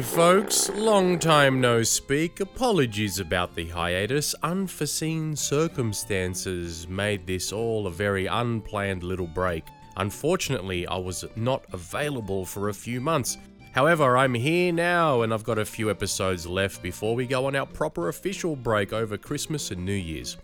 Hey 0.00 0.06
folks, 0.06 0.70
long 0.70 1.18
time 1.18 1.60
no 1.60 1.82
speak. 1.82 2.40
Apologies 2.40 3.18
about 3.18 3.54
the 3.54 3.68
hiatus. 3.68 4.34
Unforeseen 4.42 5.36
circumstances 5.36 6.88
made 6.88 7.26
this 7.26 7.52
all 7.52 7.86
a 7.86 7.90
very 7.90 8.24
unplanned 8.24 9.02
little 9.02 9.26
break. 9.26 9.62
Unfortunately, 9.98 10.86
I 10.86 10.96
was 10.96 11.26
not 11.36 11.66
available 11.74 12.46
for 12.46 12.70
a 12.70 12.74
few 12.74 12.98
months. 12.98 13.36
However, 13.72 14.16
I'm 14.16 14.32
here 14.32 14.72
now 14.72 15.20
and 15.20 15.34
I've 15.34 15.44
got 15.44 15.58
a 15.58 15.66
few 15.66 15.90
episodes 15.90 16.46
left 16.46 16.82
before 16.82 17.14
we 17.14 17.26
go 17.26 17.44
on 17.44 17.54
our 17.54 17.66
proper 17.66 18.08
official 18.08 18.56
break 18.56 18.94
over 18.94 19.18
Christmas 19.18 19.70
and 19.70 19.84
New 19.84 19.92
Year's. 19.92 20.38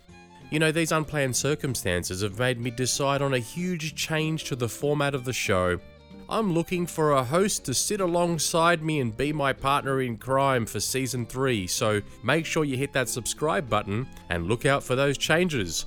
You 0.51 0.59
know, 0.59 0.71
these 0.71 0.93
unplanned 0.93 1.35
circumstances 1.35 2.21
have 2.21 2.39
made 2.39 2.61
me 2.61 2.71
decide 2.71 3.23
on 3.23 3.33
a 3.33 3.39
huge 3.39 3.95
change 3.95 4.45
to 4.45 4.55
the 4.55 4.69
format 4.69 5.15
of 5.15 5.25
the 5.25 5.33
show. 5.33 5.81
I'm 6.29 6.53
looking 6.53 6.87
for 6.87 7.13
a 7.13 7.23
host 7.23 7.65
to 7.67 7.75
sit 7.75 8.01
alongside 8.01 8.83
me 8.83 8.99
and 8.99 9.17
be 9.17 9.33
my 9.33 9.53
partner 9.53 10.01
in 10.01 10.17
crime 10.17 10.67
for 10.67 10.81
season 10.81 11.25
3, 11.25 11.69
so 11.69 12.03
make 12.25 12.45
sure 12.45 12.65
you 12.65 12.77
hit 12.77 12.93
that 12.95 13.09
subscribe 13.09 13.69
button 13.71 14.09
and 14.29 14.49
look 14.49 14.67
out 14.67 14.83
for 14.83 14.97
those 14.97 15.17
changes. 15.17 15.87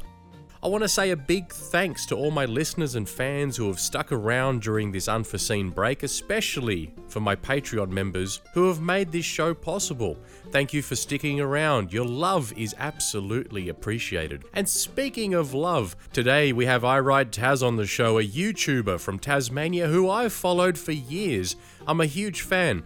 I 0.62 0.68
want 0.68 0.84
to 0.84 0.90
say 0.90 1.12
a 1.12 1.16
big 1.16 1.54
thanks 1.54 2.06
to 2.08 2.18
all 2.18 2.32
my 2.32 2.44
listeners 2.44 2.96
and 2.96 3.08
fans 3.08 3.56
who 3.56 3.68
have 3.68 3.80
stuck 3.80 4.12
around 4.12 4.62
during 4.62 4.92
this 4.92 5.08
unforeseen 5.08 5.70
break, 5.70 6.04
especially 6.04 6.94
for 7.08 7.22
my 7.22 7.34
Patreon 7.38 7.88
members 7.88 8.42
who 8.54 8.68
have 8.68 8.82
made 8.82 9.10
this 9.10 9.24
show 9.24 9.54
possible. 9.54 10.18
Thank 10.52 10.74
you 10.74 10.82
for 10.82 10.98
sticking 10.98 11.40
around. 11.40 11.94
Your 11.94 12.06
love 12.06 12.52
is 12.58 12.76
absolutely 12.78 13.70
appreciated. 13.70 14.44
And 14.54 14.68
speaking 14.68 15.34
of 15.34 15.54
love, 15.54 15.96
today 16.12 16.52
we 16.52 16.66
have 16.66 16.84
I 16.84 17.00
Ride 17.00 17.32
Tas 17.32 17.64
on 17.64 17.78
the 17.78 17.88
show, 17.88 18.20
a 18.20 18.28
YouTuber 18.28 19.00
from 19.00 19.18
Tasmania 19.18 19.88
who 19.88 20.10
I've 20.10 20.34
followed 20.34 20.78
for 20.78 20.92
years. 20.92 21.56
I'm 21.88 22.02
a 22.02 22.06
huge 22.06 22.42
fan. 22.42 22.84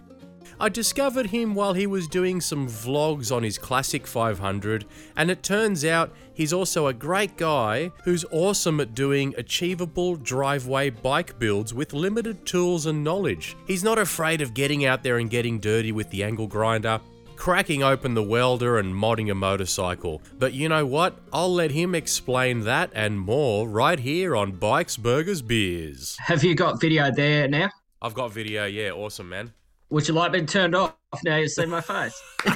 I 0.63 0.69
discovered 0.69 1.25
him 1.25 1.55
while 1.55 1.73
he 1.73 1.85
was 1.85 2.07
doing 2.07 2.39
some 2.39 2.69
vlogs 2.69 3.35
on 3.35 3.43
his 3.43 3.57
Classic 3.57 4.07
500, 4.07 4.85
and 5.17 5.29
it 5.29 5.43
turns 5.43 5.83
out 5.83 6.15
he's 6.33 6.53
also 6.53 6.87
a 6.87 6.93
great 6.93 7.35
guy 7.35 7.91
who's 8.05 8.23
awesome 8.31 8.79
at 8.79 8.95
doing 8.95 9.35
achievable 9.37 10.15
driveway 10.15 10.89
bike 10.89 11.37
builds 11.37 11.73
with 11.73 11.91
limited 11.91 12.45
tools 12.45 12.85
and 12.85 13.03
knowledge. 13.03 13.57
He's 13.67 13.83
not 13.83 13.99
afraid 13.99 14.39
of 14.39 14.53
getting 14.53 14.85
out 14.85 15.03
there 15.03 15.17
and 15.17 15.29
getting 15.29 15.59
dirty 15.59 15.91
with 15.91 16.09
the 16.11 16.23
angle 16.23 16.47
grinder, 16.47 17.01
cracking 17.35 17.83
open 17.83 18.13
the 18.13 18.23
welder 18.23 18.77
and 18.77 18.95
modding 18.95 19.29
a 19.29 19.35
motorcycle. 19.35 20.21
But 20.39 20.53
you 20.53 20.69
know 20.69 20.85
what? 20.85 21.19
I'll 21.33 21.53
let 21.53 21.71
him 21.71 21.93
explain 21.93 22.61
that 22.61 22.89
and 22.95 23.19
more 23.19 23.67
right 23.67 23.99
here 23.99 24.33
on 24.33 24.53
Bikes, 24.53 24.95
Burgers, 24.95 25.41
Beers. 25.41 26.15
Have 26.21 26.41
you 26.41 26.55
got 26.55 26.79
video 26.79 27.11
there 27.11 27.49
now? 27.49 27.69
I've 28.01 28.13
got 28.13 28.31
video, 28.31 28.63
yeah, 28.65 28.91
awesome, 28.91 29.27
man. 29.27 29.51
Would 29.93 30.07
you 30.07 30.15
like 30.15 30.31
me 30.31 30.43
turned 30.43 30.73
off 30.73 30.95
now 31.23 31.37
you 31.37 31.47
see 31.47 31.67
my 31.67 31.79
face? 31.79 32.19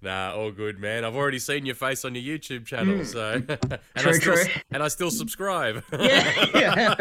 nah, 0.00 0.32
all 0.32 0.50
good, 0.50 0.78
man. 0.78 1.04
I've 1.04 1.14
already 1.14 1.38
seen 1.38 1.66
your 1.66 1.74
face 1.74 2.06
on 2.06 2.14
your 2.14 2.38
YouTube 2.38 2.64
channel, 2.64 2.96
hmm. 2.96 3.04
so 3.04 3.32
and 3.34 3.46
True, 3.98 4.10
I 4.10 4.12
still, 4.12 4.34
true. 4.36 4.44
and 4.70 4.82
I 4.82 4.88
still 4.88 5.10
subscribe. 5.10 5.84
yeah. 6.54 6.94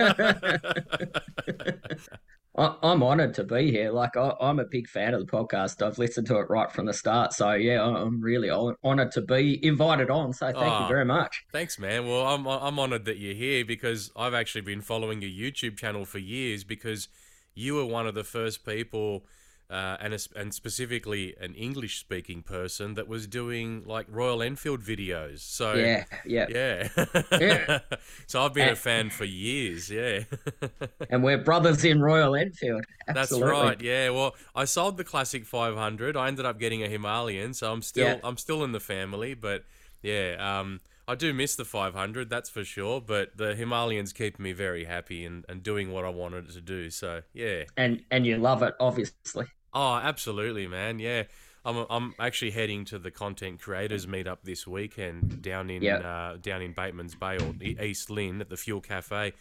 I, 2.58 2.76
I'm 2.84 3.04
honoured 3.04 3.34
to 3.36 3.44
be 3.44 3.72
here. 3.72 3.92
Like 3.92 4.16
I, 4.16 4.34
I'm 4.40 4.60
a 4.60 4.66
big 4.66 4.88
fan 4.88 5.14
of 5.14 5.26
the 5.26 5.32
podcast. 5.32 5.86
I've 5.86 5.98
listened 5.98 6.28
to 6.28 6.38
it 6.40 6.50
right 6.50 6.72
from 6.72 6.86
the 6.86 6.94
start. 6.94 7.34
So 7.34 7.52
yeah, 7.54 7.84
I'm 7.84 8.22
really 8.22 8.50
honoured 8.50 9.12
to 9.14 9.22
be 9.22 9.64
invited 9.66 10.10
on. 10.10 10.34
So 10.34 10.46
thank 10.52 10.58
Oh. 10.58 10.84
you 10.84 10.88
very 10.88 11.06
much. 11.06 11.44
Thanks, 11.52 11.78
man. 11.78 12.08
Well, 12.08 12.26
I'm 12.26 12.48
I'm 12.48 12.80
honored 12.80 13.06
that 13.06 13.18
you're 13.18 13.34
here 13.34 13.66
because 13.66 14.12
I've 14.16 14.34
actually 14.34 14.62
been 14.62 14.82
following 14.82 15.22
your 15.22 15.32
YouTube 15.32 15.78
channel 15.78 16.06
for 16.06 16.20
years 16.20 16.64
because 16.64 17.08
you 17.54 17.76
were 17.76 17.86
one 17.86 18.08
of 18.08 18.16
the 18.16 18.24
first 18.24 18.66
people. 18.66 19.26
Uh, 19.68 19.98
and 20.00 20.14
es- 20.14 20.30
and 20.36 20.54
specifically 20.54 21.36
an 21.42 21.56
English 21.56 21.98
speaking 22.00 22.44
person 22.44 22.94
that 22.94 23.08
was 23.08 23.26
doing 23.26 23.84
like 23.86 24.06
Royal 24.08 24.44
Enfield 24.44 24.82
videos. 24.82 25.40
So 25.40 25.74
Yeah, 25.74 26.06
yeah. 26.24 26.46
yeah. 26.50 26.88
Yeah. 27.32 27.80
so 28.28 28.44
I've 28.46 28.54
been 28.54 28.70
a 28.70 28.76
fan 28.76 29.10
for 29.10 29.26
years. 29.26 29.90
Yeah. 29.90 30.20
And 31.10 31.24
we're 31.24 31.40
brothers 31.40 31.84
in 31.84 32.00
Royal 32.02 32.36
Enfield. 32.36 32.86
That's 33.08 33.32
right. 33.32 33.80
Yeah. 33.82 34.10
Well, 34.12 34.36
I 34.56 34.66
sold 34.66 34.98
the 34.98 35.04
classic 35.04 35.46
500. 35.46 36.16
I 36.16 36.28
ended 36.28 36.46
up 36.46 36.60
getting 36.60 36.84
a 36.84 36.88
Himalayan, 36.88 37.54
so 37.56 37.72
I'm 37.74 37.82
still 37.82 38.06
Yeah. 38.06 38.20
I'm 38.24 38.38
still 38.38 38.64
in 38.64 38.72
the 38.72 38.80
family. 38.80 39.34
But 39.34 39.64
yeah, 40.04 40.36
um, 40.60 40.80
I 41.08 41.16
do 41.16 41.34
miss 41.34 41.56
the 41.56 41.66
500. 41.66 42.30
That's 42.30 42.50
for 42.50 42.64
sure. 42.64 43.00
But 43.02 43.38
the 43.38 43.54
Himalayans 43.54 44.14
keep 44.14 44.40
me 44.40 44.54
very 44.54 44.86
happy 44.86 45.26
and, 45.26 45.46
and 45.48 45.62
doing 45.62 45.92
what 45.92 46.06
I 46.06 46.10
wanted 46.10 46.50
to 46.50 46.62
do. 46.62 46.90
So 46.90 47.22
yeah. 47.34 47.64
And 47.78 48.04
and 48.12 48.26
you 48.26 48.38
love 48.38 48.64
it, 48.64 48.76
obviously. 48.80 49.46
Oh, 49.74 49.96
absolutely, 49.96 50.68
man. 50.68 51.00
Yeah. 51.00 51.24
I'm, 51.66 51.86
I'm 51.90 52.14
actually 52.20 52.52
heading 52.52 52.86
to 52.86 53.00
the 53.00 53.10
content 53.12 53.60
creators 53.60 54.06
meetup 54.06 54.38
this 54.44 54.68
weekend 54.68 55.42
down 55.42 55.70
in 55.70 55.82
Yeah. 55.82 55.98
uh, 55.98 56.38
down 56.38 56.62
in 56.62 56.74
Bateman's 56.74 57.16
Bay 57.16 57.38
or 57.38 57.54
East 57.84 58.10
Lynne 58.10 58.40
at 58.40 58.50
the 58.50 58.58
Fuel 58.58 58.82
Cafe. 58.82 59.34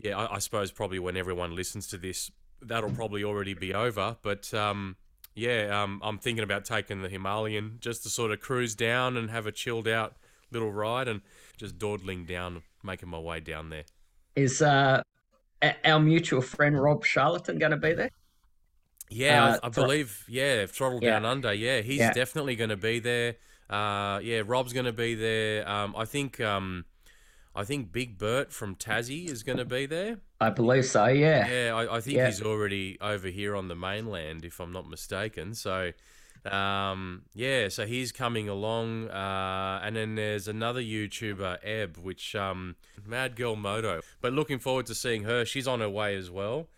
Yeah, 0.00 0.18
I, 0.18 0.36
I 0.36 0.38
suppose 0.38 0.70
probably 0.70 0.98
when 0.98 1.16
everyone 1.16 1.56
listens 1.56 1.86
to 1.88 1.98
this, 1.98 2.30
that'll 2.60 2.90
probably 2.90 3.24
already 3.24 3.54
be 3.54 3.72
over. 3.74 4.16
But 4.22 4.52
um, 4.54 4.96
yeah, 5.34 5.82
um, 5.82 6.00
I'm 6.04 6.18
thinking 6.18 6.44
about 6.44 6.64
taking 6.66 7.00
the 7.02 7.08
Himalayan 7.08 7.78
just 7.80 8.02
to 8.02 8.10
sort 8.10 8.32
of 8.32 8.40
cruise 8.40 8.74
down 8.74 9.16
and 9.16 9.30
have 9.30 9.46
a 9.46 9.52
chilled 9.52 9.88
out 9.88 10.14
little 10.52 10.72
ride 10.72 11.08
and 11.08 11.22
just 11.56 11.78
dawdling 11.78 12.24
down, 12.24 12.62
making 12.82 13.08
my 13.08 13.18
way 13.18 13.40
down 13.40 13.70
there. 13.70 13.84
Is 14.36 14.62
uh, 14.62 15.02
our 15.84 16.00
mutual 16.00 16.40
friend 16.40 16.80
Rob 16.80 17.04
Charlatan 17.04 17.58
going 17.58 17.72
to 17.72 17.76
be 17.76 17.92
there? 17.94 18.10
Yeah, 19.10 19.44
Uh, 19.44 19.58
I, 19.62 19.66
I 19.66 19.70
Thr- 19.70 19.80
believe. 19.80 20.24
Yeah, 20.28 20.66
Throttle 20.66 21.00
Yeah. 21.02 21.10
Down 21.10 21.24
Under. 21.26 21.52
Yeah, 21.52 21.80
he's 21.80 21.98
Yeah. 21.98 22.12
definitely 22.12 22.56
going 22.56 22.70
to 22.70 22.76
be 22.76 22.98
there. 22.98 23.36
Uh, 23.68 24.20
yeah, 24.22 24.42
Rob's 24.44 24.72
going 24.72 24.86
to 24.86 24.92
be 24.92 25.14
there. 25.14 25.68
Um, 25.68 25.94
I 25.96 26.04
think. 26.04 26.40
Um, 26.40 26.84
I 27.54 27.64
think 27.64 27.92
Big 27.92 28.16
Bert 28.16 28.50
from 28.50 28.76
Tassie 28.76 29.28
is 29.28 29.42
going 29.42 29.58
to 29.58 29.66
be 29.66 29.84
there. 29.84 30.20
I 30.40 30.48
believe 30.48 30.86
so. 30.86 31.08
Yeah. 31.08 31.46
Yeah, 31.46 31.74
I, 31.74 31.96
I 31.96 32.00
think 32.00 32.16
Yeah. 32.16 32.24
he's 32.28 32.40
already 32.40 32.96
over 32.98 33.28
here 33.28 33.54
on 33.54 33.68
the 33.68 33.74
mainland, 33.74 34.46
if 34.46 34.58
I'm 34.58 34.72
not 34.72 34.88
mistaken. 34.88 35.52
So, 35.54 35.92
um, 36.50 37.22
yeah, 37.34 37.68
so 37.68 37.86
he's 37.86 38.10
coming 38.12 38.48
along. 38.48 39.08
Uh, 39.08 39.80
and 39.82 39.94
then 39.96 40.14
there's 40.16 40.48
another 40.48 40.80
YouTuber, 40.80 41.58
Eb, 41.64 41.96
which 41.98 42.34
um, 42.34 42.76
Mad 43.06 43.36
Girl 43.36 43.56
Moto. 43.56 44.00
But 44.20 44.32
looking 44.32 44.58
forward 44.58 44.86
to 44.86 44.94
seeing 44.94 45.24
her. 45.24 45.44
She's 45.44 45.68
on 45.68 45.80
her 45.80 45.88
way 45.90 46.16
as 46.16 46.30
well. 46.30 46.68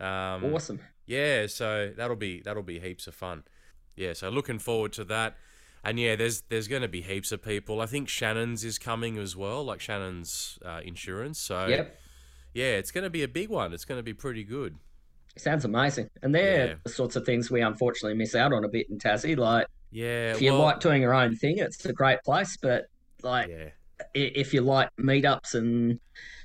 Um, 0.00 0.44
Awesome. 0.52 0.80
yeah, 1.06 1.46
so 1.46 1.92
that'll 1.96 2.16
be 2.16 2.40
that'll 2.40 2.62
be 2.64 2.80
heaps 2.80 3.06
of 3.06 3.14
fun. 3.14 3.44
Yeah, 3.96 4.12
so 4.12 4.28
looking 4.28 4.58
forward 4.58 4.92
to 4.94 5.04
that. 5.04 5.36
And 5.84 6.00
yeah, 6.00 6.16
there's 6.16 6.40
there's 6.48 6.66
going 6.66 6.82
to 6.82 6.88
be 6.88 7.02
heaps 7.02 7.30
of 7.30 7.42
people. 7.42 7.80
I 7.80 7.86
think 7.86 8.08
Shannon's 8.08 8.64
is 8.64 8.78
coming 8.78 9.18
as 9.18 9.36
well, 9.36 9.62
like 9.64 9.80
Shannon's 9.80 10.58
uh, 10.64 10.80
insurance. 10.84 11.38
So 11.38 11.66
Yep. 11.66 11.96
yeah, 12.54 12.72
it's 12.76 12.90
going 12.90 13.04
to 13.04 13.10
be 13.10 13.22
a 13.22 13.28
big 13.28 13.50
one. 13.50 13.72
It's 13.72 13.84
going 13.84 13.98
to 13.98 14.02
be 14.02 14.14
pretty 14.14 14.42
good. 14.44 14.76
Sounds 15.36 15.64
amazing. 15.64 16.08
And 16.22 16.34
they're 16.34 16.66
Yeah. 16.66 16.74
the 16.84 16.90
sorts 16.90 17.16
of 17.16 17.24
things 17.26 17.50
we 17.50 17.60
unfortunately 17.60 18.16
miss 18.16 18.34
out 18.34 18.52
on 18.52 18.64
a 18.64 18.68
bit 18.68 18.88
in 18.90 18.98
Tassie. 18.98 19.36
Like, 19.36 19.66
Yeah, 19.90 20.32
if 20.32 20.40
you 20.42 20.52
well, 20.52 20.62
like 20.62 20.80
doing 20.80 21.02
your 21.02 21.14
own 21.14 21.34
thing, 21.36 21.58
it's 21.58 21.84
a 21.84 21.92
great 21.92 22.20
place. 22.24 22.56
But, 22.60 22.84
like, 23.22 23.48
yeah, 23.48 23.70
if 24.14 24.54
you 24.54 24.60
like 24.60 24.90
meetups 25.00 25.54
and 25.54 25.98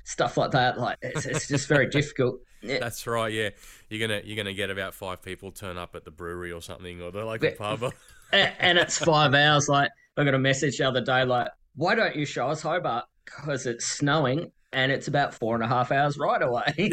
stuff 0.04 0.36
like 0.36 0.50
that, 0.52 0.78
like, 0.78 0.98
it's, 1.02 1.24
it's 1.26 1.48
just 1.48 1.68
very 1.68 1.86
difficult. 1.90 2.40
Yeah. 2.62 2.78
that's 2.78 3.06
right. 3.06 3.32
Yeah, 3.32 3.50
you're 3.88 4.06
gonna 4.06 4.20
you're 4.22 4.36
gonna 4.36 4.52
get 4.52 4.68
about 4.70 4.92
five 4.92 5.22
people 5.22 5.50
turn 5.50 5.78
up 5.78 5.94
at 5.96 6.04
the 6.04 6.10
brewery 6.10 6.52
or 6.52 6.60
something, 6.60 7.00
or 7.00 7.10
the 7.10 7.24
local 7.24 7.52
pub. 7.52 7.92
And 8.32 8.78
it's 8.78 8.96
five 8.98 9.34
hours. 9.34 9.68
Like, 9.68 9.90
I 10.16 10.22
got 10.24 10.34
a 10.34 10.38
message 10.38 10.76
the 10.78 10.86
other 10.86 11.00
day, 11.00 11.24
like, 11.24 11.48
why 11.74 11.94
don't 11.96 12.14
you 12.14 12.24
show 12.26 12.48
us 12.48 12.62
Hobart? 12.62 13.06
Because 13.24 13.66
it's 13.66 13.86
snowing 13.86 14.52
and 14.72 14.92
it's 14.92 15.08
about 15.08 15.34
four 15.34 15.54
and 15.54 15.64
a 15.64 15.68
half 15.68 15.90
hours 15.92 16.16
right 16.18 16.42
away. 16.42 16.92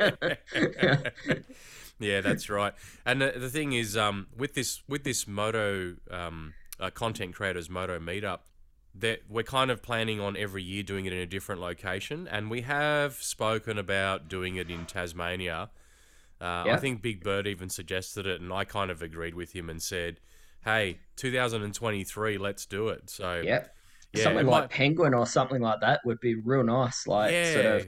yeah, 1.98 2.20
that's 2.20 2.48
right. 2.48 2.74
And 3.04 3.20
the, 3.20 3.34
the 3.36 3.50
thing 3.50 3.72
is, 3.72 3.96
um, 3.96 4.28
with 4.36 4.54
this 4.54 4.82
with 4.88 5.04
this 5.04 5.26
moto 5.26 5.96
um, 6.10 6.54
uh, 6.80 6.90
content 6.90 7.34
creators 7.34 7.68
moto 7.68 7.98
meetup, 7.98 8.40
that 8.94 9.20
we're 9.28 9.42
kind 9.42 9.70
of 9.70 9.82
planning 9.82 10.20
on 10.20 10.36
every 10.36 10.62
year 10.62 10.82
doing 10.82 11.06
it 11.06 11.12
in 11.12 11.18
a 11.18 11.26
different 11.26 11.60
location, 11.60 12.28
and 12.28 12.50
we 12.50 12.62
have 12.62 13.14
spoken 13.14 13.78
about 13.78 14.28
doing 14.28 14.56
it 14.56 14.70
in 14.70 14.86
Tasmania. 14.86 15.70
Uh, 16.40 16.64
I 16.66 16.76
think 16.76 17.00
Big 17.00 17.24
Bird 17.24 17.46
even 17.46 17.70
suggested 17.70 18.26
it, 18.26 18.40
and 18.40 18.52
I 18.52 18.64
kind 18.64 18.90
of 18.90 19.00
agreed 19.00 19.34
with 19.34 19.52
him 19.54 19.70
and 19.70 19.82
said, 19.82 20.20
"Hey, 20.64 20.98
2023, 21.16 22.38
let's 22.38 22.66
do 22.66 22.88
it." 22.88 23.08
So 23.10 23.40
yep. 23.42 23.75
Yeah, 24.12 24.24
something 24.24 24.46
like 24.46 24.62
might- 24.64 24.70
Penguin 24.70 25.14
or 25.14 25.26
something 25.26 25.60
like 25.60 25.80
that 25.80 26.00
would 26.04 26.20
be 26.20 26.34
real 26.36 26.62
nice. 26.64 27.06
Like, 27.06 27.32
yeah, 27.32 27.52
sort 27.52 27.66
of 27.66 27.86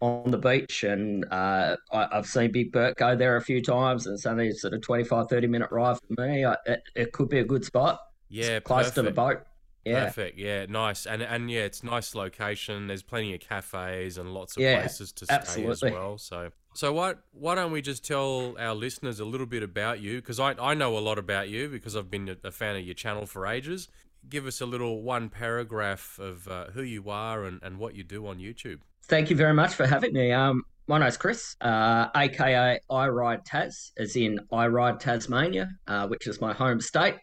on 0.00 0.30
the 0.30 0.38
beach 0.38 0.84
and 0.84 1.24
uh, 1.30 1.74
I, 1.90 2.06
I've 2.12 2.26
seen 2.26 2.52
Big 2.52 2.70
Bert 2.70 2.96
go 2.96 3.16
there 3.16 3.36
a 3.36 3.40
few 3.40 3.62
times 3.62 4.06
and 4.06 4.14
it's 4.14 4.26
only 4.26 4.52
sort 4.52 4.74
of 4.74 4.82
25 4.82 5.26
30 5.28 5.46
minute 5.46 5.70
ride 5.72 5.96
for 5.96 6.22
me 6.26 6.44
I, 6.44 6.54
it, 6.66 6.82
it 6.94 7.12
could 7.12 7.30
be 7.30 7.38
a 7.38 7.44
good 7.44 7.64
spot 7.64 7.98
yeah, 8.28 8.60
close 8.60 8.90
to 8.90 9.02
the 9.02 9.10
boat 9.10 9.42
yeah 9.86 10.06
Perfect. 10.06 10.36
Yeah, 10.36 10.66
nice. 10.66 11.06
And 11.06 11.22
and 11.22 11.48
yeah, 11.50 11.60
it's 11.60 11.84
nice 11.84 12.14
location. 12.14 12.88
There's 12.88 13.04
plenty 13.04 13.34
of 13.34 13.40
cafes 13.40 14.18
and 14.18 14.34
lots 14.34 14.56
of 14.56 14.64
Yeah, 14.64 14.80
places 14.80 15.12
to 15.12 15.26
stay 15.26 15.36
absolutely. 15.36 15.70
as 15.90 15.94
well. 15.94 16.18
So 16.18 16.50
So 16.74 16.92
what? 16.92 17.20
Why 17.32 17.54
don't 17.54 17.70
we 17.70 17.80
just 17.82 18.04
tell 18.04 18.56
our 18.58 18.74
listeners 18.74 19.20
a 19.20 19.24
little 19.24 19.46
bit 19.46 19.62
about 19.62 20.00
you? 20.00 20.16
Because 20.16 20.40
I, 20.40 20.54
I 20.60 20.74
know 20.74 20.98
a 20.98 21.00
lot 21.00 21.18
about 21.18 21.48
you 21.48 21.68
because 21.68 21.94
I've 21.96 22.10
been 22.10 22.36
a 22.44 22.50
fan 22.50 22.74
of 22.76 22.82
your 22.82 22.94
channel 22.94 23.26
for 23.26 23.46
ages. 23.46 23.88
Give 24.28 24.46
us 24.46 24.60
a 24.60 24.66
little 24.66 25.02
one 25.02 25.28
paragraph 25.28 26.18
of 26.18 26.48
uh, 26.48 26.66
who 26.72 26.82
you 26.82 27.10
are 27.10 27.44
and, 27.44 27.60
and 27.62 27.78
what 27.78 27.94
you 27.94 28.02
do 28.02 28.26
on 28.26 28.38
YouTube. 28.38 28.80
Thank 29.04 29.30
you 29.30 29.36
very 29.36 29.54
much 29.54 29.74
for 29.74 29.86
having 29.86 30.12
me. 30.12 30.32
Um, 30.32 30.64
my 30.88 30.98
name's 30.98 31.16
Chris, 31.16 31.54
uh, 31.60 32.08
aka 32.14 32.80
I 32.90 33.08
Ride 33.08 33.44
Tas, 33.44 33.92
as 33.96 34.16
in 34.16 34.40
I 34.52 34.66
Ride 34.66 34.98
Tasmania, 34.98 35.70
uh, 35.86 36.08
which 36.08 36.26
is 36.26 36.40
my 36.40 36.52
home 36.52 36.80
state. 36.80 37.16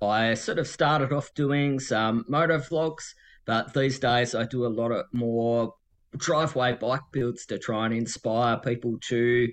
I 0.00 0.34
sort 0.34 0.58
of 0.58 0.66
started 0.66 1.12
off 1.12 1.34
doing 1.34 1.80
some 1.80 2.24
moto 2.28 2.58
vlogs, 2.58 3.04
but 3.44 3.74
these 3.74 3.98
days 3.98 4.34
I 4.34 4.44
do 4.44 4.64
a 4.64 4.68
lot 4.68 4.92
of 4.92 5.06
more 5.12 5.74
driveway 6.16 6.74
bike 6.74 7.02
builds 7.12 7.46
to 7.46 7.58
try 7.58 7.84
and 7.86 7.94
inspire 7.94 8.58
people 8.58 8.98
to 9.08 9.48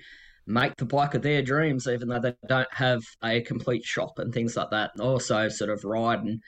make 0.47 0.75
the 0.77 0.85
bike 0.85 1.13
of 1.13 1.21
their 1.21 1.41
dreams, 1.41 1.87
even 1.87 2.07
though 2.07 2.19
they 2.19 2.35
don't 2.47 2.71
have 2.71 3.01
a 3.23 3.41
complete 3.41 3.83
shop 3.83 4.19
and 4.19 4.33
things 4.33 4.55
like 4.55 4.69
that. 4.71 4.91
And 4.93 5.01
also, 5.01 5.49
sort 5.49 5.69
of 5.69 5.83
ride 5.83 6.19
and 6.19 6.41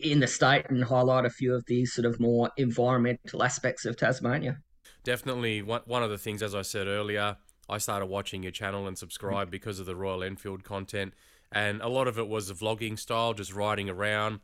in 0.00 0.20
the 0.20 0.26
state 0.26 0.66
and 0.68 0.82
highlight 0.82 1.24
a 1.24 1.30
few 1.30 1.54
of 1.54 1.64
these 1.66 1.92
sort 1.92 2.06
of 2.06 2.18
more 2.20 2.50
environmental 2.56 3.42
aspects 3.42 3.84
of 3.84 3.96
Tasmania. 3.96 4.58
Definitely, 5.04 5.62
one 5.62 6.02
of 6.02 6.10
the 6.10 6.18
things, 6.18 6.42
as 6.42 6.54
I 6.54 6.62
said 6.62 6.88
earlier, 6.88 7.36
I 7.68 7.78
started 7.78 8.06
watching 8.06 8.42
your 8.42 8.52
channel 8.52 8.86
and 8.86 8.98
subscribe 8.98 9.50
because 9.50 9.78
of 9.78 9.86
the 9.86 9.94
Royal 9.94 10.22
Enfield 10.22 10.64
content, 10.64 11.14
and 11.52 11.80
a 11.80 11.88
lot 11.88 12.08
of 12.08 12.18
it 12.18 12.28
was 12.28 12.50
a 12.50 12.54
vlogging 12.54 12.98
style, 12.98 13.34
just 13.34 13.54
riding 13.54 13.88
around 13.88 14.40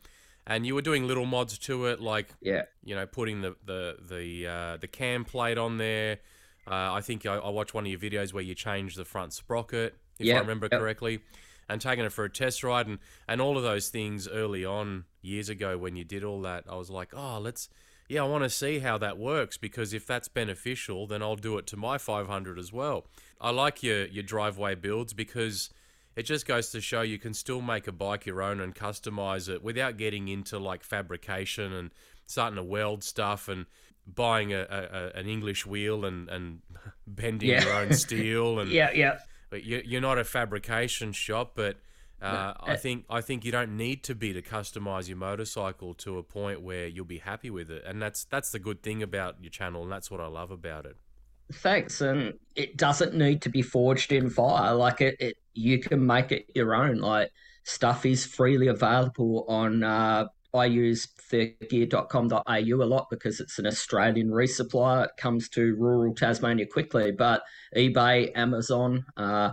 and 0.47 0.67
you 0.67 0.75
were 0.75 0.83
doing 0.83 1.07
little 1.07 1.27
mods 1.27 1.59
to 1.59 1.87
it, 1.87 2.01
like 2.01 2.29
yeah, 2.41 2.63
you 2.85 2.95
know, 2.95 3.07
putting 3.07 3.43
the 3.43 3.55
the 3.65 3.97
the 4.09 4.47
uh, 4.47 4.77
the 4.77 4.89
cam 4.89 5.25
plate 5.25 5.59
on 5.59 5.79
there. 5.79 6.19
Uh, 6.67 6.93
I 6.93 7.01
think 7.01 7.27
I, 7.27 7.35
I, 7.35 7.49
watched 7.49 7.75
one 7.75 7.85
of 7.85 7.91
your 7.91 7.99
videos 7.99 8.33
where 8.33 8.43
you 8.43 8.55
changed 8.55 8.97
the 8.97 9.05
front 9.05 9.33
sprocket, 9.33 9.97
if 10.19 10.27
yep. 10.27 10.37
I 10.37 10.41
remember 10.41 10.69
yep. 10.71 10.81
correctly, 10.81 11.21
and 11.69 11.81
taking 11.81 12.05
it 12.05 12.13
for 12.13 12.25
a 12.25 12.31
test 12.31 12.63
ride, 12.63 12.87
and 12.87 12.99
and 13.27 13.41
all 13.41 13.57
of 13.57 13.63
those 13.63 13.89
things 13.89 14.29
early 14.29 14.65
on 14.65 15.05
years 15.23 15.49
ago 15.49 15.77
when 15.77 15.97
you 15.97 16.05
did 16.05 16.23
all 16.23 16.41
that. 16.43 16.65
I 16.69 16.77
was 16.77 16.91
like, 16.91 17.13
oh, 17.15 17.39
let's. 17.41 17.69
Yeah, 18.09 18.25
I 18.25 18.27
want 18.27 18.45
to 18.45 18.51
see 18.51 18.81
how 18.81 18.99
that 18.99 19.17
works 19.17 19.57
because 19.57 19.95
if 19.95 20.07
that's 20.07 20.29
beneficial, 20.29 21.07
then 21.07 21.23
I'll 21.23 21.37
do 21.37 21.57
it 21.57 21.67
to 21.69 21.79
my 21.79 21.97
500 21.97 22.59
as 22.59 22.71
well. 22.73 23.07
I 23.41 23.51
like 23.51 23.83
your 23.83 24.07
your 24.07 24.23
driveway 24.23 24.75
builds 24.75 25.15
because 25.15 25.71
it 26.15 26.25
just 26.25 26.47
goes 26.47 26.71
to 26.71 26.81
show 26.81 27.03
you 27.03 27.19
can 27.19 27.35
still 27.35 27.63
make 27.63 27.87
a 27.87 27.93
bike 27.93 28.27
your 28.27 28.43
own 28.43 28.61
and 28.61 28.75
customize 28.75 29.49
it 29.49 29.63
without 29.63 29.97
getting 29.97 30.29
into 30.29 30.59
like 30.59 30.83
fabrication 30.83 31.73
and 31.73 31.91
starting 32.27 32.57
to 32.57 32.63
weld 32.63 33.03
stuff 33.03 33.49
and 33.49 33.67
buying 34.07 34.53
a, 34.53 34.61
a 34.61 35.19
an 35.19 35.27
English 35.27 35.67
wheel 35.67 36.05
and 36.05 36.29
and 36.29 36.61
bending 37.07 37.51
yeah. 37.51 37.63
your 37.63 37.75
own 37.75 37.93
steel 38.07 38.59
and 38.59 38.71
yeah 38.71 38.91
yeah. 38.93 39.19
You're 39.55 40.01
not 40.01 40.17
a 40.17 40.25
fabrication 40.25 41.13
shop, 41.13 41.53
but 41.55 41.77
uh, 42.23 42.55
I 42.61 42.77
think 42.77 43.05
I 43.11 43.21
think 43.21 43.45
you 43.45 43.51
don't 43.51 43.77
need 43.77 44.05
to 44.05 44.15
be 44.15 44.33
to 44.33 44.41
customize 44.41 45.09
your 45.09 45.17
motorcycle 45.17 45.93
to 45.95 46.19
a 46.19 46.23
point 46.23 46.63
where 46.63 46.87
you'll 46.87 47.05
be 47.05 47.19
happy 47.19 47.51
with 47.51 47.69
it, 47.69 47.83
and 47.85 48.01
that's 48.01 48.25
that's 48.25 48.51
the 48.51 48.61
good 48.61 48.83
thing 48.83 49.03
about 49.03 49.37
your 49.43 49.51
channel, 49.51 49.83
and 49.83 49.91
that's 49.91 50.11
what 50.11 50.21
I 50.21 50.29
love 50.29 50.53
about 50.53 50.87
it. 50.87 50.97
Thanks, 51.53 52.01
and 52.01 52.35
it 52.55 52.77
doesn't 52.77 53.15
need 53.15 53.43
to 53.43 53.49
be 53.49 53.61
forged 53.61 54.13
in 54.13 54.31
fire. 54.31 54.73
Like 54.75 55.01
it, 55.01 55.17
it 55.19 55.37
you 55.55 55.81
can 55.81 56.07
make 56.07 56.31
it 56.31 56.47
your 56.55 56.77
own. 56.77 56.99
Like 56.99 57.33
stuff 57.65 58.07
is 58.07 58.25
freely 58.25 58.69
available 58.69 59.45
on. 59.49 59.83
Uh, 59.83 60.29
I 60.55 60.67
use 60.67 61.09
thirdgear.com.au 61.31 62.45
a 62.47 62.85
lot 62.85 63.07
because 63.11 63.41
it's 63.41 63.59
an 63.59 63.67
Australian 63.67 64.29
resupplier. 64.29 65.07
It 65.07 65.13
comes 65.17 65.49
to 65.51 65.75
rural 65.77 66.15
Tasmania 66.15 66.67
quickly, 66.67 67.11
but 67.11 67.43
eBay, 67.75 68.31
Amazon, 68.35 69.05
uh, 69.17 69.53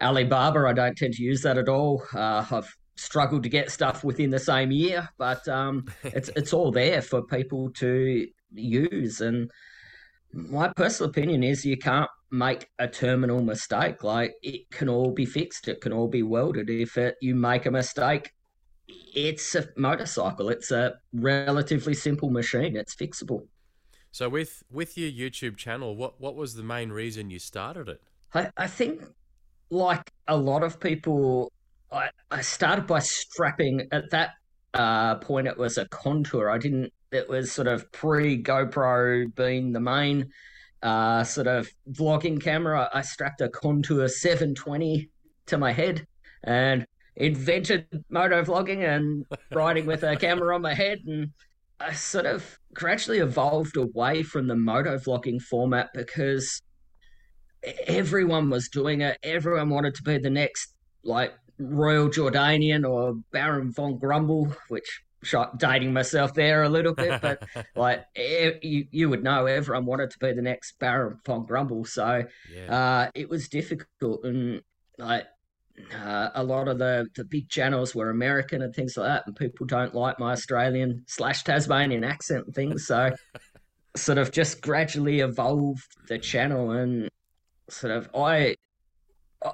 Alibaba, 0.00 0.60
I 0.68 0.72
don't 0.72 0.96
tend 0.96 1.14
to 1.14 1.22
use 1.22 1.42
that 1.42 1.58
at 1.58 1.68
all. 1.68 2.04
Uh, 2.14 2.44
I've 2.50 2.76
struggled 2.96 3.42
to 3.44 3.48
get 3.48 3.70
stuff 3.70 4.04
within 4.04 4.30
the 4.30 4.38
same 4.38 4.70
year, 4.70 5.08
but 5.18 5.46
um, 5.48 5.86
it's 6.04 6.30
it's 6.36 6.52
all 6.52 6.70
there 6.70 7.02
for 7.02 7.22
people 7.22 7.70
to 7.74 8.26
use. 8.52 9.20
And 9.20 9.50
my 10.32 10.68
personal 10.76 11.10
opinion 11.10 11.42
is 11.42 11.64
you 11.64 11.76
can't 11.76 12.10
make 12.30 12.68
a 12.78 12.86
terminal 12.86 13.42
mistake. 13.42 14.04
Like 14.04 14.34
it 14.42 14.70
can 14.70 14.88
all 14.88 15.12
be 15.12 15.26
fixed. 15.26 15.68
It 15.68 15.80
can 15.80 15.92
all 15.92 16.08
be 16.08 16.22
welded. 16.22 16.70
If 16.70 16.96
it, 16.96 17.16
you 17.20 17.34
make 17.34 17.66
a 17.66 17.70
mistake, 17.70 18.32
it's 18.88 19.54
a 19.54 19.68
motorcycle. 19.76 20.48
It's 20.48 20.70
a 20.70 20.98
relatively 21.12 21.94
simple 21.94 22.30
machine. 22.30 22.76
It's 22.76 22.94
fixable. 22.94 23.46
So 24.10 24.28
with 24.28 24.62
with 24.70 24.96
your 24.96 25.10
YouTube 25.10 25.56
channel, 25.56 25.96
what 25.96 26.20
what 26.20 26.34
was 26.34 26.54
the 26.54 26.62
main 26.62 26.90
reason 26.90 27.30
you 27.30 27.38
started 27.38 27.88
it? 27.88 28.02
I, 28.34 28.50
I 28.56 28.66
think 28.66 29.02
like 29.70 30.10
a 30.26 30.36
lot 30.36 30.62
of 30.62 30.80
people 30.80 31.52
I, 31.92 32.10
I 32.30 32.40
started 32.40 32.86
by 32.86 33.00
strapping 33.00 33.88
at 33.92 34.10
that 34.10 34.30
uh, 34.74 35.16
point 35.16 35.46
it 35.46 35.56
was 35.56 35.78
a 35.78 35.86
contour. 35.88 36.50
I 36.50 36.58
didn't 36.58 36.92
it 37.12 37.28
was 37.28 37.52
sort 37.52 37.68
of 37.68 37.90
pre 37.92 38.42
GoPro 38.42 39.34
being 39.34 39.72
the 39.72 39.80
main 39.80 40.30
uh, 40.82 41.24
sort 41.24 41.46
of 41.46 41.68
vlogging 41.90 42.40
camera. 42.40 42.88
I 42.92 43.02
strapped 43.02 43.40
a 43.40 43.48
Contour 43.48 44.08
720 44.08 45.08
to 45.46 45.58
my 45.58 45.72
head 45.72 46.06
and 46.44 46.86
invented 47.18 47.86
moto 48.08 48.42
vlogging 48.42 48.86
and 48.86 49.24
riding 49.52 49.86
with 49.86 50.02
a 50.02 50.16
camera 50.16 50.54
on 50.54 50.62
my 50.62 50.74
head. 50.74 51.00
And 51.06 51.30
I 51.80 51.92
sort 51.92 52.26
of 52.26 52.58
gradually 52.72 53.18
evolved 53.18 53.76
away 53.76 54.22
from 54.22 54.46
the 54.46 54.56
moto 54.56 54.96
vlogging 54.96 55.40
format 55.42 55.90
because 55.92 56.62
everyone 57.86 58.50
was 58.50 58.68
doing 58.68 59.02
it. 59.02 59.18
Everyone 59.22 59.68
wanted 59.68 59.94
to 59.96 60.02
be 60.02 60.18
the 60.18 60.30
next, 60.30 60.74
like, 61.04 61.34
Royal 61.58 62.08
Jordanian 62.08 62.88
or 62.88 63.14
Baron 63.32 63.72
von 63.72 63.98
Grumble, 63.98 64.54
which 64.68 65.02
shot 65.24 65.58
dating 65.58 65.92
myself 65.92 66.32
there 66.34 66.62
a 66.62 66.68
little 66.68 66.94
bit, 66.94 67.20
but 67.20 67.42
like 67.74 68.04
you, 68.14 68.86
you 68.90 69.08
would 69.08 69.24
know 69.24 69.46
everyone 69.46 69.84
wanted 69.84 70.10
to 70.10 70.18
be 70.18 70.32
the 70.32 70.42
next 70.42 70.78
Baron 70.78 71.18
von 71.26 71.44
Grumble, 71.44 71.84
so 71.84 72.24
yeah. 72.54 72.74
uh, 72.74 73.10
it 73.14 73.28
was 73.28 73.48
difficult, 73.48 74.24
and 74.24 74.62
like 74.98 75.26
uh, 75.94 76.30
a 76.34 76.42
lot 76.42 76.68
of 76.68 76.78
the 76.78 77.08
the 77.16 77.24
big 77.24 77.48
channels 77.48 77.94
were 77.94 78.10
American 78.10 78.62
and 78.62 78.74
things 78.74 78.96
like 78.96 79.06
that, 79.06 79.26
and 79.26 79.36
people 79.36 79.66
don't 79.66 79.94
like 79.94 80.18
my 80.18 80.32
Australian 80.32 81.04
slash 81.06 81.44
Tasmanian 81.44 82.04
accent 82.04 82.46
and 82.46 82.54
things, 82.54 82.86
so 82.86 83.10
sort 83.96 84.18
of 84.18 84.30
just 84.30 84.60
gradually 84.60 85.20
evolved 85.20 85.86
the 86.08 86.18
channel 86.18 86.70
and 86.72 87.08
sort 87.70 87.92
of 87.92 88.08
I 88.14 88.56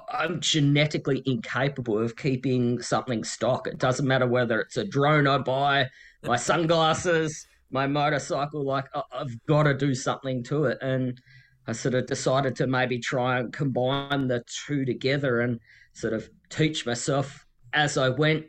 I'm 0.09 0.39
genetically 0.39 1.21
incapable 1.25 1.99
of 1.99 2.15
keeping 2.15 2.81
something 2.81 3.23
stock. 3.23 3.67
It 3.67 3.77
doesn't 3.77 4.07
matter 4.07 4.27
whether 4.27 4.59
it's 4.59 4.77
a 4.77 4.85
drone 4.85 5.27
I 5.27 5.37
buy, 5.37 5.89
my 6.23 6.35
sunglasses, 6.51 7.45
my 7.69 7.85
motorcycle. 7.87 8.63
Like 8.63 8.85
I've 9.11 9.45
got 9.45 9.63
to 9.63 9.73
do 9.73 9.93
something 9.93 10.43
to 10.45 10.65
it, 10.65 10.79
and 10.81 11.19
I 11.67 11.73
sort 11.73 11.95
of 11.95 12.07
decided 12.07 12.55
to 12.57 12.67
maybe 12.67 12.99
try 12.99 13.39
and 13.39 13.53
combine 13.53 14.27
the 14.27 14.43
two 14.65 14.85
together 14.85 15.41
and 15.41 15.59
sort 15.95 16.13
of 16.13 16.29
teach 16.49 16.85
myself 16.85 17.45
as 17.73 17.97
I 17.97 18.09
went 18.09 18.45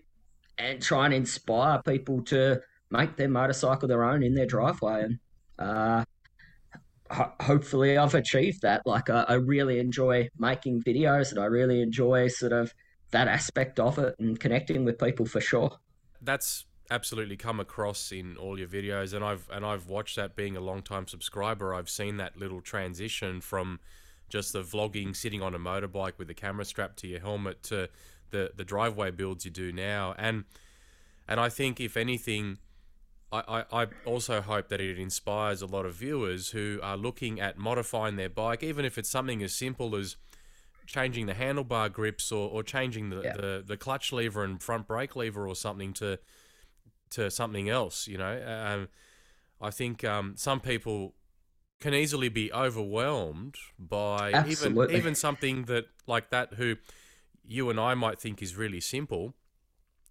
and 0.58 0.82
try 0.82 1.06
and 1.06 1.14
inspire 1.14 1.80
people 1.82 2.22
to 2.24 2.60
make 2.90 3.16
their 3.16 3.28
motorcycle 3.28 3.88
their 3.88 4.04
own 4.04 4.22
in 4.22 4.34
their 4.34 4.46
driveway. 4.46 5.04
And 5.04 5.18
uh, 5.58 6.04
ho- 7.10 7.32
hopefully 7.40 7.96
I've 7.96 8.14
achieved 8.14 8.62
that. 8.62 8.82
Like 8.84 9.08
I, 9.08 9.24
I 9.28 9.34
really 9.34 9.78
enjoy 9.78 10.28
making 10.38 10.82
videos 10.82 11.30
and 11.30 11.40
I 11.40 11.44
really 11.44 11.80
enjoy 11.80 12.28
sort 12.28 12.52
of 12.52 12.74
that 13.12 13.28
aspect 13.28 13.78
of 13.78 13.98
it 13.98 14.16
and 14.18 14.38
connecting 14.38 14.84
with 14.84 14.98
people 14.98 15.24
for 15.24 15.40
sure. 15.40 15.78
That's 16.20 16.66
absolutely 16.90 17.36
come 17.36 17.60
across 17.60 18.12
in 18.12 18.36
all 18.36 18.58
your 18.58 18.68
videos 18.68 19.12
and 19.12 19.24
I've 19.24 19.48
and 19.52 19.66
I've 19.66 19.88
watched 19.88 20.14
that 20.16 20.36
being 20.36 20.56
a 20.56 20.60
long 20.60 20.82
time 20.82 21.06
subscriber. 21.06 21.74
I've 21.74 21.90
seen 21.90 22.16
that 22.16 22.36
little 22.36 22.60
transition 22.60 23.40
from 23.40 23.80
just 24.28 24.52
the 24.52 24.62
vlogging 24.62 25.14
sitting 25.14 25.42
on 25.42 25.54
a 25.54 25.59
motorbike 25.59 26.18
with 26.18 26.28
the 26.28 26.35
camera 26.35 26.64
strapped 26.64 26.99
to 26.99 27.06
your 27.06 27.21
helmet 27.21 27.62
to 27.62 27.88
the 28.30 28.50
the 28.56 28.64
driveway 28.64 29.11
builds 29.11 29.45
you 29.45 29.50
do 29.50 29.73
now 29.73 30.14
and 30.18 30.45
and 31.28 31.40
I 31.40 31.49
think 31.49 31.80
if 31.80 31.97
anything 31.97 32.59
I, 33.33 33.64
I 33.73 33.87
also 34.04 34.40
hope 34.40 34.68
that 34.68 34.80
it 34.80 34.99
inspires 34.99 35.61
a 35.61 35.66
lot 35.66 35.85
of 35.85 35.95
viewers 35.95 36.50
who 36.50 36.78
are 36.83 36.97
looking 36.97 37.40
at 37.40 37.59
modifying 37.59 38.16
their 38.16 38.28
bike, 38.28 38.62
even 38.62 38.85
if 38.85 38.97
it's 38.99 39.11
something 39.11 39.42
as 39.42 39.52
simple 39.52 39.97
as 39.97 40.16
changing 40.87 41.26
the 41.26 41.35
handlebar 41.35 41.92
grips 41.92 42.30
or, 42.30 42.49
or 42.49 42.62
changing 42.62 43.11
the, 43.11 43.23
yeah. 43.23 43.33
the, 43.35 43.64
the 43.66 43.76
clutch 43.76 44.12
lever 44.12 44.45
and 44.45 44.62
front 44.62 44.87
brake 44.87 45.16
lever 45.16 45.49
or 45.49 45.56
something 45.56 45.92
to 45.95 46.18
to 47.11 47.30
something 47.30 47.68
else. 47.68 48.06
You 48.06 48.18
know, 48.18 48.42
um, 48.47 48.88
I 49.61 49.71
think 49.71 50.04
um, 50.04 50.35
some 50.37 50.61
people 50.61 51.14
can 51.80 51.95
easily 51.95 52.28
be 52.28 52.52
overwhelmed 52.52 53.56
by 53.78 54.33
Absolutely. 54.33 54.85
even 54.85 54.97
even 54.97 55.14
something 55.14 55.64
that 55.64 55.87
like 56.06 56.30
that 56.30 56.54
who 56.54 56.76
you 57.45 57.71
and 57.71 57.78
I 57.78 57.95
might 57.95 58.18
think 58.18 58.42
is 58.42 58.56
really 58.56 58.80
simple, 58.80 59.35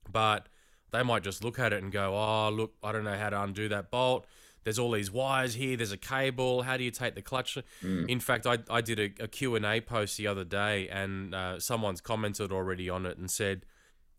but 0.10 0.48
they 0.92 1.04
might 1.04 1.24
just 1.24 1.44
look 1.44 1.60
at 1.60 1.74
it 1.74 1.84
and 1.84 1.92
go, 1.92 2.16
"Oh, 2.16 2.50
look, 2.50 2.74
I 2.84 2.92
don't 2.92 3.04
know 3.04 3.18
how 3.18 3.30
to 3.30 3.42
undo 3.42 3.68
that 3.70 3.92
bolt. 3.92 4.26
there's 4.64 4.80
all 4.80 4.92
these 4.92 5.12
wires 5.12 5.54
here. 5.54 5.78
There's 5.78 5.92
a 5.92 5.98
cable. 5.98 6.64
How 6.64 6.76
do 6.76 6.84
you 6.84 6.90
take 6.90 7.14
the 7.14 7.22
clutch? 7.22 7.56
Mm. 7.84 8.10
In 8.10 8.20
fact, 8.20 8.48
I, 8.48 8.58
I 8.68 8.82
did 8.82 9.00
a, 9.00 9.24
a 9.24 9.28
Q&A 9.28 9.80
post 9.82 10.18
the 10.18 10.26
other 10.26 10.44
day, 10.44 10.90
and 10.90 11.36
uh, 11.36 11.60
someone's 11.60 12.02
commented 12.02 12.52
already 12.52 12.90
on 12.90 13.06
it 13.06 13.18
and 13.18 13.30
said, 13.30 13.66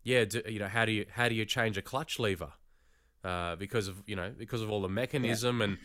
"Yeah, 0.03 0.23
do, 0.25 0.41
you 0.47 0.59
know, 0.59 0.69
how 0.69 0.85
do 0.85 0.91
you 0.91 1.05
how 1.11 1.27
do 1.29 1.35
you 1.35 1.45
change 1.45 1.77
a 1.77 1.81
clutch 1.81 2.19
lever? 2.19 2.53
Uh, 3.23 3.55
because 3.57 3.87
of 3.87 4.03
you 4.05 4.15
know 4.15 4.31
because 4.37 4.61
of 4.61 4.69
all 4.71 4.81
the 4.81 4.89
mechanism 4.89 5.61
and 5.61 5.77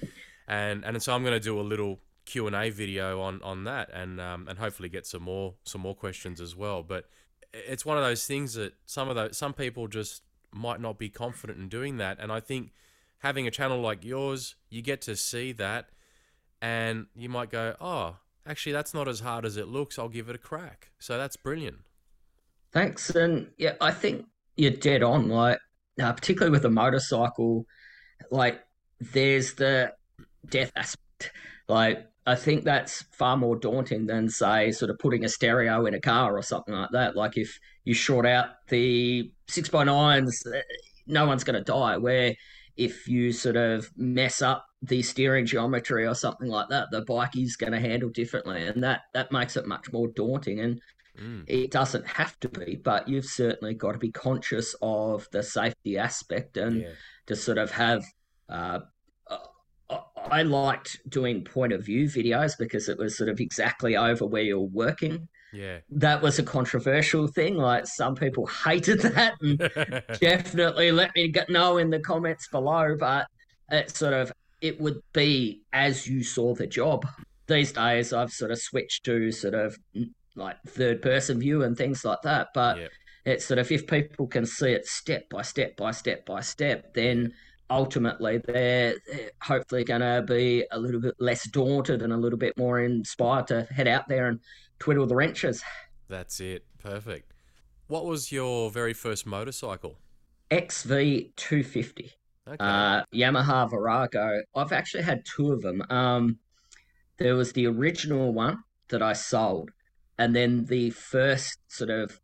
and 0.52 0.84
and 0.84 1.02
so 1.02 1.14
I'm 1.14 1.22
going 1.22 1.32
to 1.32 1.40
do 1.40 1.58
a 1.58 1.62
little 1.62 1.98
Q 2.26 2.46
and 2.46 2.54
A 2.54 2.68
video 2.68 3.22
on 3.22 3.40
on 3.42 3.64
that, 3.64 3.90
and 3.92 4.20
um, 4.20 4.46
and 4.48 4.58
hopefully 4.58 4.90
get 4.90 5.06
some 5.06 5.22
more 5.22 5.54
some 5.64 5.80
more 5.80 5.94
questions 5.94 6.40
as 6.40 6.54
well. 6.54 6.82
But 6.82 7.06
it's 7.52 7.86
one 7.86 7.96
of 7.96 8.04
those 8.04 8.26
things 8.26 8.54
that 8.54 8.74
some 8.84 9.08
of 9.08 9.16
those 9.16 9.36
some 9.36 9.54
people 9.54 9.88
just 9.88 10.22
might 10.52 10.80
not 10.80 10.98
be 10.98 11.08
confident 11.08 11.58
in 11.58 11.68
doing 11.68 11.96
that, 11.96 12.18
and 12.20 12.30
I 12.30 12.40
think 12.40 12.72
having 13.20 13.46
a 13.46 13.50
channel 13.50 13.80
like 13.80 14.04
yours, 14.04 14.54
you 14.68 14.82
get 14.82 15.00
to 15.02 15.16
see 15.16 15.52
that, 15.52 15.88
and 16.60 17.06
you 17.16 17.30
might 17.30 17.50
go, 17.50 17.74
oh, 17.80 18.16
actually 18.46 18.72
that's 18.72 18.92
not 18.92 19.08
as 19.08 19.20
hard 19.20 19.46
as 19.46 19.56
it 19.56 19.68
looks. 19.68 19.98
I'll 19.98 20.10
give 20.10 20.28
it 20.28 20.34
a 20.34 20.38
crack. 20.38 20.90
So 20.98 21.16
that's 21.16 21.36
brilliant. 21.36 21.78
Thanks, 22.72 23.08
and 23.10 23.48
yeah, 23.56 23.74
I 23.80 23.90
think 23.90 24.26
you're 24.56 24.70
dead 24.70 25.02
on. 25.02 25.28
Like, 25.28 25.60
uh, 25.98 26.12
particularly 26.12 26.50
with 26.50 26.66
a 26.66 26.70
motorcycle, 26.70 27.64
like 28.30 28.60
there's 29.00 29.54
the 29.54 29.94
death 30.48 30.72
aspect. 30.76 31.32
Like, 31.68 32.06
I 32.26 32.34
think 32.36 32.64
that's 32.64 33.02
far 33.12 33.36
more 33.36 33.56
daunting 33.56 34.06
than, 34.06 34.28
say, 34.28 34.70
sort 34.72 34.90
of 34.90 34.98
putting 34.98 35.24
a 35.24 35.28
stereo 35.28 35.86
in 35.86 35.94
a 35.94 36.00
car 36.00 36.36
or 36.36 36.42
something 36.42 36.74
like 36.74 36.90
that. 36.92 37.16
Like, 37.16 37.36
if 37.36 37.58
you 37.84 37.94
short 37.94 38.26
out 38.26 38.50
the 38.68 39.32
six 39.48 39.68
by 39.68 39.84
nines, 39.84 40.44
uh, 40.46 40.60
no 41.06 41.26
one's 41.26 41.44
going 41.44 41.58
to 41.58 41.64
die. 41.64 41.96
Where 41.96 42.34
if 42.76 43.08
you 43.08 43.32
sort 43.32 43.56
of 43.56 43.90
mess 43.96 44.40
up 44.40 44.66
the 44.82 45.02
steering 45.02 45.46
geometry 45.46 46.06
or 46.06 46.14
something 46.14 46.48
like 46.48 46.68
that, 46.68 46.90
the 46.90 47.02
bike 47.02 47.36
is 47.36 47.56
going 47.56 47.72
to 47.72 47.80
handle 47.80 48.08
differently, 48.10 48.66
and 48.66 48.82
that 48.84 49.02
that 49.14 49.32
makes 49.32 49.56
it 49.56 49.66
much 49.66 49.92
more 49.92 50.08
daunting. 50.08 50.60
And 50.60 50.80
Mm. 51.18 51.44
it 51.46 51.70
doesn't 51.70 52.06
have 52.06 52.40
to 52.40 52.48
be, 52.48 52.76
but 52.76 53.06
you've 53.06 53.26
certainly 53.26 53.74
got 53.74 53.92
to 53.92 53.98
be 53.98 54.10
conscious 54.10 54.74
of 54.80 55.28
the 55.30 55.42
safety 55.42 55.98
aspect 55.98 56.56
and 56.56 56.80
Yeah. 56.80 56.92
to 57.26 57.36
sort 57.36 57.58
of 57.58 57.70
have. 57.72 58.02
Uh, 58.48 58.80
I 60.30 60.42
liked 60.42 61.00
doing 61.08 61.44
point 61.44 61.72
of 61.72 61.84
view 61.84 62.06
videos 62.06 62.52
because 62.58 62.88
it 62.88 62.98
was 62.98 63.16
sort 63.16 63.28
of 63.28 63.40
exactly 63.40 63.96
over 63.96 64.26
where 64.26 64.42
you're 64.42 64.60
working. 64.60 65.28
Yeah. 65.52 65.78
That 65.90 66.22
was 66.22 66.38
a 66.38 66.42
controversial 66.42 67.26
thing. 67.26 67.56
Like 67.56 67.86
some 67.86 68.14
people 68.14 68.46
hated 68.64 69.00
that, 69.00 69.34
and 69.40 69.58
definitely 70.20 70.92
let 70.92 71.14
me 71.14 71.28
get- 71.28 71.50
know 71.50 71.76
in 71.78 71.90
the 71.90 72.00
comments 72.00 72.48
below. 72.48 72.96
But 72.98 73.26
it 73.70 73.90
sort 73.94 74.14
of 74.14 74.32
it 74.60 74.80
would 74.80 75.00
be 75.12 75.62
as 75.72 76.06
you 76.06 76.22
saw 76.22 76.54
the 76.54 76.66
job. 76.66 77.06
These 77.48 77.72
days, 77.72 78.12
I've 78.12 78.30
sort 78.32 78.50
of 78.50 78.58
switched 78.58 79.04
to 79.04 79.30
sort 79.32 79.54
of 79.54 79.76
like 80.36 80.56
third 80.66 81.02
person 81.02 81.38
view 81.40 81.62
and 81.64 81.76
things 81.76 82.04
like 82.04 82.22
that. 82.22 82.48
But 82.54 82.78
Yep. 82.78 82.90
it's 83.26 83.44
sort 83.44 83.58
of 83.58 83.70
if 83.70 83.86
people 83.86 84.26
can 84.26 84.46
see 84.46 84.72
it 84.72 84.86
step 84.86 85.28
by 85.28 85.42
step 85.42 85.76
by 85.76 85.90
step 85.90 86.24
by 86.24 86.40
step, 86.40 86.94
then 86.94 87.32
ultimately 87.72 88.38
they're, 88.38 88.94
they're 89.06 89.30
hopefully 89.40 89.82
going 89.82 90.02
to 90.02 90.22
be 90.26 90.64
a 90.70 90.78
little 90.78 91.00
bit 91.00 91.14
less 91.18 91.48
daunted 91.48 92.02
and 92.02 92.12
a 92.12 92.16
little 92.16 92.38
bit 92.38 92.56
more 92.56 92.80
inspired 92.80 93.46
to 93.48 93.62
head 93.64 93.88
out 93.88 94.08
there 94.08 94.28
and 94.28 94.40
twiddle 94.78 95.06
the 95.06 95.14
wrenches. 95.14 95.62
That's 96.08 96.38
it. 96.40 96.66
Perfect. 96.78 97.32
What 97.86 98.04
was 98.04 98.30
your 98.30 98.70
very 98.70 98.92
first 98.92 99.26
motorcycle? 99.26 99.98
XV250. 100.50 102.10
Okay. 102.48 102.56
Uh, 102.58 103.04
Yamaha 103.14 103.70
Virago. 103.70 104.42
I've 104.54 104.72
actually 104.72 105.04
had 105.04 105.24
two 105.24 105.52
of 105.52 105.62
them. 105.62 105.82
Um, 105.88 106.38
there 107.18 107.36
was 107.36 107.52
the 107.52 107.66
original 107.66 108.32
one 108.34 108.58
that 108.88 109.02
I 109.02 109.12
sold, 109.12 109.70
and 110.18 110.34
then 110.34 110.66
the 110.66 110.90
first 110.90 111.58
sort 111.68 111.90
of 111.90 112.20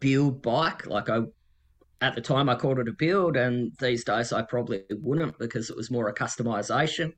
build 0.00 0.42
bike. 0.42 0.86
Like 0.86 1.08
I, 1.08 1.20
at 2.00 2.14
the 2.14 2.20
time, 2.20 2.48
I 2.48 2.54
called 2.54 2.78
it 2.78 2.88
a 2.88 2.92
build, 2.92 3.36
and 3.36 3.72
these 3.78 4.04
days 4.04 4.32
I 4.32 4.42
probably 4.42 4.82
wouldn't 4.90 5.38
because 5.38 5.70
it 5.70 5.76
was 5.76 5.90
more 5.90 6.08
a 6.08 6.14
customization. 6.14 7.12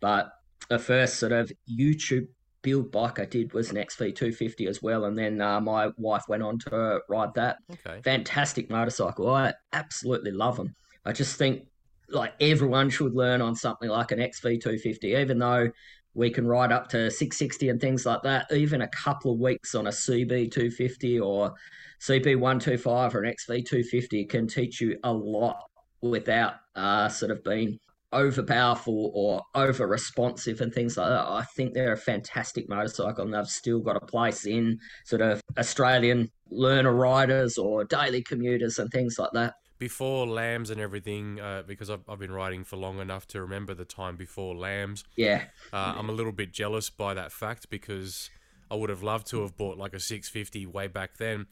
But 0.00 0.30
the 0.68 0.78
first 0.78 1.16
sort 1.16 1.32
of 1.32 1.50
YouTube 1.70 2.28
build 2.62 2.90
bike 2.92 3.18
I 3.18 3.24
did 3.24 3.52
was 3.52 3.70
an 3.70 3.76
XV250 3.76 4.68
as 4.68 4.82
well, 4.82 5.06
and 5.06 5.18
then 5.18 5.40
uh, 5.40 5.60
my 5.60 5.90
wife 5.96 6.24
went 6.28 6.42
on 6.42 6.58
to 6.60 7.00
ride 7.08 7.34
that 7.34 7.58
okay. 7.70 8.00
fantastic 8.02 8.70
motorcycle. 8.70 9.28
I 9.28 9.54
absolutely 9.72 10.32
love 10.32 10.56
them. 10.56 10.74
I 11.04 11.12
just 11.12 11.36
think 11.36 11.66
like 12.10 12.34
everyone 12.40 12.90
should 12.90 13.14
learn 13.14 13.42
on 13.42 13.54
something 13.54 13.88
like 13.88 14.12
an 14.12 14.18
XV250, 14.18 15.20
even 15.20 15.38
though 15.38 15.70
we 16.14 16.30
can 16.30 16.46
ride 16.46 16.72
up 16.72 16.88
to 16.88 17.10
660 17.10 17.68
and 17.68 17.80
things 17.80 18.04
like 18.04 18.22
that. 18.22 18.50
Even 18.52 18.82
a 18.82 18.88
couple 18.88 19.32
of 19.32 19.38
weeks 19.38 19.74
on 19.74 19.86
a 19.86 19.90
CB250 19.90 21.24
or 21.24 21.54
CB125 22.00 23.14
or 23.14 23.22
an 23.22 23.34
XV250 23.34 24.28
can 24.28 24.46
teach 24.46 24.80
you 24.80 24.98
a 25.04 25.12
lot 25.12 25.62
without 26.00 26.54
uh, 26.74 27.08
sort 27.08 27.30
of 27.30 27.42
being 27.44 27.78
over 28.12 28.42
powerful 28.42 29.10
or 29.14 29.42
over 29.54 29.86
responsive 29.86 30.60
and 30.60 30.72
things 30.72 30.96
like 30.96 31.08
that. 31.08 31.26
I 31.26 31.44
think 31.56 31.74
they're 31.74 31.92
a 31.92 31.96
fantastic 31.96 32.68
motorcycle 32.68 33.24
and 33.24 33.34
they've 33.34 33.46
still 33.46 33.80
got 33.80 33.96
a 33.96 34.06
place 34.06 34.46
in 34.46 34.78
sort 35.04 35.20
of 35.20 35.42
Australian 35.58 36.30
learner 36.50 36.94
riders 36.94 37.58
or 37.58 37.84
daily 37.84 38.22
commuters 38.22 38.78
and 38.78 38.90
things 38.90 39.18
like 39.18 39.32
that. 39.34 39.54
Before 39.78 40.26
LAMS 40.26 40.70
and 40.70 40.80
everything, 40.80 41.40
uh, 41.40 41.62
because 41.66 41.88
I've, 41.88 42.00
I've 42.08 42.18
been 42.18 42.32
riding 42.32 42.64
for 42.64 42.76
long 42.76 42.98
enough 42.98 43.26
to 43.28 43.40
remember 43.40 43.74
the 43.74 43.84
time 43.84 44.16
before 44.16 44.56
LAMS. 44.56 45.04
Yeah. 45.16 45.44
Uh, 45.72 45.94
I'm 45.96 46.08
a 46.08 46.12
little 46.12 46.32
bit 46.32 46.52
jealous 46.52 46.90
by 46.90 47.14
that 47.14 47.30
fact 47.30 47.70
because 47.70 48.28
I 48.70 48.74
would 48.74 48.90
have 48.90 49.02
loved 49.02 49.28
to 49.28 49.42
have 49.42 49.56
bought 49.56 49.78
like 49.78 49.94
a 49.94 50.00
650 50.00 50.66
way 50.66 50.88
back 50.88 51.16
then. 51.18 51.46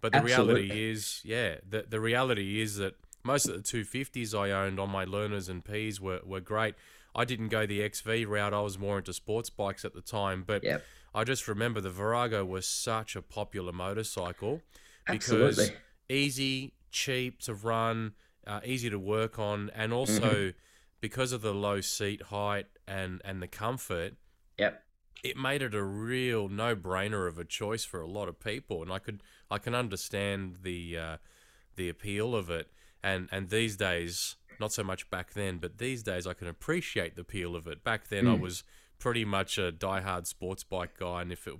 But 0.00 0.12
the 0.12 0.18
Absolutely. 0.18 0.62
reality 0.62 0.90
is, 0.90 1.20
yeah, 1.24 1.56
the, 1.68 1.84
the 1.88 2.00
reality 2.00 2.60
is 2.60 2.76
that 2.76 2.94
most 3.24 3.46
of 3.48 3.54
the 3.54 3.62
250s 3.62 4.36
I 4.36 4.50
owned 4.50 4.80
on 4.80 4.90
my 4.90 5.04
learners 5.04 5.48
and 5.48 5.64
Ps 5.64 6.00
were, 6.00 6.20
were 6.24 6.40
great. 6.40 6.74
I 7.14 7.24
didn't 7.24 7.48
go 7.48 7.66
the 7.66 7.88
XV 7.88 8.28
route. 8.28 8.54
I 8.54 8.60
was 8.60 8.78
more 8.78 8.98
into 8.98 9.12
sports 9.12 9.50
bikes 9.50 9.84
at 9.84 9.92
the 9.94 10.00
time. 10.00 10.44
But 10.46 10.64
Yep. 10.64 10.82
I 11.14 11.24
just 11.24 11.46
remember 11.46 11.80
the 11.80 11.90
Virago 11.90 12.44
was 12.44 12.66
such 12.66 13.16
a 13.16 13.22
popular 13.22 13.72
motorcycle 13.72 14.62
because 15.06 15.58
Absolutely. 15.58 15.76
easy, 16.08 16.72
cheap 16.92 17.40
to 17.40 17.54
run, 17.54 18.14
uh, 18.46 18.60
easy 18.64 18.90
to 18.90 18.98
work 18.98 19.38
on, 19.38 19.70
and 19.74 19.92
also 19.92 20.16
Mm-hmm. 20.18 20.56
because 21.00 21.32
of 21.32 21.42
the 21.42 21.54
low 21.54 21.80
seat 21.80 22.22
height 22.24 22.66
and, 22.86 23.20
and 23.24 23.42
the 23.42 23.48
comfort, 23.48 24.14
Yep. 24.58 24.82
it 25.24 25.36
made 25.36 25.62
it 25.62 25.74
a 25.74 25.82
real 25.82 26.48
no-brainer 26.48 27.28
of 27.28 27.38
a 27.38 27.44
choice 27.44 27.84
for 27.84 28.00
a 28.00 28.06
lot 28.06 28.28
of 28.28 28.40
people, 28.40 28.82
and 28.82 28.92
I 28.92 28.98
could 28.98 29.22
I 29.50 29.58
can 29.58 29.74
understand 29.74 30.58
the 30.62 30.98
uh, 30.98 31.16
the 31.76 31.88
appeal 31.88 32.34
of 32.34 32.50
it, 32.50 32.70
and 33.02 33.28
and 33.32 33.48
these 33.50 33.76
days 33.76 34.36
not 34.58 34.72
so 34.72 34.84
much 34.84 35.10
back 35.10 35.32
then, 35.34 35.58
but 35.58 35.78
these 35.78 36.02
days 36.02 36.26
I 36.26 36.34
can 36.34 36.46
appreciate 36.48 37.16
the 37.16 37.22
appeal 37.22 37.56
of 37.56 37.66
it. 37.66 37.82
Back 37.84 38.08
then 38.08 38.28
I 38.28 38.34
Mm. 38.34 38.40
was 38.40 38.64
pretty 38.98 39.24
much 39.24 39.58
a 39.58 39.72
die-hard 39.72 40.26
sports 40.28 40.64
bike 40.64 40.96
guy, 40.98 41.22
and 41.22 41.32
if 41.32 41.46
it 41.48 41.56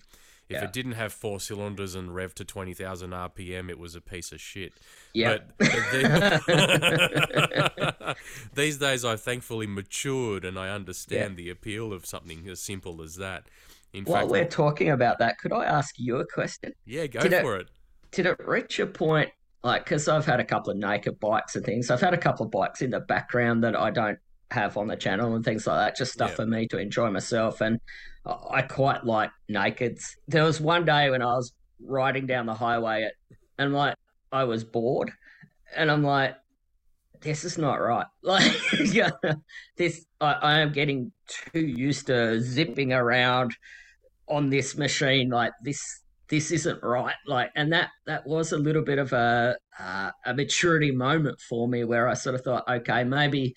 if 0.53 0.61
Yeah. 0.61 0.65
it 0.65 0.73
didn't 0.73 0.93
have 0.93 1.13
four 1.13 1.41
cylinders 1.41 1.95
and 1.95 2.15
rev 2.15 2.35
to 2.37 2.45
twenty 2.45 2.75
thousand 2.75 3.11
RPM, 3.11 3.71
it 3.71 3.79
was 3.79 3.95
a 3.95 4.01
piece 4.01 4.33
of 4.33 4.41
shit. 4.41 4.73
Yeah. 5.15 5.39
These 8.55 8.79
days, 8.79 9.05
I've 9.05 9.21
thankfully 9.21 9.67
matured 9.67 10.45
and 10.45 10.59
I 10.59 10.71
understand 10.71 11.37
the 11.37 11.51
appeal 11.51 11.93
of 11.93 12.07
something 12.07 12.49
as 12.49 12.61
simple 12.61 13.03
as 13.03 13.17
that. 13.17 13.45
In 13.93 14.05
While 14.05 14.23
fact, 14.23 14.31
we're 14.31 14.45
talking 14.47 14.91
about 14.91 15.19
that, 15.19 15.39
could 15.39 15.53
I 15.53 15.65
ask 15.65 15.95
you 15.99 16.17
a 16.17 16.27
question? 16.27 16.73
yeah, 16.87 17.07
go 17.07 17.21
Did 17.21 17.33
it- 17.35 17.43
for 17.43 17.57
it. 17.57 17.69
Did 18.11 18.27
it 18.27 18.37
reach 18.47 18.79
a 18.79 18.87
point, 18.87 19.31
like, 19.63 19.85
because 19.85 20.07
I've 20.07 20.27
had 20.27 20.39
a 20.39 20.45
couple 20.45 20.71
of 20.71 20.77
naked 20.77 21.19
bikes 21.19 21.57
and 21.57 21.65
things, 21.65 21.91
I've 21.91 22.01
had 22.03 22.13
a 22.13 22.19
couple 22.19 22.45
of 22.45 22.53
bikes 22.53 22.83
in 22.83 22.91
the 22.91 23.01
background 23.01 23.65
that 23.65 23.75
I 23.75 23.91
don't 23.91 24.19
have 24.51 24.77
on 24.77 24.87
the 24.87 24.97
channel 24.97 25.35
and 25.35 25.43
things 25.43 25.67
like 25.67 25.79
that, 25.79 25.97
just 25.97 26.13
stuff 26.13 26.31
Yeah. 26.33 26.37
for 26.37 26.47
me 26.47 26.67
to 26.69 26.77
enjoy 26.79 27.11
myself. 27.11 27.63
And 27.63 27.81
I 28.25 28.63
quite 28.63 29.05
like 29.05 29.31
nakeds. 29.51 30.03
There 30.29 30.45
was 30.45 30.61
one 30.61 30.85
day 30.85 31.11
when 31.11 31.23
I 31.23 31.35
was 31.35 31.53
riding 31.85 32.27
down 32.27 32.47
the 32.47 32.55
highway 32.55 33.05
at, 33.05 33.15
and 33.59 33.73
like, 33.73 33.97
I 34.31 34.45
was 34.45 34.65
bored 34.65 35.11
and 35.77 35.91
I'm 35.91 36.03
like, 36.03 36.37
this 37.21 37.45
is 37.45 37.59
not 37.59 37.75
right. 37.81 38.07
Like, 38.23 38.53
yeah, 38.93 39.11
this, 39.77 40.07
I, 40.21 40.33
I 40.33 40.59
am 40.61 40.73
getting 40.73 41.13
too 41.27 41.67
used 41.67 42.07
to 42.07 42.41
zipping 42.41 42.93
around 42.93 43.55
on 44.29 44.51
this 44.51 44.77
machine. 44.77 45.29
Like, 45.29 45.53
this, 45.63 45.81
this 46.29 46.51
isn't 46.53 46.83
right. 46.83 47.15
Like, 47.27 47.51
and 47.57 47.73
that, 47.73 47.91
that 48.07 48.27
was 48.27 48.53
a 48.53 48.59
little 48.59 48.83
bit 48.83 48.99
of 48.99 49.13
a, 49.13 49.57
uh, 49.79 50.11
a 50.25 50.35
maturity 50.35 50.93
moment 50.93 51.41
for 51.41 51.69
me 51.69 51.85
where 51.85 52.09
I 52.09 52.15
sort 52.15 52.37
of 52.37 52.43
thought, 52.43 52.65
okay, 52.69 53.05
maybe, 53.05 53.55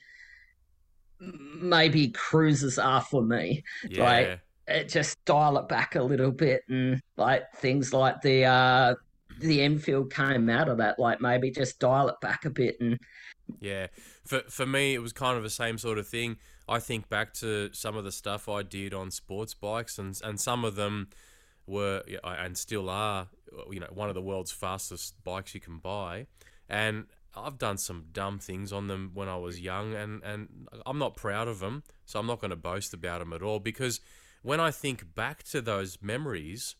maybe 1.19 2.09
cruises 2.09 2.77
are 2.77 3.01
for 3.01 3.23
me 3.23 3.63
Yeah, 3.89 4.03
like- 4.03 4.39
it 4.67 4.89
just 4.89 5.23
dial 5.25 5.57
it 5.57 5.67
back 5.67 5.95
a 5.95 6.01
little 6.01 6.31
bit 6.31 6.61
and 6.69 7.01
like 7.17 7.43
things 7.57 7.93
like 7.93 8.21
the 8.21 8.43
uh 8.45 8.95
the 9.39 9.61
Enfield 9.61 10.11
came 10.13 10.49
out 10.49 10.69
of 10.69 10.77
that 10.77 10.97
like 10.97 11.21
maybe 11.21 11.51
just 11.51 11.79
dial 11.79 12.07
it 12.07 12.19
back 12.21 12.45
a 12.45 12.49
bit 12.49 12.77
and 12.79 12.97
yeah. 13.59 13.87
For 14.23 14.41
for 14.49 14.65
me, 14.65 14.93
it 14.93 14.99
was 14.99 15.13
kind 15.13 15.37
of 15.37 15.43
the 15.43 15.49
same 15.49 15.77
sort 15.77 15.97
of 15.97 16.07
thing. 16.07 16.37
I 16.67 16.79
think 16.79 17.09
back 17.09 17.33
to 17.35 17.69
some 17.73 17.95
of 17.95 18.03
the 18.03 18.11
stuff 18.11 18.49
I 18.49 18.63
did 18.63 18.93
on 18.93 19.11
sports 19.11 19.53
bikes, 19.53 19.97
and 19.99 20.19
and 20.23 20.39
some 20.39 20.65
of 20.65 20.75
them 20.75 21.09
were 21.67 22.03
and 22.23 22.57
still 22.57 22.89
are, 22.89 23.27
you 23.69 23.79
know, 23.79 23.89
one 23.93 24.09
of 24.09 24.15
the 24.15 24.21
world's 24.21 24.51
fastest 24.51 25.23
bikes 25.23 25.53
you 25.53 25.61
can 25.61 25.77
buy, 25.77 26.27
and 26.69 27.05
I've 27.35 27.57
done 27.57 27.77
some 27.77 28.05
dumb 28.11 28.39
things 28.39 28.71
on 28.71 28.87
them 28.87 29.11
when 29.13 29.29
I 29.29 29.37
was 29.37 29.59
young, 29.59 29.93
and 29.93 30.23
and 30.23 30.67
I'm 30.85 30.97
not 30.97 31.15
proud 31.15 31.47
of 31.47 31.59
them, 31.59 31.83
so 32.05 32.19
I'm 32.19 32.27
not 32.27 32.39
going 32.39 32.51
to 32.51 32.57
boast 32.57 32.93
about 32.93 33.19
them 33.19 33.33
at 33.33 33.43
all 33.43 33.59
because 33.59 33.99
when 34.45 34.59
I 34.59 34.69
think 34.71 35.15
back 35.15 35.41
to 35.51 35.59
those 35.61 35.97
memories, 36.01 36.75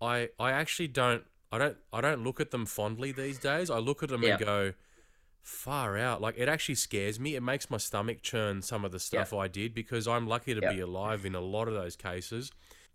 I 0.00 0.28
I 0.38 0.52
actually 0.52 0.88
don't 0.88 1.24
I 1.50 1.56
don't 1.58 1.76
I 1.92 2.00
don't 2.00 2.22
look 2.22 2.40
at 2.40 2.50
them 2.50 2.66
fondly 2.66 3.10
these 3.12 3.38
days. 3.38 3.70
I 3.70 3.78
look 3.78 4.02
at 4.02 4.10
them 4.10 4.22
Yeah. 4.22 4.36
and 4.36 4.44
go, 4.44 4.72
far 5.42 5.96
out. 5.96 6.20
Like 6.20 6.34
it 6.36 6.48
actually 6.48 6.74
scares 6.74 7.18
me. 7.18 7.34
It 7.34 7.42
makes 7.42 7.70
my 7.70 7.78
stomach 7.78 8.20
churn 8.22 8.62
some 8.62 8.84
of 8.84 8.92
the 8.92 8.98
stuff 9.00 9.32
I 9.32 9.48
did 9.48 9.74
because 9.74 10.06
I'm 10.06 10.26
lucky 10.26 10.54
to 10.54 10.60
Yeah. 10.60 10.72
be 10.72 10.80
alive 10.80 11.24
in 11.24 11.34
a 11.34 11.40
lot 11.40 11.68
of 11.68 11.74
those 11.74 11.96
cases. 11.96 12.50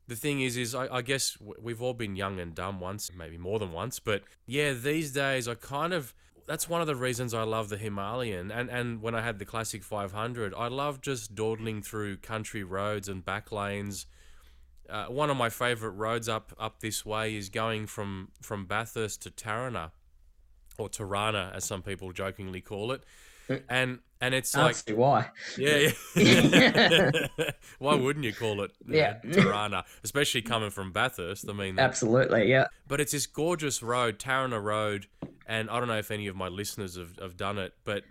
The 0.07 0.15
thing 0.15 0.41
is, 0.41 0.57
is 0.57 0.75
I, 0.75 0.87
I 0.97 1.01
guess 1.01 1.37
we've 1.59 1.81
all 1.81 1.93
been 1.93 2.15
young 2.15 2.39
and 2.39 2.53
dumb 2.53 2.79
once, 2.79 3.09
maybe 3.15 3.37
more 3.37 3.59
than 3.59 3.71
once. 3.71 3.99
But 3.99 4.23
yeah, 4.45 4.73
these 4.73 5.11
days 5.13 5.47
I 5.47 5.55
kind 5.55 5.93
of 5.93 6.13
that's 6.47 6.67
one 6.67 6.81
of 6.81 6.87
the 6.87 6.95
reasons 6.95 7.33
I 7.33 7.43
love 7.43 7.69
the 7.69 7.77
Himalayan. 7.77 8.51
And 8.51 8.69
and 8.69 9.01
when 9.01 9.15
I 9.15 9.21
had 9.21 9.39
the 9.39 9.45
classic 9.45 9.83
500, 9.83 10.53
I 10.55 10.67
love 10.67 11.01
just 11.01 11.35
dawdling 11.35 11.81
through 11.81 12.17
country 12.17 12.63
roads 12.63 13.07
and 13.07 13.23
back 13.23 13.51
lanes. 13.51 14.05
Uh, 14.89 15.05
one 15.05 15.29
of 15.29 15.37
my 15.37 15.49
favorite 15.49 15.91
roads 15.91 16.27
up 16.27 16.53
up 16.59 16.79
this 16.79 17.05
way 17.05 17.35
is 17.35 17.49
going 17.49 17.87
from 17.87 18.29
from 18.41 18.65
Bathurst 18.65 19.21
to 19.23 19.31
Tarana, 19.31 19.91
or 20.77 20.89
Tarana 20.89 21.55
as 21.55 21.63
some 21.63 21.81
people 21.81 22.11
jokingly 22.11 22.61
call 22.61 22.91
it. 22.91 23.03
And 23.69 23.99
and 24.21 24.35
it's 24.35 24.55
I 24.55 24.63
like 24.63 24.75
see 24.75 24.93
why. 24.93 25.29
yeah, 25.57 25.89
yeah. 26.15 27.11
Why 27.79 27.95
wouldn't 27.95 28.23
you 28.23 28.33
call 28.33 28.61
it 28.61 28.71
Yeah. 28.87 29.17
know, 29.23 29.33
Tirana, 29.33 29.83
especially 30.03 30.43
coming 30.43 30.69
from 30.69 30.91
Bathurst? 30.91 31.49
I 31.49 31.53
mean, 31.53 31.79
Absolutely, 31.79 32.47
yeah. 32.47 32.67
but 32.87 33.01
it's 33.01 33.13
this 33.13 33.25
gorgeous 33.25 33.81
road, 33.81 34.19
Tarana 34.19 34.61
Road, 34.63 35.07
and 35.47 35.69
I 35.71 35.79
don't 35.79 35.87
know 35.87 35.97
if 35.97 36.11
any 36.11 36.27
of 36.27 36.35
my 36.35 36.49
listeners 36.49 36.97
have, 36.97 37.17
have 37.19 37.35
done 37.35 37.57
it, 37.57 37.73
but 37.83 38.03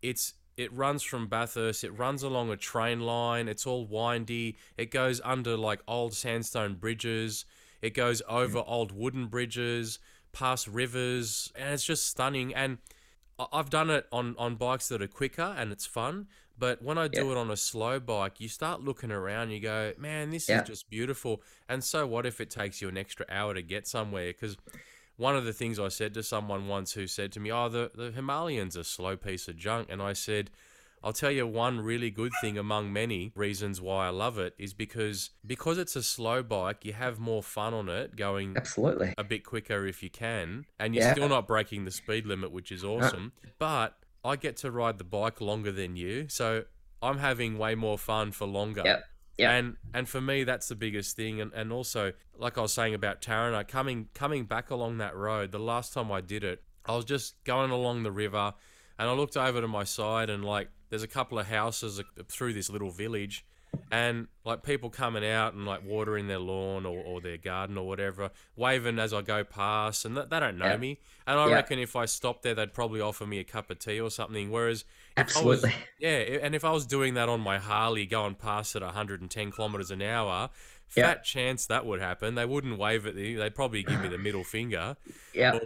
it's 0.00 0.34
it 0.56 0.72
runs 0.72 1.02
from 1.02 1.28
Bathurst. 1.28 1.84
It 1.84 1.90
runs 1.90 2.22
along 2.22 2.50
a 2.50 2.56
train 2.56 3.00
line. 3.00 3.48
It's 3.48 3.66
all 3.66 3.86
windy. 3.86 4.56
It 4.76 4.90
goes 4.90 5.20
under 5.24 5.56
like 5.56 5.80
old 5.86 6.14
sandstone 6.14 6.74
bridges. 6.74 7.44
It 7.82 7.94
goes 7.94 8.22
over 8.28 8.58
mm. 8.58 8.64
old 8.66 8.92
wooden 8.92 9.26
bridges, 9.26 9.98
past 10.32 10.68
rivers, 10.68 11.52
and 11.56 11.74
it's 11.74 11.84
just 11.84 12.06
stunning. 12.06 12.54
And 12.54 12.78
I've 13.38 13.70
done 13.70 13.90
it 13.90 14.06
on 14.12 14.34
on 14.38 14.56
bikes 14.56 14.88
that 14.88 15.02
are 15.02 15.06
quicker, 15.08 15.54
and 15.56 15.72
it's 15.72 15.86
fun. 15.86 16.28
But 16.58 16.82
when 16.82 16.98
I 16.98 17.08
do 17.08 17.26
Yeah. 17.26 17.32
it 17.32 17.36
on 17.38 17.50
a 17.50 17.56
slow 17.56 17.98
bike, 17.98 18.40
you 18.40 18.48
start 18.48 18.82
looking 18.82 19.10
around. 19.10 19.50
You 19.50 19.60
go, 19.60 19.94
man, 19.98 20.30
this 20.30 20.48
Yeah. 20.48 20.60
is 20.60 20.68
just 20.68 20.90
beautiful. 20.90 21.42
And 21.68 21.82
so 21.82 22.06
what 22.06 22.26
if 22.26 22.40
it 22.40 22.50
takes 22.50 22.80
you 22.82 22.88
an 22.88 22.96
extra 22.98 23.26
hour 23.28 23.54
to 23.54 23.62
get 23.62 23.88
somewhere? 23.88 24.28
Because 24.32 24.56
one 25.16 25.34
of 25.36 25.44
the 25.44 25.52
things 25.52 25.78
I 25.78 25.88
said 25.88 26.14
to 26.14 26.22
someone 26.22 26.68
once 26.68 26.92
who 26.92 27.06
said 27.06 27.32
to 27.32 27.40
me, 27.40 27.50
"Oh, 27.50 27.68
the 27.68 27.90
the 27.94 28.10
Himalayans 28.12 28.76
a 28.76 28.84
slow 28.84 29.16
piece 29.16 29.48
of 29.48 29.56
junk," 29.56 29.88
and 29.90 30.02
I 30.02 30.12
said. 30.12 30.50
I'll 31.04 31.12
tell 31.12 31.30
you 31.30 31.46
one 31.46 31.80
really 31.80 32.10
good 32.10 32.32
thing 32.40 32.56
among 32.56 32.92
many 32.92 33.32
reasons 33.34 33.80
why 33.80 34.06
I 34.06 34.10
love 34.10 34.38
it 34.38 34.54
is 34.58 34.72
because 34.74 35.30
because 35.44 35.78
it's 35.78 35.96
a 35.96 36.02
slow 36.02 36.42
bike, 36.42 36.84
you 36.84 36.92
have 36.92 37.18
more 37.18 37.42
fun 37.42 37.74
on 37.74 37.88
it 37.88 38.14
going 38.16 38.56
Absolutely. 38.56 39.14
a 39.18 39.24
bit 39.24 39.44
quicker 39.44 39.86
if 39.86 40.02
you 40.02 40.10
can, 40.10 40.64
and 40.78 40.94
you're 40.94 41.04
Yeah. 41.04 41.12
still 41.12 41.28
not 41.28 41.46
breaking 41.46 41.84
the 41.84 41.90
speed 41.90 42.26
limit, 42.26 42.52
which 42.52 42.70
is 42.70 42.84
awesome. 42.84 43.32
But 43.58 43.98
I 44.24 44.36
get 44.36 44.56
to 44.58 44.70
ride 44.70 44.98
the 44.98 45.04
bike 45.04 45.40
longer 45.40 45.72
than 45.72 45.96
you, 45.96 46.28
so 46.28 46.64
I'm 47.02 47.18
having 47.18 47.58
way 47.58 47.74
more 47.74 47.98
fun 47.98 48.30
for 48.30 48.46
longer. 48.46 48.82
Yep. 48.84 49.04
Yep. 49.38 49.50
And 49.50 49.76
and 49.94 50.08
for 50.08 50.20
me 50.20 50.44
that's 50.44 50.68
the 50.68 50.76
biggest 50.76 51.16
thing 51.16 51.40
and, 51.40 51.52
and 51.54 51.72
also 51.72 52.12
like 52.36 52.58
I 52.58 52.60
was 52.60 52.72
saying 52.72 52.94
about 52.94 53.22
Tarana 53.22 53.66
coming 53.66 54.08
coming 54.14 54.44
back 54.44 54.70
along 54.70 54.98
that 54.98 55.16
road 55.16 55.52
the 55.52 55.58
last 55.58 55.94
time 55.94 56.12
I 56.12 56.20
did 56.20 56.44
it 56.44 56.62
I 56.84 56.94
was 56.94 57.06
just 57.06 57.42
going 57.44 57.70
along 57.70 58.02
the 58.02 58.12
river 58.12 58.52
and 58.98 59.08
I 59.08 59.12
looked 59.14 59.38
over 59.38 59.62
to 59.62 59.66
my 59.66 59.84
side 59.84 60.28
and 60.28 60.44
like 60.44 60.68
there's 60.92 61.02
a 61.02 61.08
couple 61.08 61.38
of 61.38 61.46
houses 61.48 62.02
through 62.28 62.52
this 62.52 62.68
little 62.68 62.90
village 62.90 63.46
and 63.90 64.26
like 64.44 64.62
people 64.62 64.90
coming 64.90 65.24
out 65.24 65.54
and 65.54 65.64
like 65.64 65.82
watering 65.82 66.28
their 66.28 66.38
lawn 66.38 66.84
or, 66.84 67.02
or 67.02 67.22
their 67.22 67.38
garden 67.38 67.78
or 67.78 67.88
whatever 67.88 68.30
waving 68.54 68.98
as 68.98 69.14
I 69.14 69.22
go 69.22 69.44
past 69.44 70.04
and 70.04 70.14
th- 70.14 70.28
they 70.28 70.38
don't 70.38 70.58
know 70.58 70.66
Yeah. 70.66 70.76
me 70.76 70.98
and 71.26 71.38
I 71.40 71.48
Yeah. 71.48 71.54
reckon 71.54 71.78
if 71.78 71.96
I 71.96 72.04
stopped 72.04 72.42
there 72.42 72.54
they'd 72.54 72.74
probably 72.74 73.00
offer 73.00 73.26
me 73.26 73.38
a 73.38 73.44
cup 73.44 73.70
of 73.70 73.78
tea 73.78 73.98
or 73.98 74.10
something 74.10 74.50
whereas 74.50 74.84
I 75.16 75.22
was- 75.22 75.30
Absolutely. 75.64 75.72
yeah, 75.98 76.10
and 76.42 76.54
if 76.54 76.66
I 76.66 76.70
was 76.70 76.84
doing 76.84 77.14
that 77.14 77.30
on 77.30 77.40
my 77.40 77.56
Harley, 77.58 78.04
going 78.04 78.34
past 78.34 78.76
at 78.76 78.82
110 78.82 79.50
kilometers 79.52 79.90
an 79.90 80.02
hour, 80.02 80.50
fat 80.86 81.24
chance 81.24 81.64
that 81.66 81.86
would 81.86 82.00
happen. 82.00 82.34
They 82.34 82.44
wouldn't 82.44 82.78
wave 82.78 83.06
at 83.06 83.14
me. 83.16 83.34
They'd 83.36 83.54
probably 83.54 83.82
give 83.82 84.00
me 84.02 84.08
the 84.08 84.18
middle 84.18 84.44
finger. 84.44 84.96
Yeah. 85.34 85.58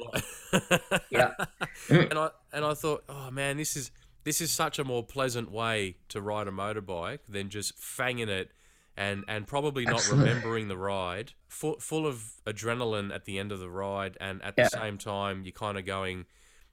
Yeah. 1.11 1.33
Mm. 1.89 2.11
and 2.11 2.19
I 2.19 2.31
and 2.53 2.65
I 2.65 2.75
thought, 2.75 3.05
oh 3.09 3.31
man, 3.31 3.57
this 3.59 3.77
is 3.77 3.91
this 4.27 4.41
is 4.43 4.51
such 4.53 4.79
a 4.79 4.85
more 4.85 5.03
pleasant 5.03 5.51
way 5.51 5.97
to 6.11 6.21
ride 6.21 6.49
a 6.49 6.51
motorbike 6.51 7.21
than 7.29 7.49
just 7.49 7.79
fanging 7.81 8.29
it. 8.29 8.51
And, 8.99 9.25
and 9.29 9.47
probably 9.47 9.85
not 9.85 9.97
Absolutely. 9.97 10.29
remembering 10.31 10.69
the 10.69 10.77
ride, 10.79 11.33
full, 11.49 11.79
full 11.81 12.07
of 12.07 12.33
adrenaline 12.47 13.15
at 13.15 13.27
the 13.27 13.39
end 13.39 13.53
of 13.53 13.59
the 13.59 13.69
ride, 13.69 14.17
and 14.21 14.43
at 14.43 14.55
Yeah. 14.57 14.65
the 14.65 14.71
same 14.71 14.97
time, 14.97 15.43
you're 15.45 15.53
kind 15.53 15.77
of 15.77 15.85
going, 15.85 16.25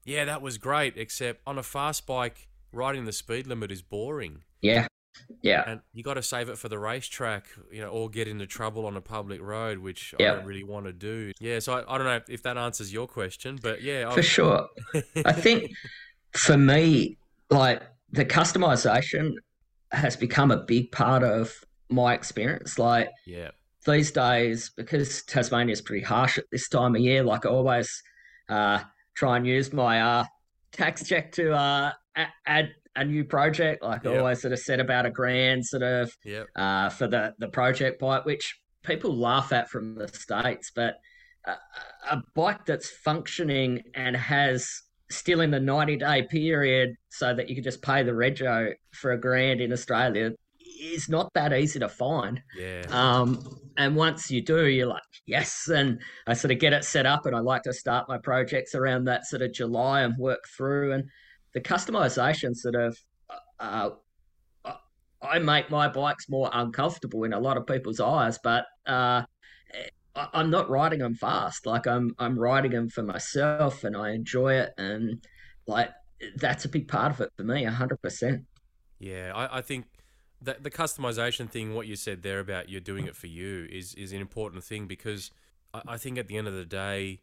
yeah, 0.05 0.23
that 0.23 0.41
was 0.41 0.57
great. 0.57 0.97
Except 0.97 1.41
on 1.45 1.57
a 1.57 1.63
fast 1.63 2.07
bike, 2.07 2.47
riding 2.71 3.03
the 3.03 3.11
speed 3.11 3.45
limit 3.45 3.73
is 3.73 3.81
boring, 3.81 4.43
Yeah. 4.61 4.87
Yeah. 5.41 5.63
and 5.67 5.81
you 5.93 6.01
got 6.01 6.13
to 6.13 6.23
save 6.23 6.47
it 6.47 6.57
for 6.57 6.69
the 6.69 6.79
racetrack, 6.79 7.47
you 7.69 7.81
know, 7.81 7.89
or 7.89 8.09
get 8.09 8.29
into 8.29 8.47
trouble 8.47 8.85
on 8.85 8.95
a 8.95 9.01
public 9.01 9.41
road, 9.41 9.79
which 9.79 10.15
Yeah. 10.17 10.31
I 10.31 10.35
don't 10.37 10.45
really 10.45 10.63
want 10.63 10.85
to 10.85 10.93
do. 10.93 11.33
Yeah, 11.41 11.59
so 11.59 11.73
I, 11.73 11.93
I 11.93 11.97
don't 11.97 12.07
know 12.07 12.15
if, 12.15 12.29
if 12.29 12.43
that 12.43 12.57
answers 12.57 12.93
your 12.93 13.05
question, 13.05 13.59
but 13.61 13.81
yeah, 13.81 14.09
For 14.11 14.23
sure. 14.23 14.69
I 15.25 15.33
think 15.33 15.71
for 16.31 16.57
me, 16.57 17.17
like 17.49 17.81
the 18.11 18.25
customization 18.25 19.33
has 19.91 20.15
become 20.15 20.51
a 20.51 20.57
big 20.57 20.91
part 20.91 21.23
of 21.23 21.53
my 21.89 22.13
experience. 22.13 22.79
Like 22.79 23.09
yeah, 23.25 23.51
these 23.85 24.11
days, 24.11 24.71
because 24.75 25.23
Tasmania 25.23 25.73
is 25.73 25.81
pretty 25.81 26.03
harsh 26.05 26.37
at 26.37 26.45
this 26.51 26.69
time 26.69 26.95
of 26.95 27.01
year, 27.01 27.23
like 27.23 27.45
I 27.45 27.49
always 27.49 27.89
uh, 28.49 28.81
try 29.15 29.37
and 29.37 29.45
use 29.47 29.71
my 29.73 30.01
uh, 30.01 30.25
tax 30.71 31.07
check 31.07 31.31
to 31.33 31.53
uh, 31.53 31.91
a- 32.15 32.33
add 32.45 32.73
a 32.95 33.03
new 33.03 33.23
project. 33.23 33.83
Like 33.83 34.05
I 34.05 34.17
always 34.19 34.41
sort 34.41 34.53
of 34.53 34.59
set 34.59 34.79
about 34.79 35.05
a 35.05 35.11
grand 35.11 35.65
sort 35.65 35.83
of 35.83 36.11
yeah, 36.23 36.43
uh, 36.55 36.89
for 36.89 37.07
the, 37.07 37.33
the 37.39 37.47
project 37.47 37.99
bike, 37.99 38.25
which 38.25 38.59
people 38.83 39.15
laugh 39.17 39.51
at 39.51 39.69
from 39.69 39.95
the 39.95 40.07
States, 40.07 40.71
but 40.75 40.95
a, 41.45 41.55
a 42.11 42.23
bike 42.35 42.65
that's 42.65 42.89
functioning 42.89 43.81
and 43.95 44.15
has 44.15 44.69
still 45.13 45.41
in 45.41 45.51
the 45.51 45.59
90 45.59 45.97
day 45.97 46.23
period 46.23 46.95
so 47.09 47.33
that 47.33 47.49
you 47.49 47.55
can 47.55 47.63
just 47.63 47.81
pay 47.81 48.03
the 48.03 48.11
rego 48.11 48.73
for 48.91 49.11
a 49.11 49.17
grand 49.17 49.61
in 49.61 49.71
Australia 49.71 50.31
is 50.81 51.09
not 51.09 51.33
that 51.33 51.53
easy 51.53 51.79
to 51.79 51.89
find. 51.89 52.41
yeah, 52.57 52.83
Um, 52.89 53.59
and 53.77 53.95
once 53.95 54.29
you 54.29 54.41
do, 54.41 54.67
you're 54.67 54.87
like, 54.87 55.01
yes. 55.25 55.69
And 55.69 55.99
I 56.27 56.33
sort 56.33 56.51
of 56.51 56.59
get 56.59 56.73
it 56.73 56.83
set 56.83 57.05
up, 57.05 57.25
and 57.25 57.35
I 57.35 57.39
like 57.39 57.63
to 57.63 57.73
start 57.73 58.09
my 58.09 58.17
projects 58.17 58.75
around 58.75 59.05
that 59.05 59.25
sort 59.25 59.41
of 59.41 59.53
July 59.53 60.01
and 60.01 60.17
work 60.17 60.43
through. 60.55 60.93
And 60.93 61.05
the 61.53 61.61
customization 61.61 62.55
sort 62.55 62.75
of, 62.75 62.97
uh, 63.59 63.91
uh, 64.65 64.73
I 65.21 65.39
make 65.39 65.69
my 65.69 65.87
bikes 65.87 66.29
more 66.29 66.49
uncomfortable 66.53 67.23
in 67.23 67.33
a 67.33 67.39
lot 67.39 67.57
of 67.57 67.65
people's 67.65 67.99
eyes, 67.99 68.37
but 68.43 68.65
uh, 68.85 69.23
I'm 70.15 70.49
not 70.49 70.69
riding 70.69 70.99
them 70.99 71.15
fast. 71.15 71.65
Like 71.65 71.87
I'm, 71.87 72.15
I'm 72.19 72.37
riding 72.37 72.71
them 72.71 72.89
for 72.89 73.03
myself, 73.03 73.83
and 73.83 73.97
I 73.97 74.11
enjoy 74.11 74.55
it. 74.55 74.73
And 74.77 75.25
like 75.67 75.89
that's 76.37 76.65
a 76.65 76.69
big 76.69 76.87
part 76.87 77.11
of 77.11 77.21
it 77.21 77.31
for 77.35 77.43
me, 77.43 77.63
hundred 77.63 78.01
percent. 78.01 78.43
yeah. 78.99 79.31
I, 79.33 79.57
I 79.57 79.61
think 79.61 79.85
that 80.41 80.63
the 80.63 80.71
customization 80.71 81.49
thing, 81.49 81.73
what 81.73 81.87
you 81.87 81.95
said 81.95 82.21
there 82.21 82.39
about 82.39 82.69
you're 82.69 82.81
doing 82.81 83.07
it 83.07 83.15
for 83.15 83.27
you, 83.27 83.67
is 83.71 83.93
is 83.95 84.11
an 84.11 84.21
important 84.21 84.63
thing 84.63 84.87
because 84.87 85.31
I, 85.73 85.81
I 85.89 85.97
think 85.97 86.17
at 86.17 86.27
the 86.27 86.37
end 86.37 86.47
of 86.47 86.53
the 86.53 86.65
day, 86.65 87.21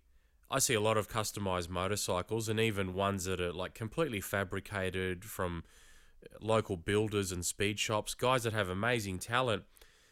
I 0.50 0.58
see 0.58 0.74
a 0.74 0.80
lot 0.80 0.96
of 0.96 1.08
customized 1.08 1.68
motorcycles 1.68 2.48
and 2.48 2.58
even 2.58 2.94
ones 2.94 3.24
that 3.24 3.40
are 3.40 3.52
like 3.52 3.74
completely 3.74 4.20
fabricated 4.20 5.24
from 5.24 5.62
local 6.40 6.76
builders 6.76 7.30
and 7.32 7.44
speed 7.44 7.78
shops, 7.78 8.14
guys 8.14 8.42
that 8.42 8.52
have 8.52 8.68
amazing 8.68 9.18
talent. 9.18 9.62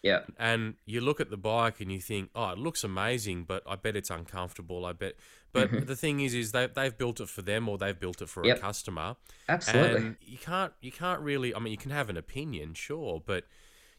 Yeah, 0.09 0.21
And 0.39 0.75
you 0.87 1.01
look 1.01 1.21
at 1.21 1.31
the 1.31 1.37
bike 1.37 1.81
and 1.81 1.93
you 1.93 2.01
think, 2.01 2.31
oh, 2.35 2.51
it 2.51 2.59
looks 2.59 2.83
amazing, 2.85 3.45
but 3.45 3.63
I 3.67 3.77
bet 3.77 3.95
it's 3.97 4.11
uncomfortable. 4.11 4.85
I 4.87 4.93
bet. 4.93 5.15
But 5.53 5.71
Mhm. 5.71 5.87
the 5.87 5.97
thing 5.97 6.21
is, 6.21 6.35
is 6.35 6.53
they 6.53 6.67
they've 6.67 6.97
built 6.97 7.21
it 7.21 7.29
for 7.29 7.43
them 7.43 7.69
or 7.69 7.79
they've 7.79 7.99
built 7.99 8.21
it 8.23 8.29
for 8.29 8.45
Yep. 8.47 8.57
a 8.59 8.61
customer. 8.61 9.17
absolutely. 9.49 9.97
And 10.07 10.17
you 10.21 10.39
can't 10.39 10.73
you 10.81 10.93
can't 10.93 11.21
really. 11.21 11.55
I 11.55 11.59
mean, 11.59 11.71
you 11.73 11.79
can 11.79 11.91
have 11.91 12.09
an 12.11 12.17
opinion, 12.17 12.75
sure, 12.75 13.23
but 13.25 13.45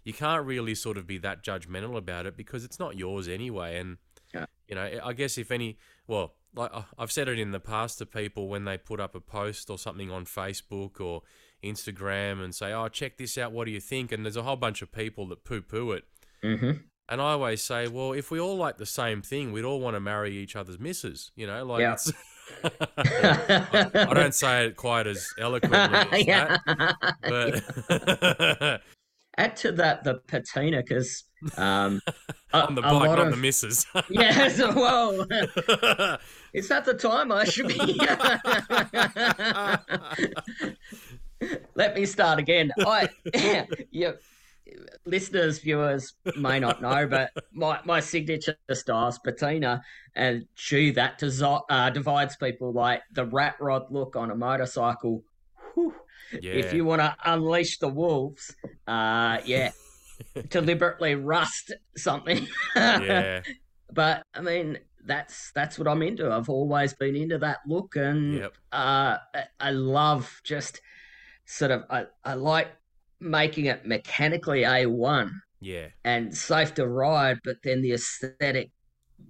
you 0.04 0.13
can't 0.13 0.45
really 0.45 0.76
sort 0.76 0.98
of 0.98 1.06
be 1.08 1.17
that 1.19 1.43
judgmental 1.43 1.95
about 1.98 2.26
it 2.26 2.36
because 2.38 2.63
it's 2.63 2.80
not 2.80 2.95
yours 2.98 3.28
anyway. 3.28 3.78
And 3.78 3.98
Yeah. 4.34 4.45
you 4.67 4.76
know, 4.76 5.00
I 5.04 5.13
guess 5.13 5.38
if 5.38 5.52
any, 5.52 5.78
well, 6.08 6.36
like 6.56 6.72
I've 6.98 7.12
said 7.12 7.28
it 7.28 7.38
in 7.39 7.52
the 7.52 7.60
past 7.60 7.98
to 8.00 8.06
people 8.06 8.48
when 8.48 8.65
they 8.65 8.78
put 8.78 9.00
up 9.00 9.13
a 9.15 9.19
post 9.22 9.69
or 9.69 9.78
something 9.78 10.10
on 10.12 10.26
Facebook 10.26 11.00
or 11.02 11.22
Instagram 11.63 12.43
and 12.43 12.54
say, 12.56 12.72
"Oh, 12.74 12.88
check 12.88 13.17
this 13.17 13.38
out. 13.38 13.52
What 13.52 13.65
do 13.65 13.72
you 13.72 13.80
think?" 13.80 14.12
And 14.12 14.26
there's 14.26 14.38
a 14.38 14.43
whole 14.43 14.56
bunch 14.56 14.82
of 14.82 14.91
people 14.91 15.26
that 15.28 15.43
poo-poo 15.43 15.91
it. 15.91 16.04
hmm 16.41 16.72
And 17.10 17.22
I 17.22 17.32
always 17.32 17.62
say, 17.63 17.88
well, 17.88 18.13
if 18.13 18.30
we 18.32 18.39
all 18.39 18.56
like 18.58 18.78
the 18.78 18.86
same 18.86 19.22
thing, 19.22 19.52
we'd 19.52 19.65
all 19.65 19.80
want 19.80 19.95
to 19.95 20.00
marry 20.00 20.36
each 20.38 20.56
other's 20.56 20.80
misses. 20.80 21.32
You 21.36 21.48
know, 21.48 21.65
like 21.65 21.82
Yeah. 21.82 21.93
it's. 21.93 22.12
I, 22.63 23.95
I 24.10 24.13
don't 24.13 24.34
say 24.34 24.65
it 24.67 24.76
quite 24.76 25.06
as 25.08 25.28
eloquently 25.38 25.78
as 26.12 26.26
yeah. 26.28 26.58
that, 26.65 27.15
but 27.22 28.82
Add 29.38 29.56
to 29.58 29.72
that 29.74 30.04
the 30.04 30.15
patina 30.28 30.82
because 30.82 31.24
um, 31.58 32.02
on 32.52 32.76
the 32.76 32.82
bike, 32.82 33.04
not 33.10 33.19
of 33.19 33.30
the 33.32 33.38
misses. 33.38 33.86
yes, 34.10 34.58
well, 34.60 35.26
whoa, 35.30 36.17
is 36.54 36.67
that 36.67 36.84
the 36.84 36.93
time 36.95 37.32
I 37.32 37.45
should 37.45 37.67
be? 37.69 37.98
Let 41.75 41.95
me 41.95 42.06
start 42.06 42.39
again. 42.39 42.71
I, 42.86 43.10
yeah, 43.91 44.12
listeners, 45.06 45.60
viewers 45.60 46.13
may 46.36 46.60
not 46.60 46.82
know, 46.82 47.08
but 47.08 47.32
my, 47.54 47.80
my 47.86 47.99
signature 47.99 48.56
style 48.73 49.08
is 49.08 49.19
patina, 49.19 49.82
and 50.15 50.45
gee, 50.56 50.91
that 50.91 51.19
desi- 51.19 51.62
uh, 51.69 51.89
divides 51.89 52.36
people. 52.38 52.71
Like 52.73 53.02
the 53.12 53.25
rat 53.25 53.56
rod 53.60 53.84
look 53.89 54.15
on 54.15 54.32
a 54.32 54.36
motorcycle. 54.36 55.23
Whew. 55.73 55.93
yeah, 56.41 56.54
If 56.54 56.73
you 56.73 56.86
want 56.86 57.02
to 57.02 57.15
unleash 57.25 57.80
the 57.80 57.88
wolves, 57.89 58.54
uh, 58.88 59.39
yeah, 59.45 59.71
deliberately 60.49 61.15
rust 61.15 61.73
something. 61.97 62.47
yeah, 62.75 63.41
but 63.91 64.23
I 64.34 64.41
mean, 64.41 64.80
that's 65.06 65.52
that's 65.56 65.80
what 65.80 65.88
I'm 65.88 66.02
into. 66.02 66.30
I've 66.32 66.49
always 66.49 66.93
been 66.93 67.15
into 67.15 67.38
that 67.39 67.60
look, 67.65 67.95
and 67.95 68.36
yep, 68.36 68.54
uh, 68.71 69.17
I- 69.34 69.47
I 69.60 69.71
love 69.71 70.41
just 70.43 70.82
sort 71.49 71.71
of 71.71 71.83
I, 71.89 72.05
I 72.23 72.33
like 72.35 72.69
making 73.19 73.65
it 73.65 73.85
mechanically 73.85 74.63
A1 74.63 75.31
yeah, 75.62 75.88
and 76.05 76.35
safe 76.35 76.73
to 76.75 76.88
ride, 76.88 77.39
but 77.43 77.57
then 77.63 77.81
the 77.81 77.93
aesthetic, 77.93 78.71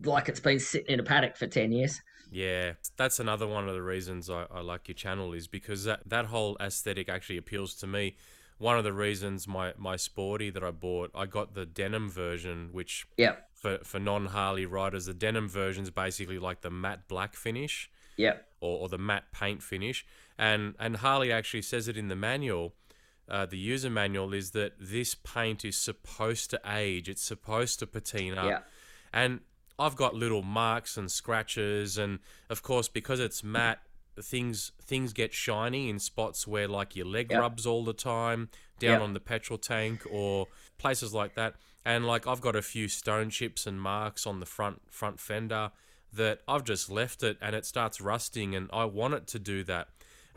like 0.04 0.30
it's 0.30 0.40
been 0.40 0.60
sitting 0.60 0.94
in 0.94 1.00
a 1.00 1.04
paddock 1.04 1.38
for 1.38 1.48
10 1.48 1.72
years. 1.72 2.00
yeah. 2.32 2.74
That's 2.98 3.20
another 3.20 3.48
one 3.48 3.68
of 3.70 3.74
the 3.74 3.82
reasons 3.82 4.30
I, 4.30 4.46
I 4.52 4.60
like 4.62 4.88
your 4.88 4.96
channel 4.96 5.34
is 5.34 5.48
because 5.48 5.86
that, 5.86 6.02
that 6.08 6.26
whole 6.26 6.58
aesthetic 6.60 7.10
actually 7.10 7.38
appeals 7.38 7.76
to 7.78 7.88
me. 7.88 8.16
One 8.58 8.78
of 8.78 8.84
the 8.84 8.94
reasons 8.94 9.48
my, 9.48 9.74
my 9.78 9.96
sporty 9.96 10.50
that 10.52 10.64
I 10.64 10.72
bought, 10.72 11.12
I 11.16 11.26
got 11.26 11.54
the 11.56 11.66
denim 11.66 12.10
version, 12.10 12.70
which 12.74 13.08
Yep, 13.18 13.50
for, 13.54 13.80
for 13.84 14.00
non 14.00 14.28
Harley 14.28 14.66
riders, 14.66 15.06
the 15.06 15.14
denim 15.14 15.48
version 15.50 15.84
is 15.84 15.92
basically 15.92 16.40
like 16.40 16.62
the 16.62 16.70
matte 16.70 17.08
black 17.08 17.36
finish. 17.36 17.90
yep, 18.18 18.46
or, 18.62 18.80
or 18.82 18.90
the 18.90 18.98
matte 18.98 19.32
paint 19.32 19.64
finish. 19.64 20.06
And 20.40 20.74
and 20.80 20.96
Harley 20.98 21.32
actually 21.32 21.62
says 21.64 21.88
it 21.90 21.98
in 21.98 22.08
the 22.08 22.16
manual, 22.16 22.74
uh, 23.28 23.46
the 23.46 23.58
user 23.58 23.90
manual 23.90 24.34
is 24.34 24.52
that 24.52 24.72
this 24.80 25.14
paint 25.14 25.64
is 25.66 25.76
supposed 25.78 26.50
to 26.52 26.62
age. 26.66 27.10
It's 27.10 27.22
supposed 27.24 27.78
to 27.80 27.86
patina. 27.88 28.46
yeah, 28.46 28.60
And 29.14 29.42
I've 29.78 29.96
got 29.98 30.16
little 30.16 30.42
marks 30.42 30.98
and 30.98 31.12
scratches, 31.12 31.98
and 31.98 32.20
of 32.50 32.64
course 32.64 32.88
because 32.88 33.20
it's 33.20 33.44
matte, 33.44 33.82
things 34.22 34.72
things 34.82 35.12
get 35.14 35.34
shiny 35.34 35.90
in 35.90 36.00
spots 36.00 36.48
where 36.48 36.68
like 36.68 36.96
your 36.96 37.06
leg 37.06 37.32
Yep. 37.32 37.40
rubs 37.42 37.66
all 37.66 37.84
the 37.84 37.94
time, 37.94 38.50
down 38.80 38.94
Yep. 38.94 39.02
on 39.02 39.14
the 39.14 39.20
petrol 39.20 39.60
tank 39.60 40.04
or 40.10 40.48
places 40.78 41.14
like 41.14 41.36
that. 41.36 41.56
And 41.86 42.06
like 42.08 42.28
I've 42.28 42.42
got 42.42 42.56
a 42.56 42.62
few 42.62 42.88
stone 42.88 43.30
chips 43.30 43.68
and 43.68 43.82
marks 43.82 44.26
on 44.26 44.40
the 44.40 44.46
front 44.46 44.82
front 44.90 45.20
fender 45.20 45.72
that 46.14 46.42
I've 46.48 46.64
just 46.64 46.90
left 46.90 47.24
it 47.24 47.38
and 47.42 47.56
it 47.56 47.66
starts 47.66 48.00
rusting, 48.02 48.56
and 48.56 48.70
I 48.74 48.86
want 48.86 49.14
it 49.16 49.28
to 49.28 49.40
do 49.40 49.64
that. 49.66 49.90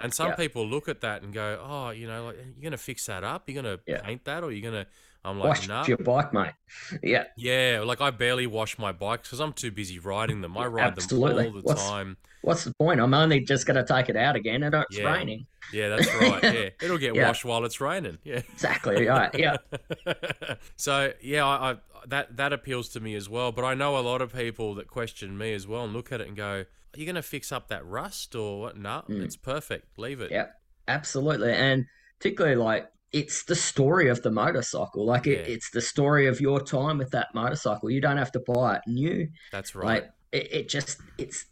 And 0.03 0.13
some 0.13 0.29
Yeah. 0.31 0.35
people 0.37 0.67
look 0.67 0.89
at 0.89 1.01
that 1.03 1.23
and 1.23 1.33
go, 1.33 1.61
"Oh, 1.65 1.91
you 1.91 2.07
know, 2.09 2.27
like 2.27 2.37
you're 2.57 2.63
gonna 2.71 2.77
fix 2.77 3.07
that 3.07 3.23
up? 3.25 3.49
You're 3.49 3.63
gonna 3.63 3.79
Yeah. 3.87 4.01
paint 4.03 4.25
that, 4.25 4.43
or 4.45 4.51
you're 4.53 4.69
gonna?" 4.71 4.87
I'm 5.25 5.39
like, 5.39 5.49
wash 5.51 5.69
"No." 5.69 5.85
your 5.87 5.99
bike, 5.99 6.33
mate. 6.33 6.51
Yeah, 7.03 7.27
Yeah, 7.37 7.83
like 7.87 8.01
I 8.01 8.11
barely 8.11 8.49
wash 8.49 8.77
my 8.77 8.91
bikes 8.91 9.29
because 9.29 9.39
I'm 9.39 9.53
too 9.53 9.71
busy 9.71 10.01
riding 10.01 10.41
them. 10.41 10.59
I 10.59 10.67
ride 10.67 10.95
Absolutely. 10.99 11.45
them 11.45 11.55
all 11.55 11.61
the 11.63 11.67
What's- 11.69 11.89
time. 11.89 12.17
what's 12.41 12.65
the 12.65 12.75
point? 12.75 13.01
I'm 13.01 13.15
only 13.15 13.39
just 13.39 13.65
going 13.65 13.77
to 13.77 13.85
take 13.85 14.09
it 14.09 14.17
out 14.17 14.35
again, 14.35 14.65
and 14.65 14.75
it's 14.75 14.99
Yeah. 14.99 15.13
raining. 15.13 15.47
Yeah, 15.73 15.91
that's 15.91 16.13
right. 16.17 16.43
Yeah, 16.43 16.71
it'll 16.83 16.99
get 16.99 17.15
Yeah. 17.15 17.29
washed 17.29 17.45
while 17.45 17.65
it's 17.65 17.81
raining. 17.81 18.19
Yeah. 18.25 18.39
Exactly. 18.53 19.07
Right. 19.07 19.31
Yeah. 19.39 19.59
so 20.77 21.13
yeah, 21.21 21.47
I, 21.47 21.71
I 21.73 21.77
that 22.09 22.37
that 22.37 22.53
appeals 22.53 22.89
to 22.91 23.01
me 23.01 23.15
as 23.15 23.29
well. 23.29 23.53
But 23.53 23.65
I 23.65 23.75
know 23.75 23.97
a 23.97 24.01
lot 24.03 24.21
of 24.23 24.33
people 24.35 24.75
that 24.75 24.89
question 24.89 25.39
me 25.39 25.55
as 25.55 25.69
well 25.69 25.85
and 25.85 25.93
look 25.93 26.11
at 26.11 26.21
it 26.21 26.27
and 26.27 26.37
go, 26.37 26.65
"Are 26.95 26.99
you 27.01 27.07
going 27.07 27.17
to 27.17 27.23
fix 27.23 27.51
up 27.53 27.69
that 27.69 27.85
rust 27.87 28.35
or 28.35 28.61
what?" 28.61 28.77
No, 28.77 29.05
Mm. 29.09 29.23
it's 29.25 29.37
perfect. 29.37 29.99
Leave 29.99 30.21
it. 30.21 30.31
Yeah. 30.31 30.47
Absolutely. 30.89 31.53
And 31.53 31.87
particularly 32.19 32.57
like 32.57 32.89
it's 33.13 33.45
the 33.45 33.55
story 33.55 34.09
of 34.09 34.23
the 34.23 34.31
motorcycle. 34.31 35.05
Like 35.05 35.27
it, 35.27 35.47
Yeah. 35.47 35.55
it's 35.55 35.71
the 35.71 35.81
story 35.83 36.27
of 36.27 36.41
your 36.41 36.61
time 36.61 36.99
with 36.99 37.11
that 37.11 37.29
motorcycle. 37.35 37.91
You 37.91 38.01
don't 38.01 38.17
have 38.17 38.33
to 38.33 38.41
buy 38.41 38.77
it 38.77 38.83
new. 38.87 39.29
That's 39.53 39.75
right. 39.75 39.85
Like 40.05 40.11
it, 40.33 40.53
it 40.53 40.69
just 40.69 40.99
it's 41.19 41.45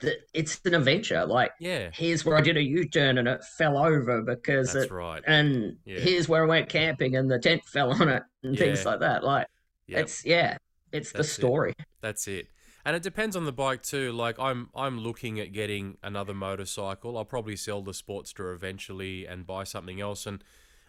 the 0.00 0.16
it's 0.34 0.60
an 0.64 0.74
adventure. 0.74 1.24
Like 1.26 1.52
yeah, 1.60 1.90
here's 1.92 2.24
where 2.24 2.36
I 2.36 2.40
did 2.40 2.56
a 2.56 2.62
U 2.62 2.88
turn 2.88 3.18
and 3.18 3.28
it 3.28 3.44
fell 3.44 3.76
over 3.78 4.20
because 4.22 4.72
that's 4.72 4.86
it 4.86 4.90
right. 4.90 5.22
and 5.26 5.76
Yeah. 5.84 6.00
here's 6.00 6.28
where 6.28 6.42
I 6.44 6.46
went 6.46 6.68
camping 6.68 7.14
and 7.16 7.30
the 7.30 7.38
tent 7.38 7.62
fell 7.66 7.92
on 7.92 8.08
it 8.08 8.22
and 8.42 8.56
things 8.58 8.84
like 8.84 9.00
that. 9.00 9.22
Like 9.22 9.46
Yep. 9.88 10.00
it's 10.00 10.24
yeah, 10.24 10.56
it's 10.92 11.12
the 11.12 11.18
That's 11.18 11.28
it. 11.28 11.32
story. 11.34 11.74
That's 12.00 12.26
it. 12.26 12.48
And 12.84 12.96
it 12.96 13.02
depends 13.02 13.36
on 13.36 13.44
the 13.44 13.52
bike 13.52 13.82
too. 13.82 14.12
Like 14.12 14.38
I'm 14.38 14.68
I'm 14.74 14.98
looking 14.98 15.38
at 15.38 15.52
getting 15.52 15.98
another 16.02 16.34
motorcycle. 16.34 17.16
I'll 17.16 17.24
probably 17.24 17.56
sell 17.56 17.82
the 17.82 17.92
Sportster 17.92 18.52
eventually 18.54 19.26
and 19.26 19.46
buy 19.46 19.64
something 19.64 20.00
else 20.00 20.26
and 20.26 20.42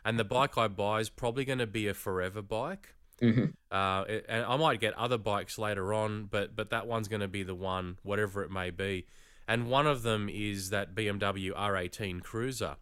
and 0.05 0.19
the 0.19 0.23
bike 0.25 0.57
I 0.57 0.67
buy 0.67 0.99
is 0.99 1.09
probably 1.09 1.45
going 1.45 1.59
to 1.59 1.67
be 1.67 1.87
a 1.87 1.93
forever 1.93 2.41
bike. 2.41 2.95
hmm 3.21 3.45
Uh, 3.71 4.03
it- 4.09 4.25
and 4.27 4.43
I 4.45 4.57
might 4.57 4.79
get 4.81 4.93
other 4.95 5.17
bikes 5.17 5.57
later 5.57 5.93
on, 5.93 6.25
but 6.25 6.55
but 6.55 6.69
that 6.71 6.87
one's 6.87 7.07
going 7.07 7.21
to 7.21 7.27
be 7.27 7.43
the 7.43 7.55
one, 7.55 7.97
whatever 8.03 8.43
it 8.43 8.51
may 8.51 8.69
be. 8.71 9.05
And 9.47 9.67
one 9.69 9.85
of 9.87 10.01
them 10.03 10.29
is 10.29 10.69
that 10.71 10.95
BMW 10.95 11.51
R18 11.53 12.21
Cruiser, 12.23 12.77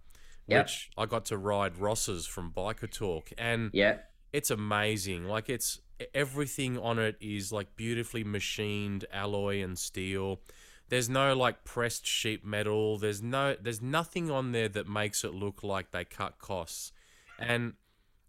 Yep. 0.47 0.65
which 0.65 0.89
I 0.97 1.05
got 1.05 1.25
to 1.25 1.37
ride 1.37 1.77
Ross's 1.77 2.25
from 2.27 2.51
Biker 2.51 2.89
Talk, 2.89 3.31
and 3.37 3.71
Yeah. 3.73 3.97
it's 4.31 4.49
amazing. 4.51 5.25
Like 5.25 5.49
it's 5.49 5.79
everything 6.13 6.77
on 6.77 6.99
it 6.99 7.17
is 7.19 7.51
like 7.51 7.75
beautifully 7.75 8.23
machined 8.23 9.05
alloy 9.11 9.61
and 9.63 9.77
steel. 9.77 10.41
There's 10.89 11.09
no 11.09 11.33
like 11.35 11.63
pressed 11.63 12.05
sheet 12.05 12.45
metal. 12.45 12.97
There's 12.97 13.21
no 13.21 13.55
there's 13.59 13.81
nothing 13.81 14.29
on 14.29 14.51
there 14.51 14.69
that 14.69 14.87
makes 14.87 15.23
it 15.23 15.33
look 15.33 15.63
like 15.63 15.91
they 15.91 16.05
cut 16.05 16.37
costs. 16.37 16.91
And 17.39 17.73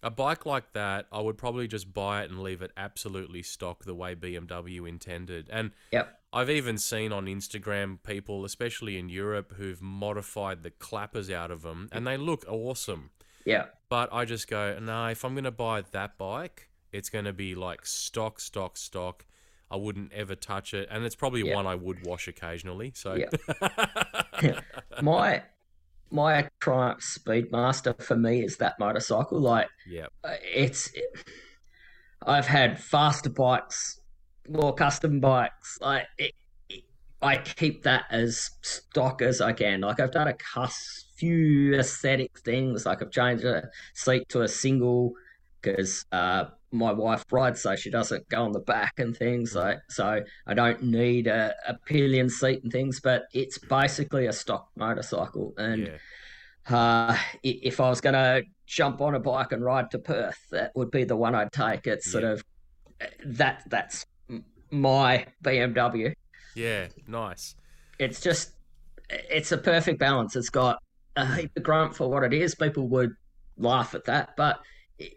a 0.03 0.11
bike 0.11 0.47
like 0.47 0.73
that, 0.73 1.07
I 1.13 1.21
would 1.21 1.39
probably 1.39 1.69
just 1.69 1.93
buy 1.93 2.23
it 2.23 2.31
and 2.31 2.43
leave 2.43 2.63
it 2.63 2.73
absolutely 2.77 3.43
stock 3.43 3.85
the 3.85 3.95
way 3.95 4.15
BMW 4.15 4.89
intended. 4.89 5.49
And 5.51 5.73
Yep. 5.93 6.19
I've 6.33 6.51
even 6.51 6.79
seen 6.79 7.13
on 7.13 7.27
Instagram 7.27 7.99
people, 8.03 8.45
especially 8.45 8.97
in 8.99 9.09
Europe, 9.11 9.53
who've 9.57 9.83
modified 9.83 10.63
the 10.63 10.71
clappers 10.71 11.31
out 11.31 11.51
of 11.51 11.63
them 11.63 11.89
and 11.93 12.07
they 12.07 12.17
look 12.17 12.45
awesome. 12.49 13.11
Yeah. 13.45 13.67
But 13.89 14.13
I 14.13 14.25
just 14.25 14.49
go, 14.49 14.79
no, 14.81 15.09
if 15.09 15.25
I'm 15.25 15.35
going 15.35 15.45
to 15.45 15.51
buy 15.51 15.83
that 15.93 16.17
bike, 16.17 16.69
it's 16.93 17.09
going 17.09 17.25
to 17.25 17.33
be 17.33 17.55
like 17.55 17.87
stock, 17.87 18.41
stock, 18.41 18.77
stock. 18.77 19.25
I 19.71 19.77
wouldn't 19.77 20.13
ever 20.13 20.35
touch 20.35 20.75
it. 20.75 20.89
And 20.91 21.05
it's 21.05 21.15
probably 21.17 21.43
Yeah. 21.49 21.55
one 21.55 21.67
I 21.67 21.75
would 21.75 22.05
wash 22.07 22.29
occasionally. 22.29 22.93
So, 22.95 23.15
Yeah. 23.15 24.61
my 25.03 25.43
my 26.11 26.47
Triumph 26.61 27.01
Speedmaster 27.01 28.01
for 28.03 28.17
me 28.17 28.45
is 28.45 28.59
that 28.59 28.79
motorcycle. 28.79 29.41
Like 29.41 29.69
yeah, 29.89 30.07
uh, 30.23 30.35
it's, 30.43 30.93
I've 32.27 32.47
had 32.47 32.79
faster 32.79 33.31
bikes, 33.31 33.99
more 34.49 34.75
custom 34.75 35.21
bikes. 35.21 35.79
Like 35.81 36.07
it, 36.19 36.35
it- 36.69 36.85
I 37.23 37.37
keep 37.39 37.85
that 37.85 38.05
as 38.11 38.51
stock 38.63 39.23
as 39.23 39.41
I 39.41 39.53
can. 39.53 39.81
Like 39.81 40.01
I've 40.01 40.11
done 40.11 40.29
a 40.29 40.35
cuss 40.35 41.05
few 41.17 41.75
aesthetic 41.79 42.37
things. 42.41 42.85
Like 42.85 43.01
I've 43.01 43.13
changed 43.13 43.45
a 43.45 43.71
seat 43.95 44.29
to 44.31 44.43
a 44.43 44.49
single 44.49 45.13
because 45.63 46.05
uh, 46.13 46.45
my 46.73 46.93
wife 46.93 47.25
rides 47.31 47.63
so 47.63 47.77
she 47.77 47.91
doesn't 47.91 48.29
go 48.29 48.43
on 48.43 48.53
the 48.53 48.61
back 48.61 48.95
and 48.99 49.17
things 49.17 49.55
like 49.55 49.79
so 49.89 50.21
I 50.47 50.55
don't 50.55 50.83
need 50.83 51.27
a, 51.27 51.55
a 51.67 51.75
pillion 51.87 52.29
seat 52.29 52.63
and 52.63 52.73
things 52.73 53.01
but 53.01 53.25
it's 53.33 53.59
basically 53.59 54.27
a 54.27 54.33
stock 54.33 54.69
motorcycle 54.77 55.55
and 55.57 55.91
yeah, 56.69 56.77
uh, 56.77 57.17
if 57.43 57.81
I 57.81 57.89
was 57.89 58.01
going 58.01 58.15
to 58.15 58.43
jump 58.67 59.01
on 59.01 59.15
a 59.15 59.21
bike 59.21 59.53
and 59.53 59.63
ride 59.65 59.91
to 59.93 59.99
Perth 59.99 60.39
that 60.51 60.73
would 60.75 60.91
be 60.91 61.05
the 61.05 61.17
one 61.17 61.35
I'd 61.35 61.53
take 61.53 61.87
it's 61.87 62.11
sort 62.11 62.25
of 62.25 62.43
that 63.25 63.63
that's 63.67 64.07
my 64.71 65.27
BMW 65.45 66.15
yeah, 66.55 66.89
nice. 67.07 67.55
it's 67.99 68.21
just 68.21 68.53
it's 69.09 69.53
a 69.53 69.59
perfect 69.59 69.99
balance. 69.99 70.37
It's 70.37 70.51
got 70.51 70.83
a 71.17 71.35
heap 71.35 71.51
of 71.57 71.63
grunt 71.63 71.95
for 71.95 72.09
what 72.09 72.25
it 72.25 72.33
is. 72.33 72.55
People 72.55 72.89
would 72.89 73.15
laugh 73.57 73.95
at 73.95 74.05
that, 74.05 74.31
but 74.37 74.61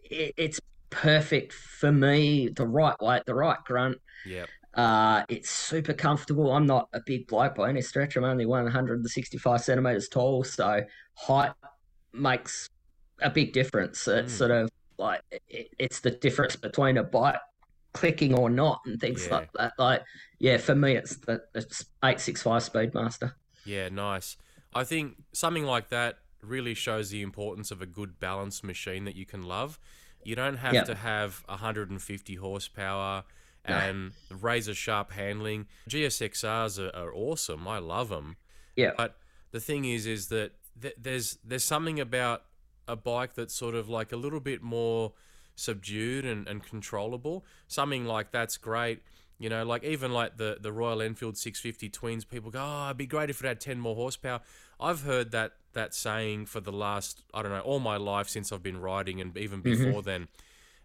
it, 0.09 0.33
it's 0.37 0.59
perfect 0.89 1.53
for 1.53 1.91
me. 1.91 2.49
The 2.49 2.65
right 2.67 2.95
weight, 3.01 3.23
the 3.25 3.35
right 3.35 3.57
grunt. 3.65 3.97
Yep, 4.25 4.49
Uh, 4.73 5.23
it's 5.29 5.49
super 5.49 5.93
comfortable. 5.93 6.51
I'm 6.51 6.65
not 6.65 6.89
a 6.93 6.99
big 7.05 7.27
bloke 7.27 7.55
by 7.55 7.69
any 7.69 7.81
stretch. 7.81 8.15
I'm 8.17 8.23
only 8.25 8.45
165 8.45 9.61
centimeters 9.61 10.09
tall, 10.09 10.43
so 10.43 10.83
height 11.15 11.51
makes 12.13 12.67
a 13.21 13.29
big 13.29 13.53
difference. 13.53 14.07
It's 14.07 14.33
Mm. 14.33 14.37
sort 14.37 14.51
of 14.51 14.69
like 14.97 15.21
it, 15.47 15.67
it's 15.79 15.99
the 16.01 16.11
difference 16.11 16.55
between 16.55 16.97
a 16.97 17.03
bike 17.03 17.39
clicking 17.93 18.33
or 18.33 18.49
not 18.49 18.81
and 18.85 18.99
things 18.99 19.25
Yeah. 19.27 19.35
like 19.35 19.49
that. 19.53 19.73
Like, 19.77 20.03
yeah, 20.39 20.57
for 20.57 20.75
me, 20.75 20.95
it's 20.97 21.15
the 21.17 21.41
it's 21.53 21.85
eight 22.03 22.19
six 22.19 22.41
five 22.41 22.61
Speedmaster. 22.61 23.33
Yeah, 23.65 23.89
nice. 23.89 24.35
I 24.73 24.83
think 24.83 25.15
something 25.33 25.63
like 25.65 25.89
that 25.89 26.17
really 26.41 26.73
shows 26.73 27.09
the 27.09 27.21
importance 27.21 27.71
of 27.71 27.81
a 27.81 27.85
good 27.85 28.19
balanced 28.19 28.63
machine 28.63 29.05
that 29.05 29.15
you 29.15 29.25
can 29.25 29.43
love. 29.43 29.79
You 30.23 30.35
don't 30.35 30.57
have 30.57 30.73
Yeah. 30.73 30.83
to 30.83 30.95
have 30.95 31.43
150 31.47 32.35
horsepower 32.35 33.23
No. 33.67 33.75
and 33.75 34.11
razor 34.29 34.73
sharp 34.75 35.11
handling. 35.11 35.67
GSXRs 35.89 36.79
are, 36.79 36.95
are 36.95 37.13
awesome. 37.13 37.67
I 37.67 37.79
love 37.79 38.09
them. 38.09 38.37
Yeah. 38.75 38.91
But 38.97 39.17
the 39.51 39.59
thing 39.59 39.85
is, 39.85 40.05
is 40.05 40.27
that 40.27 40.51
th- 40.81 40.95
there's 40.97 41.37
there's 41.43 41.63
something 41.63 41.99
about 41.99 42.43
a 42.87 42.95
bike 42.95 43.33
that's 43.33 43.53
sort 43.55 43.73
of 43.75 43.89
like 43.89 44.11
a 44.11 44.15
little 44.17 44.39
bit 44.39 44.61
more 44.61 45.13
subdued 45.55 46.25
and, 46.25 46.47
and 46.47 46.63
controllable. 46.63 47.45
Something 47.67 48.05
like 48.05 48.31
that's 48.31 48.57
great. 48.57 49.01
You 49.37 49.49
know, 49.49 49.65
like 49.65 49.83
even 49.83 50.13
like 50.13 50.37
the, 50.37 50.57
the 50.61 50.71
Royal 50.71 51.01
Enfield 51.01 51.37
650 51.37 51.89
Twins, 51.89 52.23
people 52.23 52.51
go, 52.51 52.61
oh, 52.61 52.85
it'd 52.85 52.97
be 52.97 53.05
great 53.05 53.29
if 53.29 53.43
it 53.43 53.47
had 53.47 53.59
10 53.59 53.79
more 53.79 53.95
horsepower. 53.95 54.39
I've 54.79 55.01
heard 55.01 55.31
that 55.31 55.53
that 55.73 55.93
saying 55.93 56.45
for 56.45 56.61
the 56.61 56.71
last, 56.71 57.21
I 57.33 57.41
don't 57.41 57.51
know, 57.51 57.59
all 57.59 57.79
my 57.79 57.97
life 57.97 58.29
since 58.29 58.53
I've 58.53 58.63
been 58.63 58.79
riding 58.79 59.19
and 59.19 59.35
even 59.37 59.61
mm-hmm. 59.61 59.83
before 59.85 60.01
then. 60.01 60.29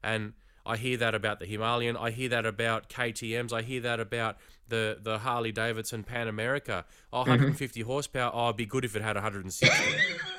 And 0.03 0.33
I 0.67 0.77
hear 0.77 0.97
that 0.99 1.15
about 1.15 1.39
the 1.39 1.47
Himalayan. 1.47 1.97
I 1.97 2.11
hear 2.11 2.29
that 2.31 2.45
about 2.45 2.89
KTM's. 2.89 3.53
I 3.53 3.63
hear 3.63 3.81
that 3.83 4.01
about 4.01 4.37
the, 4.69 4.99
the 5.01 5.19
Harley 5.19 5.53
Davidson 5.53 6.03
Pan 6.03 6.29
America. 6.29 6.85
Oh, 7.13 7.21
mm-hmm. 7.21 7.31
150 7.31 7.83
horsepower. 7.83 8.31
Oh, 8.35 8.47
it'd 8.47 8.57
be 8.57 8.67
good 8.67 8.85
if 8.85 8.97
it 8.97 9.03
had 9.03 9.17
160. 9.17 9.69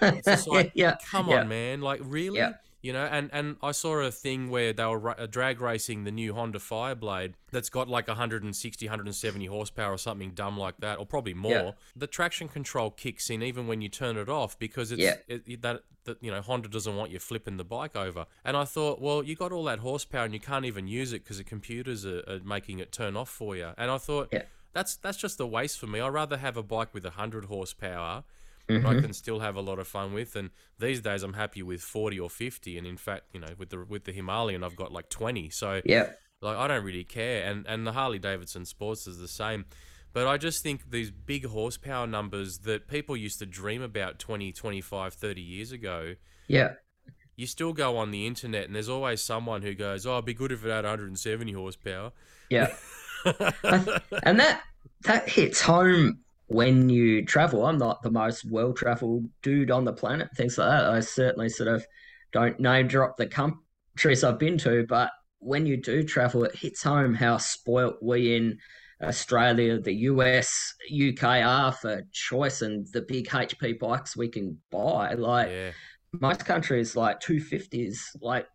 It's 0.03 0.25
just 0.25 0.47
like, 0.47 0.71
yeah, 0.73 0.95
come 1.11 1.29
yeah. 1.29 1.41
on, 1.41 1.47
man. 1.47 1.81
Like, 1.81 2.01
really? 2.03 2.39
Yeah. 2.39 2.53
You 2.81 2.93
know, 2.93 3.05
and, 3.05 3.29
and 3.31 3.57
I 3.61 3.71
saw 3.73 3.99
a 3.99 4.09
thing 4.11 4.49
where 4.49 4.73
they 4.73 4.83
were 4.85 4.97
ra- 4.97 5.25
drag 5.27 5.61
racing 5.61 6.03
the 6.03 6.11
new 6.11 6.33
Honda 6.33 6.57
Fireblade 6.57 7.33
that's 7.51 7.69
got 7.69 7.87
like 7.87 8.07
160, 8.07 8.85
170 8.87 9.45
horsepower 9.45 9.93
or 9.93 9.97
something 9.99 10.31
dumb 10.31 10.57
like 10.57 10.77
that, 10.79 10.97
or 10.97 11.05
probably 11.05 11.35
more. 11.35 11.51
Yeah. 11.51 11.71
The 11.95 12.07
traction 12.07 12.47
control 12.47 12.89
kicks 12.89 13.29
in 13.29 13.43
even 13.43 13.67
when 13.67 13.81
you 13.81 13.89
turn 13.89 14.17
it 14.17 14.29
off 14.29 14.57
because 14.57 14.91
it's 14.91 15.01
Yeah. 15.01 15.15
it, 15.27 15.43
it- 15.45 15.61
that 15.61 15.83
that 16.05 16.17
you 16.23 16.31
know 16.31 16.41
Honda 16.41 16.67
doesn't 16.67 16.95
want 16.95 17.11
you 17.11 17.19
flipping 17.19 17.57
the 17.57 17.63
bike 17.63 17.95
over. 17.95 18.25
And 18.43 18.57
I 18.57 18.65
thought, 18.65 18.99
well, 18.99 19.21
you 19.21 19.35
got 19.35 19.51
all 19.51 19.65
that 19.65 19.77
horsepower 19.79 20.25
and 20.25 20.33
you 20.33 20.39
can't 20.39 20.65
even 20.65 20.87
use 20.87 21.13
it 21.13 21.23
because 21.23 21.37
the 21.37 21.43
computers 21.43 22.03
are, 22.07 22.23
are 22.27 22.39
making 22.43 22.79
it 22.79 22.91
turn 22.91 23.15
off 23.15 23.29
for 23.29 23.55
you. 23.55 23.69
And 23.77 23.91
I 23.91 23.99
thought, 23.99 24.29
Yeah. 24.33 24.43
that's 24.73 24.95
that's 24.95 25.17
just 25.19 25.39
a 25.39 25.45
waste 25.45 25.77
for 25.77 25.85
me. 25.85 25.99
I'd 25.99 26.07
rather 26.09 26.37
have 26.37 26.57
a 26.57 26.63
bike 26.63 26.91
with 26.95 27.03
100 27.03 27.45
horsepower 27.45 28.23
Mm-hmm. 28.79 28.87
I 28.87 28.99
can 28.99 29.13
still 29.13 29.39
have 29.39 29.55
a 29.55 29.61
lot 29.61 29.79
of 29.79 29.87
fun 29.87 30.13
with. 30.13 30.35
And 30.35 30.49
these 30.79 31.01
days, 31.01 31.23
I'm 31.23 31.33
happy 31.33 31.63
with 31.63 31.81
40 31.81 32.19
or 32.19 32.29
50. 32.29 32.77
And 32.77 32.87
in 32.87 32.97
fact, 32.97 33.23
you 33.33 33.39
know, 33.39 33.53
with 33.57 33.69
the 33.69 33.85
with 33.85 34.05
the 34.05 34.11
Himalayan, 34.11 34.63
I've 34.63 34.75
got 34.75 34.91
like 34.91 35.09
20. 35.09 35.49
So 35.49 35.81
Yeah, 35.85 36.11
like 36.41 36.57
I 36.57 36.67
don't 36.67 36.83
really 36.83 37.03
care. 37.03 37.43
And 37.43 37.65
and 37.67 37.85
the 37.85 37.93
Harley 37.93 38.19
Davidson 38.19 38.65
Sports 38.65 39.07
is 39.07 39.19
the 39.19 39.27
same. 39.27 39.65
But 40.13 40.27
I 40.27 40.37
just 40.37 40.61
think 40.61 40.91
these 40.91 41.09
big 41.09 41.45
horsepower 41.45 42.05
numbers 42.05 42.59
that 42.59 42.87
people 42.87 43.15
used 43.15 43.39
to 43.39 43.45
dream 43.45 43.81
about 43.81 44.19
20, 44.19 44.51
25, 44.51 45.13
30 45.13 45.41
years 45.41 45.71
ago, 45.71 46.15
yeah, 46.49 46.73
you 47.37 47.47
still 47.47 47.71
go 47.71 47.97
on 47.97 48.11
the 48.11 48.27
internet 48.27 48.65
and 48.65 48.75
there's 48.75 48.89
always 48.89 49.23
someone 49.23 49.61
who 49.61 49.73
goes, 49.73 50.05
"Oh, 50.05 50.13
it'd 50.13 50.25
be 50.25 50.33
good 50.33 50.51
if 50.51 50.65
it 50.65 50.69
had 50.69 50.83
170 50.83 51.53
horsepower." 51.53 52.11
yeah. 52.49 52.75
and 54.23 54.39
that 54.39 54.61
that 55.03 55.29
hits 55.29 55.61
home 55.61 56.19
when 56.53 56.89
you 56.89 57.25
travel. 57.25 57.65
I'm 57.65 57.77
not 57.77 58.01
the 58.01 58.11
most 58.11 58.49
well 58.49 58.73
traveled 58.73 59.25
dude 59.41 59.71
on 59.71 59.85
the 59.85 59.93
planet, 59.93 60.29
things 60.35 60.57
like 60.57 60.69
that. 60.69 60.85
I 60.89 60.99
certainly 60.99 61.49
sort 61.49 61.69
of 61.69 61.85
don't 62.33 62.59
name 62.59 62.87
drop 62.87 63.17
the 63.17 63.27
countries 63.27 64.23
I've 64.23 64.39
been 64.39 64.57
to, 64.59 64.85
but 64.87 65.11
when 65.39 65.65
you 65.65 65.77
do 65.77 66.03
travel, 66.03 66.43
it 66.43 66.55
hits 66.55 66.83
home 66.83 67.13
how 67.13 67.37
spoilt 67.37 67.97
we 68.01 68.35
in 68.35 68.57
Australia, 69.01 69.79
the 69.79 69.93
US, 69.93 70.73
UK 70.91 71.23
are 71.23 71.71
for 71.71 72.03
choice 72.11 72.61
and 72.61 72.85
the 72.93 73.01
big 73.01 73.27
HP 73.27 73.79
bikes 73.79 74.15
we 74.15 74.27
can 74.27 74.57
buy. 74.69 75.13
Like 75.13 75.49
yeah, 75.49 75.71
most 76.19 76.45
countries, 76.45 76.95
like 76.95 77.19
250s, 77.21 77.97
like 78.21 78.45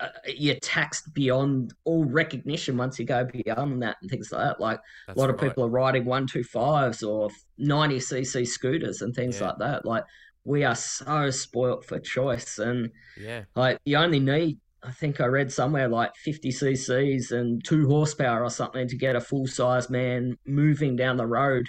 uh, 0.00 0.08
you're 0.26 0.56
taxed 0.56 1.12
beyond 1.14 1.72
all 1.84 2.04
recognition 2.04 2.76
once 2.76 2.98
you 2.98 3.04
go 3.04 3.24
beyond 3.24 3.82
that 3.82 3.96
and 4.00 4.10
things 4.10 4.30
like 4.32 4.42
that. 4.42 4.60
Like 4.60 4.80
that's 5.06 5.16
a 5.16 5.20
lot 5.20 5.30
of 5.30 5.38
people 5.38 5.64
are 5.64 5.68
riding 5.68 6.04
125s 6.04 7.06
or 7.06 7.30
90cc 7.60 8.46
scooters 8.46 9.02
and 9.02 9.14
things 9.14 9.40
Yeah. 9.40 9.48
like 9.48 9.58
that. 9.58 9.84
Like 9.84 10.04
we 10.44 10.64
are 10.64 10.74
so 10.74 11.30
spoilt 11.30 11.84
for 11.84 11.98
choice. 11.98 12.58
And 12.58 12.90
Yeah, 13.20 13.44
like 13.54 13.78
you 13.84 13.96
only 13.96 14.20
need, 14.20 14.58
I 14.82 14.92
think 14.92 15.20
I 15.20 15.26
read 15.26 15.52
somewhere 15.52 15.88
like 15.88 16.14
50 16.16 16.50
cc's 16.50 17.32
and 17.32 17.64
two 17.64 17.86
horsepower 17.88 18.44
or 18.44 18.50
something 18.50 18.86
to 18.88 18.96
get 18.96 19.16
a 19.16 19.20
full 19.20 19.46
size 19.46 19.90
man 19.90 20.36
moving 20.46 20.96
down 20.96 21.16
the 21.16 21.26
road 21.26 21.66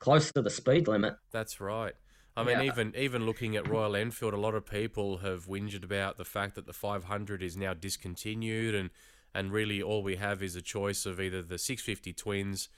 close 0.00 0.32
to 0.32 0.42
the 0.42 0.50
speed 0.50 0.88
limit. 0.88 1.14
That's 1.30 1.60
right. 1.60 1.94
I 2.40 2.44
mean, 2.44 2.58
Yeah. 2.64 2.72
even 2.72 2.94
even 2.96 3.26
looking 3.26 3.56
at 3.56 3.68
Royal 3.68 3.94
Enfield, 3.96 4.34
a 4.34 4.38
lot 4.38 4.54
of 4.54 4.66
people 4.66 5.18
have 5.18 5.46
whinged 5.46 5.82
about 5.84 6.16
the 6.16 6.24
fact 6.24 6.54
that 6.56 6.66
the 6.66 6.72
500 6.72 7.42
is 7.42 7.56
now 7.56 7.74
discontinued, 7.74 8.74
and 8.74 8.90
and 9.34 9.52
really 9.52 9.80
all 9.82 10.02
we 10.02 10.16
have 10.16 10.42
is 10.42 10.56
a 10.56 10.62
choice 10.62 11.06
of 11.06 11.20
either 11.20 11.40
the 11.42 11.58
650 11.58 12.12
twins, 12.12 12.68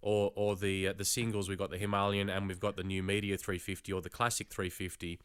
or 0.00 0.32
or 0.34 0.56
the 0.56 0.88
uh, 0.88 0.92
the 0.92 1.04
singles. 1.04 1.48
We've 1.48 1.58
got 1.58 1.70
the 1.70 1.78
Himalayan, 1.78 2.28
and 2.30 2.48
we've 2.48 2.60
got 2.60 2.76
the 2.76 2.84
new 2.84 3.02
Meteor 3.02 3.36
350 3.36 3.92
or 3.92 4.00
the 4.00 4.10
Classic 4.10 4.48
350. 4.48 5.18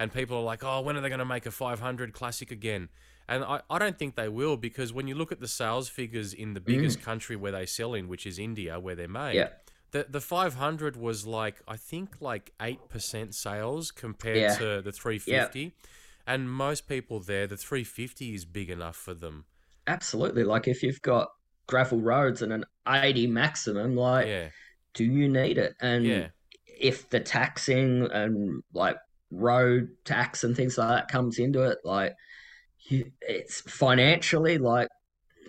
And 0.00 0.12
people 0.12 0.36
are 0.38 0.42
like, 0.44 0.62
oh, 0.62 0.80
when 0.80 0.96
are 0.96 1.00
they 1.00 1.08
going 1.08 1.18
to 1.18 1.24
make 1.24 1.44
a 1.44 1.50
500 1.50 2.12
Classic 2.12 2.52
again? 2.52 2.88
And 3.28 3.42
I, 3.42 3.62
I 3.68 3.80
don't 3.80 3.98
think 3.98 4.14
they 4.14 4.28
will 4.28 4.56
because 4.56 4.92
when 4.92 5.08
you 5.08 5.16
look 5.16 5.32
at 5.32 5.40
the 5.40 5.48
sales 5.48 5.88
figures 5.88 6.32
in 6.32 6.54
the 6.54 6.60
biggest 6.60 7.02
country 7.02 7.34
where 7.34 7.50
they 7.50 7.66
sell 7.66 7.94
in, 7.94 8.06
which 8.06 8.24
is 8.24 8.38
India, 8.38 8.78
where 8.78 8.94
they're 8.94 9.08
made, 9.08 9.34
Yeah. 9.34 9.48
The 9.90 10.06
the 10.08 10.20
500 10.20 10.96
was 10.96 11.26
like 11.26 11.62
I 11.66 11.76
think 11.76 12.16
like 12.20 12.52
eight 12.60 12.88
percent 12.88 13.34
sales 13.34 13.90
compared 13.90 14.36
Yeah. 14.36 14.54
to 14.56 14.82
the 14.82 14.92
350, 14.92 15.74
and 16.26 16.50
most 16.50 16.88
people 16.88 17.20
there 17.20 17.46
the 17.46 17.56
350 17.56 18.34
is 18.34 18.44
big 18.44 18.70
enough 18.70 18.96
for 18.96 19.14
them. 19.14 19.44
Absolutely. 19.86 20.44
Like 20.44 20.68
if 20.68 20.82
you've 20.82 21.02
got 21.02 21.28
gravel 21.66 22.00
roads 22.00 22.42
and 22.42 22.52
an 22.52 22.64
80 22.86 23.26
maximum, 23.26 23.96
like 23.96 24.26
Yeah, 24.26 24.48
do 24.94 25.04
you 25.04 25.28
need 25.28 25.58
it? 25.58 25.74
And 25.80 26.30
if 26.66 27.08
the 27.10 27.20
taxing 27.20 28.08
and 28.12 28.62
like 28.72 28.96
road 29.30 29.88
tax 30.04 30.44
and 30.44 30.56
things 30.56 30.78
like 30.78 30.88
that 30.88 31.08
comes 31.08 31.38
into 31.38 31.62
it, 31.62 31.78
like 31.84 32.14
you, 32.88 33.10
it's 33.20 33.60
financially 33.62 34.58
like 34.58 34.88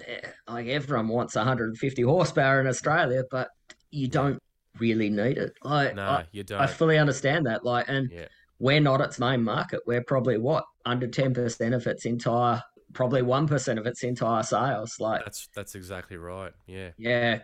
eh, 0.08 0.22
like 0.48 0.68
everyone 0.68 1.08
wants 1.10 1.36
150 1.36 2.02
horsepower 2.04 2.62
in 2.62 2.68
Australia, 2.68 3.24
but 3.32 3.50
you 3.92 4.08
don't 4.08 4.42
really 4.80 5.10
need 5.10 5.38
it. 5.38 5.54
Like 5.64 5.96
no, 5.96 6.04
I, 6.04 6.26
you 6.32 6.44
don't. 6.44 6.62
I 6.62 6.68
fully 6.68 6.98
understand 6.98 7.46
that. 7.48 7.64
Like, 7.66 7.86
and 7.90 8.10
Yeah. 8.12 8.28
we're 8.60 8.80
not 8.80 9.02
its 9.02 9.20
main 9.20 9.44
market. 9.44 9.82
We're 9.86 10.04
probably 10.04 10.38
what 10.38 10.66
under 10.86 11.08
10% 11.08 11.76
of 11.76 11.88
its 11.88 12.06
entire, 12.06 12.62
probably 12.94 13.22
1% 13.22 13.78
of 13.80 13.86
its 13.86 14.04
entire 14.04 14.44
sales. 14.44 15.00
Like, 15.00 15.24
That's 15.26 15.50
that's 15.56 15.76
exactly 15.76 16.18
right. 16.18 16.54
Yeah. 16.68 16.90
yeah, 16.98 17.40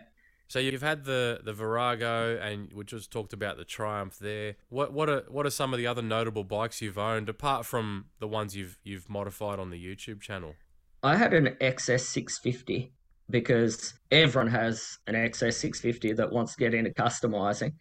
So 0.48 0.58
you've 0.58 0.82
had 0.82 1.04
the 1.04 1.40
the 1.44 1.52
Virago, 1.52 2.38
and 2.38 2.72
we 2.72 2.84
just 2.84 3.10
talked 3.10 3.32
about 3.32 3.56
the 3.56 3.64
Triumph 3.64 4.18
there. 4.18 4.56
What 4.68 4.92
what 4.92 5.08
are 5.10 5.24
what 5.28 5.46
are 5.46 5.50
some 5.50 5.72
of 5.74 5.78
the 5.78 5.86
other 5.86 6.02
notable 6.02 6.44
bikes 6.44 6.80
you've 6.80 6.98
owned 6.98 7.28
apart 7.28 7.66
from 7.66 8.06
the 8.20 8.28
ones 8.28 8.56
you've 8.56 8.78
you've 8.84 9.08
modified 9.08 9.58
on 9.58 9.70
the 9.70 9.84
YouTube 9.84 10.20
channel? 10.20 10.54
I 11.02 11.16
had 11.16 11.34
an 11.34 11.56
XS650 11.60 12.90
because 13.30 13.94
everyone 14.10 14.50
has 14.50 14.98
an 15.06 15.14
XS650 15.14 16.16
that 16.16 16.30
wants 16.32 16.54
to 16.54 16.58
get 16.58 16.74
into 16.74 16.90
customizing. 16.90 17.72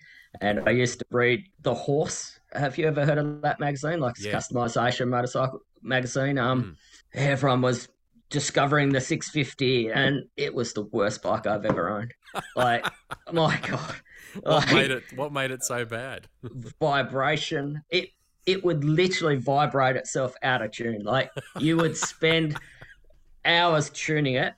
And 0.42 0.68
I 0.68 0.72
used 0.72 1.00
to 1.00 1.06
read 1.12 1.44
The 1.62 1.74
Horse. 1.74 2.40
Have 2.54 2.78
you 2.78 2.88
ever 2.88 3.06
heard 3.06 3.18
of 3.18 3.42
that 3.44 3.60
magazine? 3.60 4.00
Like 4.00 4.16
it's 4.18 4.26
Yeah. 4.26 4.38
customization 4.38 5.08
motorcycle 5.10 5.60
magazine. 5.82 6.38
Um, 6.38 6.78
everyone 7.14 7.62
was 7.62 7.88
discovering 8.30 8.90
the 8.90 9.00
650, 9.00 9.92
and 9.92 10.24
it 10.36 10.54
was 10.54 10.74
the 10.74 10.82
worst 10.84 11.22
bike 11.22 11.46
I've 11.48 11.66
ever 11.66 11.90
owned. 11.90 12.14
Like, 12.56 12.86
my 13.32 13.58
god, 13.70 13.96
What 14.42 14.66
Like, 14.66 14.74
made 14.74 14.92
it 14.92 15.04
what 15.16 15.32
made 15.34 15.52
it 15.52 15.64
so 15.64 15.86
bad? 15.86 16.28
vibration. 16.82 17.82
It 17.90 18.10
it 18.46 18.64
would 18.64 18.84
literally 18.84 19.38
vibrate 19.38 19.96
itself 19.96 20.36
out 20.44 20.62
of 20.62 20.72
tune. 20.72 21.04
Like 21.04 21.32
you 21.60 21.78
would 21.78 21.98
spend 21.98 22.60
hours 23.46 23.90
tuning 23.90 24.36
it, 24.36 24.54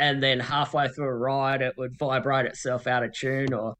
and 0.00 0.22
then 0.22 0.40
halfway 0.40 0.88
through 0.88 1.08
a 1.08 1.14
ride, 1.14 1.60
it 1.60 1.76
would 1.76 1.96
vibrate 1.98 2.46
itself 2.46 2.86
out 2.86 3.02
of 3.04 3.12
tune, 3.12 3.52
or 3.52 3.76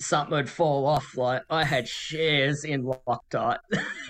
something 0.00 0.36
would 0.36 0.50
fall 0.50 0.84
off. 0.84 1.16
Like 1.16 1.42
I 1.48 1.62
had 1.62 1.88
shares 1.88 2.64
in 2.64 2.82
Loctite, 2.82 3.60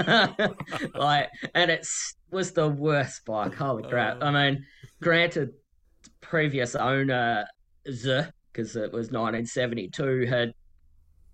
like, 0.94 1.29
and 1.55 1.70
it 1.70 1.87
was 2.31 2.53
the 2.53 2.66
worst 2.66 3.27
bike. 3.27 3.55
Holy 3.55 3.83
crap! 3.83 4.23
Uh. 4.23 4.25
I 4.25 4.31
mean, 4.31 4.64
granted, 5.03 5.53
previous 6.23 6.75
owner 6.75 7.44
Z, 7.90 8.23
because 8.53 8.75
it 8.75 8.90
was 8.90 9.11
1972, 9.11 10.25
had 10.25 10.55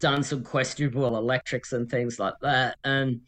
done 0.01 0.25
some 0.25 0.43
questionable 0.43 1.17
electrics 1.17 1.73
and 1.73 1.89
things 1.89 2.19
like 2.19 2.35
that. 2.43 2.79
And 2.83 3.21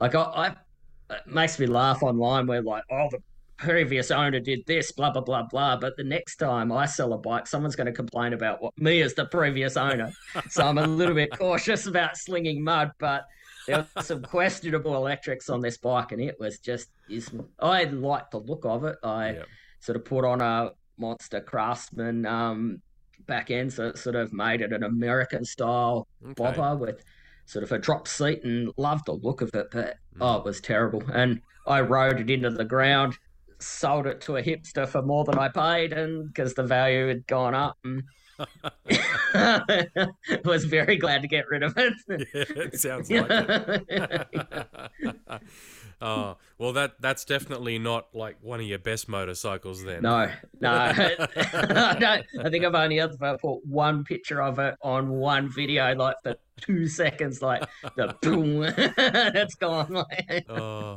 like 0.00 0.14
I, 0.14 0.22
I 0.22 1.14
it 1.14 1.26
makes 1.26 1.58
me 1.58 1.66
laugh 1.66 2.02
online 2.02 2.46
where 2.46 2.62
like, 2.62 2.84
oh, 2.90 3.08
the 3.10 3.18
previous 3.58 4.10
owner 4.10 4.40
did 4.40 4.64
this, 4.66 4.92
blah 4.92 5.10
blah 5.10 5.22
blah 5.22 5.42
blah. 5.44 5.76
But 5.76 5.96
the 5.96 6.04
next 6.04 6.36
time 6.36 6.72
I 6.72 6.86
sell 6.86 7.12
a 7.12 7.18
bike, 7.18 7.46
someone's 7.46 7.76
going 7.76 7.86
to 7.86 7.92
complain 7.92 8.32
about 8.32 8.62
what 8.62 8.76
me 8.78 9.02
as 9.02 9.14
the 9.14 9.26
previous 9.26 9.76
owner. 9.76 10.12
so 10.48 10.66
I'm 10.66 10.78
a 10.78 10.86
little 10.86 11.14
bit 11.14 11.30
cautious 11.38 11.86
about 11.86 12.16
slinging 12.16 12.62
mud, 12.62 12.92
but 12.98 13.24
there 13.66 13.86
were 13.96 14.02
some 14.02 14.22
questionable 14.22 14.94
electrics 14.96 15.48
on 15.50 15.60
this 15.60 15.78
bike, 15.78 16.12
and 16.12 16.20
it 16.20 16.38
was 16.38 16.58
just 16.58 16.88
is. 17.08 17.30
I 17.58 17.84
liked 17.84 18.30
the 18.30 18.40
look 18.40 18.64
of 18.64 18.84
it. 18.84 18.96
I 19.02 19.32
yep. 19.32 19.46
sort 19.80 19.96
of 19.96 20.04
put 20.04 20.24
on 20.24 20.40
a 20.40 20.70
monster 20.98 21.40
craftsman 21.40 22.26
um, 22.26 22.80
back 23.26 23.50
end, 23.50 23.72
so 23.72 23.88
it 23.88 23.98
sort 23.98 24.16
of 24.16 24.32
made 24.32 24.60
it 24.60 24.72
an 24.72 24.84
American 24.84 25.44
style 25.44 26.06
okay. 26.24 26.34
bobber 26.34 26.76
with 26.76 27.02
sort 27.46 27.62
of 27.62 27.72
a 27.72 27.78
drop 27.78 28.08
seat, 28.08 28.44
and 28.44 28.72
loved 28.76 29.06
the 29.06 29.12
look 29.12 29.40
of 29.40 29.54
it. 29.54 29.68
But 29.72 29.96
mm. 30.14 30.20
oh, 30.20 30.38
it 30.38 30.44
was 30.44 30.60
terrible, 30.60 31.02
and 31.12 31.40
I 31.66 31.80
rode 31.80 32.20
it 32.20 32.30
into 32.30 32.50
the 32.50 32.64
ground 32.64 33.18
sold 33.58 34.06
it 34.06 34.20
to 34.22 34.36
a 34.36 34.42
hipster 34.42 34.88
for 34.88 35.02
more 35.02 35.24
than 35.24 35.38
I 35.38 35.48
paid, 35.48 35.92
and 35.92 36.28
because 36.28 36.54
the 36.54 36.62
value 36.62 37.08
had 37.08 37.26
gone 37.26 37.54
up, 37.54 37.76
and 37.84 38.02
was 40.44 40.64
very 40.64 40.96
glad 40.96 41.22
to 41.22 41.28
get 41.28 41.48
rid 41.48 41.62
of 41.62 41.74
it. 41.76 41.94
yeah, 42.08 42.16
it 42.34 42.78
sounds 42.78 43.10
like 43.10 43.26
it. 43.30 44.26
oh, 46.00 46.36
well, 46.58 46.72
that 46.74 47.00
that's 47.00 47.24
definitely 47.24 47.78
not 47.78 48.14
like 48.14 48.36
one 48.42 48.60
of 48.60 48.66
your 48.66 48.78
best 48.78 49.08
motorcycles, 49.08 49.84
then. 49.84 50.02
No, 50.02 50.30
no, 50.60 50.70
I 50.70 51.96
don't. 51.98 52.26
I 52.44 52.50
think 52.50 52.64
I've 52.64 52.74
only 52.74 53.00
ever 53.00 53.38
put 53.38 53.64
one 53.64 54.04
picture 54.04 54.42
of 54.42 54.58
it 54.58 54.74
on 54.82 55.08
one 55.08 55.50
video, 55.50 55.94
like 55.94 56.16
for 56.22 56.36
two 56.60 56.88
seconds, 56.88 57.40
like 57.40 57.66
the 57.96 58.14
boom, 58.20 58.64
it's 58.66 59.54
gone. 59.54 59.92
Like, 59.92 60.44
oh, 60.50 60.96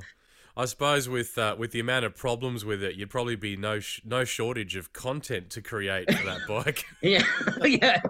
I 0.59 0.65
suppose 0.65 1.07
with 1.07 1.37
uh, 1.37 1.55
with 1.57 1.71
the 1.71 1.79
amount 1.79 2.03
of 2.03 2.17
problems 2.17 2.65
with 2.65 2.83
it, 2.83 2.95
you'd 2.95 3.09
probably 3.09 3.37
be 3.37 3.55
no 3.55 3.79
sh- 3.79 4.01
no 4.03 4.25
shortage 4.25 4.75
of 4.75 4.91
content 4.91 5.49
to 5.51 5.61
create 5.61 6.13
for 6.13 6.25
that 6.25 6.41
bike. 6.49 6.83
yeah, 7.01 7.23
yeah, 7.63 8.01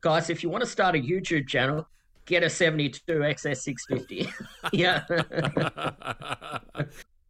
guys, 0.00 0.28
if 0.28 0.42
you 0.42 0.48
want 0.48 0.64
to 0.64 0.68
start 0.68 0.96
a 0.96 0.98
YouTube 0.98 1.46
channel, 1.46 1.86
get 2.26 2.42
a 2.42 2.50
seventy 2.50 2.88
two 2.88 3.20
XS 3.20 3.58
six 3.58 3.86
fifty. 3.86 4.28
yeah. 4.72 5.04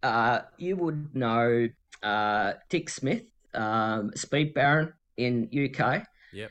uh, 0.03 0.40
you 0.57 0.77
would 0.77 1.14
know 1.14 1.68
uh, 2.03 2.55
Dick 2.70 2.88
Smith, 2.88 3.24
um, 3.53 4.12
Speed 4.14 4.55
Baron 4.55 4.94
in 5.18 5.50
UK. 5.53 6.07
Yep. 6.33 6.50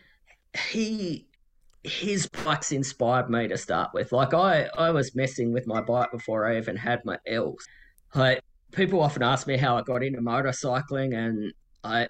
He 0.70 1.26
his 1.84 2.28
bikes 2.46 2.72
inspired 2.72 3.32
me 3.32 3.48
to 3.48 3.58
start 3.58 3.90
with. 3.96 4.12
Like 4.12 4.36
I, 4.36 4.70
I 4.78 4.92
was 4.92 5.16
messing 5.16 5.52
with 5.52 5.66
my 5.66 5.82
bike 5.82 6.12
before 6.12 6.46
I 6.46 6.58
even 6.58 6.76
had 6.76 7.04
my 7.06 7.18
L's. 7.26 7.68
Like 8.16 8.42
people 8.72 9.02
often 9.02 9.24
ask 9.24 9.48
me 9.48 9.58
how 9.58 9.78
I 9.78 9.82
got 9.82 10.04
into 10.04 10.20
motorcycling, 10.22 11.16
and 11.16 11.54
I 11.84 12.08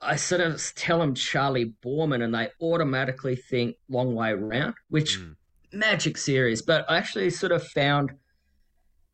I 0.00 0.16
sort 0.16 0.40
of 0.40 0.62
tell 0.74 1.00
them 1.00 1.14
Charley 1.14 1.74
Boorman, 1.84 2.22
and 2.22 2.34
they 2.34 2.48
automatically 2.60 3.36
think 3.36 3.76
long 3.88 4.14
way 4.14 4.32
round, 4.32 4.74
which 4.88 5.18
mm. 5.18 5.34
magic 5.72 6.16
series. 6.16 6.62
But 6.62 6.90
I 6.90 6.96
actually 6.96 7.30
sort 7.30 7.52
of 7.52 7.66
found 7.68 8.12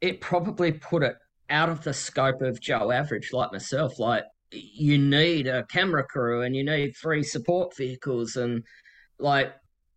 it 0.01 0.21
probably 0.21 0.73
put 0.73 1.03
it 1.03 1.17
out 1.51 1.69
of 1.69 1.85
the 1.85 1.93
scope 1.93 2.43
of 2.43 2.61
Joe 2.61 2.91
Average, 2.91 3.33
like 3.33 3.53
myself. 3.53 3.99
Like 3.99 4.25
you 4.51 4.99
need 4.99 5.47
a 5.47 5.65
camera 5.65 6.05
crew, 6.05 6.43
and 6.43 6.55
you 6.55 6.65
need 6.65 6.95
three 6.97 7.23
support 7.23 7.77
vehicles, 7.77 8.37
and 8.37 8.63
like 9.19 9.53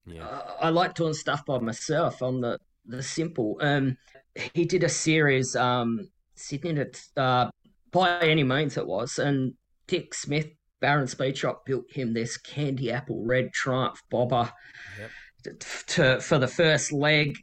yeah. 0.05 0.27
I, 0.61 0.67
I 0.67 0.69
like 0.69 0.95
doing 0.95 1.13
stuff 1.13 1.45
by 1.45 1.59
myself 1.59 2.21
on 2.21 2.41
the 2.41 2.59
the 2.85 3.03
simple. 3.03 3.57
Um, 3.61 3.97
he 4.53 4.65
did 4.65 4.83
a 4.83 4.89
series, 4.89 5.55
um, 5.55 6.09
Sydney, 6.35 6.85
uh, 7.17 7.49
by 7.91 8.19
any 8.19 8.43
means 8.43 8.77
it 8.77 8.85
was, 8.85 9.17
and 9.17 9.53
Dick 9.87 10.13
Smith, 10.13 10.47
Baron 10.81 11.07
Speed 11.07 11.37
Shop, 11.37 11.65
built 11.65 11.85
him 11.89 12.13
this 12.13 12.37
candy 12.37 12.91
apple 12.91 13.23
red 13.25 13.53
Triumph 13.53 14.01
bobber 14.09 14.51
yep. 14.99 15.11
to, 15.43 15.85
to, 15.87 16.19
for 16.19 16.37
the 16.37 16.47
first 16.47 16.91
leg. 16.91 17.37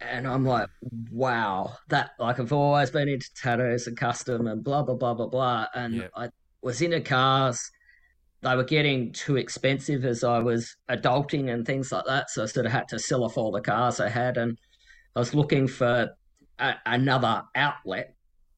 And 0.00 0.26
I'm 0.26 0.46
like, 0.46 0.70
wow, 1.10 1.76
that 1.88 2.12
like 2.18 2.40
I've 2.40 2.54
always 2.54 2.90
been 2.90 3.08
into 3.08 3.28
tattoos 3.34 3.86
and 3.86 3.98
custom 3.98 4.46
and 4.46 4.64
blah 4.64 4.82
blah 4.82 4.94
blah 4.94 5.12
blah 5.12 5.26
blah. 5.26 5.66
And 5.74 5.96
yep. 5.96 6.10
I 6.16 6.30
was 6.62 6.80
into 6.80 7.02
cars. 7.02 7.70
They 8.40 8.56
were 8.56 8.64
getting 8.64 9.12
too 9.12 9.36
expensive 9.36 10.06
as 10.06 10.24
I 10.24 10.38
was 10.38 10.74
adulting 10.90 11.52
and 11.52 11.66
things 11.66 11.92
like 11.92 12.06
that. 12.06 12.30
So 12.30 12.44
I 12.44 12.46
sort 12.46 12.64
of 12.64 12.72
had 12.72 12.88
to 12.88 12.98
sell 12.98 13.24
off 13.24 13.36
all 13.36 13.52
the 13.52 13.60
cars 13.60 14.00
I 14.00 14.08
had 14.08 14.38
and 14.38 14.56
I 15.14 15.18
was 15.18 15.34
looking 15.34 15.66
for 15.66 16.08
a, 16.60 16.76
another 16.86 17.44
outlet, 17.54 18.14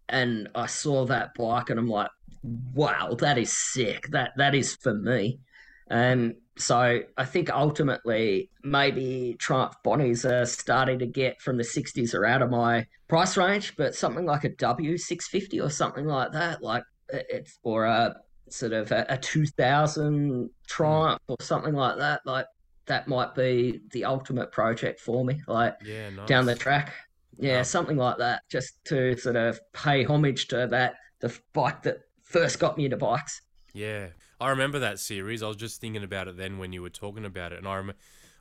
and 0.09 0.49
I 0.55 0.67
saw 0.67 1.07
that 1.07 1.35
bike, 1.35 1.71
and 1.71 1.79
I'm 1.79 1.88
like, 1.88 2.11
wow, 2.43 3.15
that 3.21 3.38
is 3.38 3.57
sick. 3.57 4.09
That 4.09 4.33
that 4.37 4.55
is 4.55 4.77
for 4.77 4.95
me. 4.95 5.41
And 5.88 6.37
so 6.57 7.01
I 7.17 7.25
think 7.25 7.51
ultimately 7.51 8.51
maybe 8.62 9.37
Triumph 9.38 9.75
Bonnies 9.85 10.25
are 10.25 10.47
starting 10.47 10.99
to 11.01 11.07
get 11.07 11.41
from 11.41 11.57
the 11.57 11.62
60s 11.62 12.15
or 12.15 12.25
out 12.25 12.43
of 12.43 12.51
my 12.51 12.87
price 13.09 13.37
range, 13.37 13.77
but 13.77 13.95
something 13.95 14.25
like 14.25 14.45
a 14.45 14.51
W650 14.51 15.62
or 15.62 15.71
something 15.71 16.07
like 16.07 16.33
that, 16.33 16.62
like 16.62 16.85
it's 17.09 17.59
or 17.62 17.85
a 17.85 18.17
sort 18.49 18.73
of 18.73 18.93
a, 18.93 19.07
a 19.09 19.19
2000 19.19 20.51
Triumph 20.67 21.21
or 21.29 21.37
something 21.41 21.75
like 21.75 21.99
that, 21.99 22.21
like 22.27 22.47
that 22.87 23.09
might 23.09 23.35
be 23.35 23.81
the 23.91 24.05
ultimate 24.05 24.53
project 24.53 25.01
for 25.01 25.25
me. 25.25 25.43
Like 25.47 25.77
yeah, 25.85 26.11
nice. 26.11 26.29
down 26.29 26.47
the 26.47 26.55
track, 26.55 26.93
yeah, 27.38 27.62
something 27.62 27.97
like 27.97 28.18
that, 28.18 28.42
just 28.51 28.85
to 28.87 29.16
sort 29.16 29.37
of 29.37 29.61
pay 29.73 30.05
homage 30.05 30.49
to 30.49 30.66
that 30.68 30.95
the 31.21 31.37
bike 31.53 31.83
that 31.83 32.01
first 32.23 32.59
got 32.59 32.77
me 32.77 32.85
into 32.85 32.97
bikes. 32.97 33.42
Yeah, 33.73 34.09
I 34.40 34.51
remember 34.51 34.79
that 34.81 34.99
series. 34.99 35.42
I 35.42 35.49
was 35.49 35.57
just 35.57 35.81
thinking 35.81 36.03
about 36.03 36.29
it 36.29 36.37
then 36.37 36.59
when 36.59 36.73
you 36.73 36.83
were 36.83 36.90
talking 36.90 37.25
about 37.25 37.53
it, 37.53 37.59
and 37.59 37.68
I 37.68 37.77
rem- 37.77 37.95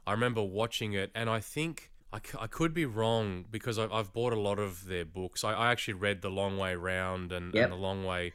I 0.05 0.11
remember 0.11 0.43
watching 0.43 0.93
it, 0.93 1.11
and 1.15 1.29
I 1.29 1.39
think 1.39 1.91
I, 2.11 2.17
c- 2.17 2.37
I 2.39 2.47
could 2.47 2.73
be 2.73 2.85
wrong 2.85 3.45
because 3.49 3.79
I, 3.79 3.87
have 3.87 4.11
bought 4.13 4.33
a 4.33 4.39
lot 4.39 4.59
of 4.59 4.85
their 4.85 5.05
books. 5.05 5.43
I, 5.43 5.53
I 5.53 5.71
actually 5.71 5.93
read 5.93 6.21
The 6.21 6.29
Long 6.29 6.57
Way 6.57 6.75
Round 6.75 7.31
and, 7.31 7.53
yep. 7.53 7.65
and 7.65 7.73
The 7.73 7.77
Long 7.77 8.03
Way. 8.03 8.33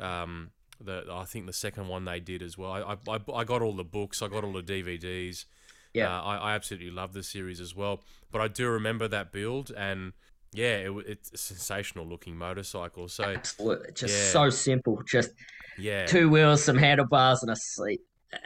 Um, 0.00 0.50
the 0.80 1.04
I 1.10 1.24
think 1.24 1.46
the 1.46 1.52
second 1.52 1.88
one 1.88 2.04
they 2.04 2.20
did 2.20 2.42
as 2.42 2.58
well. 2.58 2.72
I, 2.72 2.96
I, 3.10 3.18
I 3.32 3.44
got 3.44 3.62
all 3.62 3.74
the 3.74 3.84
books, 3.84 4.20
I 4.20 4.28
got 4.28 4.44
all 4.44 4.52
the 4.52 4.62
DVDs. 4.62 5.46
Yeah, 5.94 6.14
uh, 6.14 6.22
I, 6.22 6.36
I 6.36 6.54
absolutely 6.54 6.90
love 6.90 7.12
the 7.12 7.22
series 7.22 7.60
as 7.60 7.74
well. 7.74 8.02
But 8.30 8.40
I 8.40 8.48
do 8.48 8.68
remember 8.68 9.08
that 9.08 9.32
build, 9.32 9.70
and 9.70 10.12
yeah, 10.52 10.76
it, 10.76 10.92
it's 11.06 11.32
a 11.32 11.38
sensational 11.38 12.04
looking 12.04 12.36
motorcycle. 12.36 13.08
So 13.08 13.24
absolutely, 13.24 13.92
just 13.94 14.14
yeah. 14.14 14.32
so 14.32 14.50
simple. 14.50 15.00
Just 15.06 15.30
yeah, 15.78 16.06
two 16.06 16.28
wheels, 16.28 16.64
some 16.64 16.76
handlebars, 16.76 17.42
and 17.42 17.50
a 17.50 17.56
seat. 17.56 18.00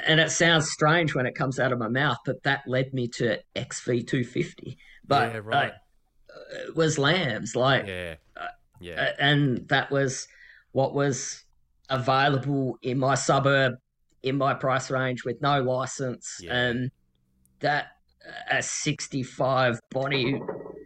And 0.06 0.20
it 0.20 0.30
sounds 0.30 0.70
strange 0.70 1.14
when 1.14 1.24
it 1.24 1.34
comes 1.34 1.58
out 1.58 1.72
of 1.72 1.78
my 1.78 1.88
mouth, 1.88 2.18
but 2.26 2.42
that 2.42 2.60
led 2.66 2.92
me 2.92 3.08
to 3.08 3.40
XV250. 3.56 4.76
But 5.06 5.32
yeah, 5.32 5.40
right. 5.42 5.72
Uh, 5.72 6.66
it 6.66 6.76
was 6.76 6.98
LAMS, 6.98 7.56
like 7.56 7.86
yeah, 7.86 8.16
uh, 8.36 9.12
and 9.18 9.66
that 9.68 9.90
was 9.90 10.28
what 10.72 10.94
was 10.94 11.44
available 11.88 12.78
in 12.82 12.98
my 12.98 13.14
suburb 13.14 13.74
in 14.22 14.36
my 14.36 14.52
price 14.52 14.90
range 14.90 15.24
with 15.24 15.40
no 15.40 15.62
license 15.62 16.38
yeah. 16.40 16.54
and 16.54 16.90
that 17.60 17.88
a 18.50 18.62
65 18.62 19.80
Bonnie 19.90 20.40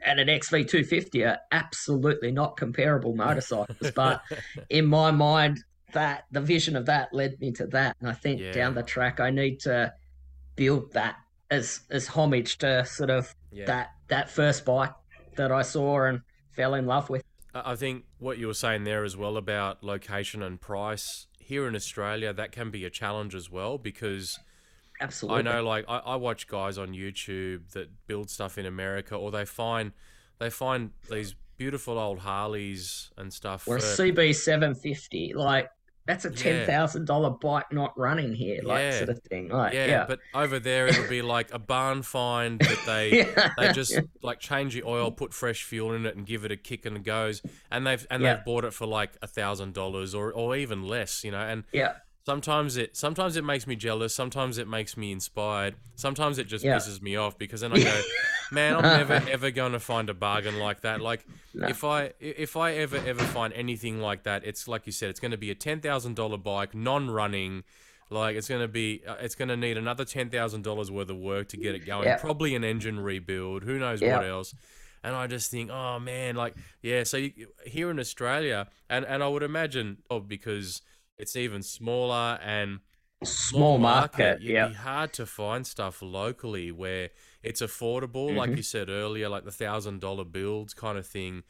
and 0.04 0.20
an 0.20 0.28
XV250 0.28 1.28
are 1.28 1.38
absolutely 1.50 2.30
not 2.30 2.56
comparable 2.56 3.14
motorcycles 3.14 3.90
but 3.94 4.22
in 4.70 4.86
my 4.86 5.10
mind 5.10 5.62
that 5.92 6.24
the 6.30 6.40
vision 6.40 6.76
of 6.76 6.86
that 6.86 7.12
led 7.12 7.38
me 7.40 7.52
to 7.52 7.66
that 7.66 7.96
and 8.00 8.08
I 8.08 8.12
think 8.12 8.40
yeah. 8.40 8.52
down 8.52 8.74
the 8.74 8.82
track 8.82 9.20
I 9.20 9.30
need 9.30 9.60
to 9.60 9.92
build 10.56 10.92
that 10.92 11.16
as 11.50 11.80
as 11.90 12.06
homage 12.06 12.58
to 12.58 12.84
sort 12.84 13.10
of 13.10 13.34
yeah. 13.50 13.66
that 13.66 13.90
that 14.08 14.30
first 14.30 14.64
bike 14.64 14.92
that 15.36 15.52
I 15.52 15.62
saw 15.62 16.04
and 16.04 16.20
fell 16.50 16.74
in 16.74 16.86
love 16.86 17.10
with 17.10 17.22
I 17.54 17.76
think 17.76 18.04
what 18.18 18.38
you 18.38 18.46
were 18.46 18.54
saying 18.54 18.84
there 18.84 19.04
as 19.04 19.16
well 19.16 19.36
about 19.36 19.82
location 19.82 20.42
and 20.42 20.58
price 20.58 21.26
here 21.38 21.68
in 21.68 21.74
Australia, 21.74 22.32
that 22.32 22.52
can 22.52 22.70
be 22.70 22.84
a 22.84 22.90
challenge 22.90 23.34
as 23.34 23.50
well 23.50 23.76
because 23.76 24.38
absolutely 25.02 25.40
I 25.40 25.42
know 25.42 25.62
like 25.64 25.84
I, 25.88 25.98
I 25.98 26.16
watch 26.16 26.46
guys 26.46 26.78
on 26.78 26.92
YouTube 26.92 27.70
that 27.72 27.90
build 28.06 28.30
stuff 28.30 28.58
in 28.58 28.66
America 28.66 29.14
or 29.14 29.30
they 29.30 29.44
find 29.44 29.92
they 30.38 30.50
find 30.50 30.90
these 31.10 31.34
beautiful 31.56 31.98
old 31.98 32.20
Harleys 32.20 33.10
and 33.16 33.32
stuff 33.32 33.68
or 33.68 33.78
for, 33.78 34.02
a 34.04 34.10
CB 34.10 34.34
seven 34.34 34.74
fifty 34.74 35.32
like 35.34 35.70
that's 36.04 36.24
a 36.24 36.30
ten 36.30 36.66
thousand 36.66 37.06
dollar 37.06 37.30
bike 37.30 37.72
not 37.72 37.96
running 37.96 38.34
here, 38.34 38.60
like 38.64 38.80
yeah. 38.80 38.98
sort 38.98 39.10
of 39.10 39.20
thing. 39.22 39.48
Like, 39.48 39.72
yeah, 39.72 39.86
yeah, 39.86 40.04
but 40.06 40.18
over 40.34 40.58
there 40.58 40.88
it'll 40.88 41.08
be 41.08 41.22
like 41.22 41.54
a 41.54 41.60
barn 41.60 42.02
find 42.02 42.58
that 42.58 42.82
they 42.86 43.18
yeah. 43.18 43.52
they 43.56 43.72
just 43.72 43.98
like 44.20 44.40
change 44.40 44.74
the 44.74 44.82
oil, 44.82 45.12
put 45.12 45.32
fresh 45.32 45.62
fuel 45.62 45.92
in 45.92 46.04
it, 46.04 46.16
and 46.16 46.26
give 46.26 46.44
it 46.44 46.50
a 46.50 46.56
kick 46.56 46.86
and 46.86 46.96
it 46.96 47.04
goes. 47.04 47.40
And 47.70 47.86
they've 47.86 48.04
and 48.10 48.24
they've 48.24 48.44
bought 48.44 48.64
it 48.64 48.72
for 48.74 48.86
like 48.86 49.12
a 49.22 49.28
thousand 49.28 49.74
dollars 49.74 50.12
or 50.12 50.32
or 50.32 50.56
even 50.56 50.82
less, 50.82 51.22
you 51.22 51.30
know. 51.30 51.40
And 51.40 51.62
yeah, 51.72 51.92
sometimes 52.24 52.76
it 52.76 52.96
sometimes 52.96 53.36
it 53.36 53.44
makes 53.44 53.66
me 53.66 53.76
jealous. 53.76 54.14
Sometimes 54.14 54.58
it 54.58 54.68
makes 54.68 54.96
me 54.96 55.12
inspired. 55.12 55.74
Sometimes 55.96 56.38
it 56.38 56.46
just 56.46 56.64
pisses 56.64 57.00
me 57.02 57.16
off 57.16 57.38
because 57.38 57.60
then 57.62 57.72
I 57.72 57.82
go, 57.82 58.00
man, 58.52 58.76
I'm 58.76 58.82
never 58.82 59.14
ever 59.30 59.50
going 59.50 59.72
to 59.72 59.80
find 59.80 60.08
a 60.10 60.14
bargain 60.14 60.58
like 60.58 60.82
that. 60.82 61.00
Like 61.00 61.24
No. 61.54 61.68
if 61.68 61.84
I 61.84 62.12
if 62.20 62.56
I 62.56 62.72
ever 62.74 62.96
ever 62.96 63.24
find 63.24 63.52
anything 63.54 64.00
like 64.00 64.24
that, 64.24 64.44
it's 64.44 64.68
like 64.68 64.86
you 64.86 64.92
said, 64.92 65.10
it's 65.10 65.20
going 65.20 65.32
to 65.32 65.38
be 65.38 65.50
a 65.50 65.54
ten 65.54 65.80
thousand 65.80 66.16
dollar 66.16 66.38
bike, 66.38 66.74
non-running. 66.74 67.64
Like 68.10 68.36
it's 68.36 68.48
going 68.48 68.60
to 68.60 68.68
be, 68.68 69.02
uh, 69.08 69.14
it's 69.20 69.34
going 69.34 69.48
to 69.48 69.56
need 69.56 69.78
another 69.78 70.04
ten 70.04 70.28
thousand 70.28 70.62
dollars 70.64 70.90
worth 70.90 71.08
of 71.08 71.16
work 71.16 71.48
to 71.48 71.56
get 71.56 71.74
it 71.74 71.86
going. 71.86 72.04
Yeah. 72.04 72.18
Probably 72.18 72.54
an 72.54 72.62
engine 72.62 73.00
rebuild. 73.00 73.62
Who 73.64 73.78
knows 73.78 74.02
Yeah. 74.02 74.18
what 74.18 74.26
else? 74.26 74.54
And 75.04 75.16
I 75.16 75.26
just 75.26 75.50
think, 75.50 75.70
oh 75.70 75.98
man, 75.98 76.36
like 76.36 76.54
yeah. 76.82 77.04
So 77.04 77.16
you, 77.16 77.32
here 77.66 77.90
in 77.90 77.98
Australia, 77.98 78.68
and 78.90 79.04
and 79.06 79.22
I 79.22 79.28
would 79.28 79.42
imagine, 79.42 79.96
oh, 80.10 80.20
because 80.20 80.82
it's 81.22 81.36
even 81.36 81.62
smaller 81.62 82.38
and 82.42 82.80
Small 83.24 83.78
market. 83.78 84.36
it'd 84.38 84.42
Yeah. 84.42 84.66
be 84.68 84.74
hard 84.74 85.12
to 85.12 85.24
find 85.24 85.64
stuff 85.64 86.02
locally 86.02 86.72
where 86.72 87.10
it's 87.44 87.62
affordable, 87.62 88.34
like 88.34 88.50
Mhm. 88.50 88.56
you 88.56 88.62
said 88.64 88.88
earlier, 88.88 89.28
like 89.28 89.44
the 89.44 89.52
thousand 89.52 90.00
dollar 90.00 90.24
builds 90.24 90.74
kind 90.74 90.98
of 90.98 91.06
thing, 91.06 91.44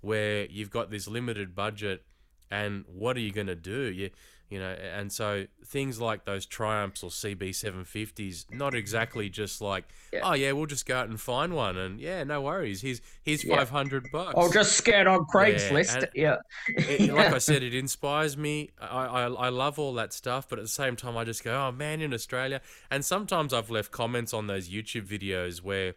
where 0.00 0.46
you've 0.46 0.70
got 0.70 0.90
this 0.90 1.06
limited 1.06 1.54
budget, 1.54 2.06
and 2.50 2.84
what 2.86 3.16
are 3.16 3.20
you 3.20 3.32
gonna 3.32 3.54
do? 3.54 3.92
You, 3.92 4.10
you 4.50 4.58
know, 4.58 4.70
and 4.70 5.12
so 5.12 5.44
things 5.66 6.00
like 6.00 6.24
those 6.24 6.46
Triumphs 6.46 7.02
or 7.02 7.10
CB 7.10 7.54
seven 7.54 7.84
fifties, 7.84 8.46
not 8.50 8.74
exactly 8.74 9.28
just 9.28 9.60
like, 9.60 9.84
Yeah. 10.10 10.20
oh 10.24 10.32
yeah, 10.32 10.52
we'll 10.52 10.64
just 10.64 10.86
go 10.86 10.96
out 10.96 11.08
and 11.10 11.20
find 11.20 11.52
one, 11.52 11.76
and 11.76 12.00
yeah, 12.00 12.24
no 12.24 12.40
worries, 12.40 12.80
here's 12.80 13.02
here's 13.24 13.44
Yeah. 13.44 13.56
five 13.56 13.68
hundred 13.68 14.06
bucks. 14.10 14.32
I'll 14.38 14.50
just 14.50 14.72
scan 14.72 15.06
on 15.06 15.26
Craigslist. 15.26 16.06
Yeah. 16.14 16.36
it, 16.66 17.12
like 17.12 17.34
I 17.34 17.38
said, 17.38 17.62
it 17.62 17.74
inspires 17.74 18.38
me. 18.38 18.70
I, 18.80 18.86
I 19.04 19.22
I 19.28 19.48
love 19.50 19.78
all 19.78 19.92
that 19.94 20.14
stuff, 20.14 20.48
but 20.48 20.58
at 20.58 20.64
the 20.64 20.68
same 20.70 20.96
time, 20.96 21.16
I 21.18 21.24
just 21.24 21.44
go, 21.44 21.54
oh 21.54 21.70
man, 21.72 22.00
in 22.00 22.14
Australia. 22.14 22.62
And 22.90 23.04
sometimes 23.04 23.52
I've 23.52 23.68
left 23.70 23.90
comments 23.90 24.32
on 24.32 24.46
those 24.46 24.70
YouTube 24.70 25.06
videos 25.06 25.58
where, 25.62 25.94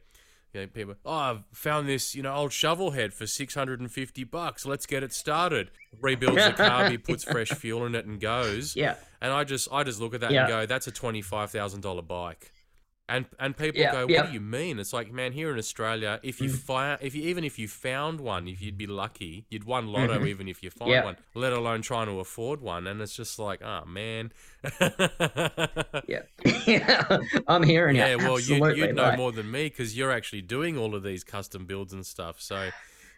you 0.53 0.61
know, 0.61 0.67
people, 0.67 0.95
oh, 1.05 1.11
I've 1.11 1.43
found 1.53 1.87
this, 1.87 2.13
you 2.15 2.23
know, 2.23 2.33
old 2.33 2.51
shovel 2.53 2.91
head 2.91 3.13
for 3.13 3.25
six 3.27 3.53
hundred 3.53 3.79
and 3.79 3.91
fifty 3.91 4.23
bucks. 4.23 4.65
Let's 4.65 4.85
get 4.85 5.03
it 5.03 5.13
started. 5.13 5.71
Rebuilds 6.01 6.35
the 6.43 6.51
carby, 6.51 7.03
puts 7.03 7.23
fresh 7.31 7.49
fuel 7.49 7.85
in 7.85 7.95
it, 7.95 8.05
and 8.05 8.19
goes. 8.19 8.75
yeah. 8.75 8.95
And 9.21 9.31
I 9.31 9.43
just 9.43 9.67
I 9.71 9.83
just 9.83 9.99
look 10.01 10.13
at 10.13 10.21
that 10.21 10.31
Yeah. 10.31 10.41
and 10.41 10.49
go, 10.49 10.65
that's 10.65 10.87
a 10.87 10.91
twenty 10.91 11.21
five 11.21 11.51
thousand 11.51 11.81
dollar 11.81 12.01
bike. 12.01 12.51
And 13.13 13.25
and 13.39 13.57
people 13.57 13.81
Yeah, 13.81 13.91
go, 13.91 14.01
what 14.03 14.09
yeah. 14.09 14.25
do 14.27 14.31
you 14.31 14.39
mean? 14.39 14.79
It's 14.79 14.93
like, 14.93 15.11
man, 15.11 15.31
here 15.33 15.51
in 15.51 15.57
Australia, 15.57 16.19
if 16.23 16.39
you 16.39 16.49
Mm. 16.49 16.55
fi- 16.69 16.97
if 17.01 17.13
you 17.13 17.23
even 17.23 17.43
if 17.43 17.59
you 17.59 17.67
found 17.67 18.21
one, 18.21 18.47
if 18.47 18.61
you'd 18.61 18.77
be 18.77 18.87
lucky, 18.87 19.45
you'd 19.49 19.65
won 19.65 19.87
lotto 19.87 20.17
Mhm. 20.19 20.27
even 20.27 20.47
if 20.47 20.63
you 20.63 20.69
find 20.69 20.91
Yeah. 20.91 21.03
one, 21.03 21.17
let 21.35 21.51
alone 21.53 21.81
trying 21.81 22.07
to 22.07 22.19
afford 22.19 22.61
one. 22.61 22.87
And 22.87 23.01
it's 23.01 23.15
just 23.15 23.37
like, 23.37 23.61
oh 23.61 23.83
man. 23.85 24.31
Yeah. 26.07 26.21
yeah. 26.65 27.17
I'm 27.47 27.63
hearing 27.63 27.95
it. 27.95 27.99
yeah, 27.99 28.15
well, 28.15 28.39
you, 28.39 28.55
you'd 28.75 28.95
know 28.95 29.03
like- 29.03 29.17
more 29.17 29.31
than 29.31 29.49
me 29.51 29.65
because 29.65 29.97
you're 29.97 30.11
actually 30.11 30.41
doing 30.41 30.77
all 30.77 30.95
of 30.95 31.03
these 31.03 31.23
custom 31.23 31.65
builds 31.65 31.93
and 31.93 32.05
stuff. 32.05 32.41
So, 32.41 32.69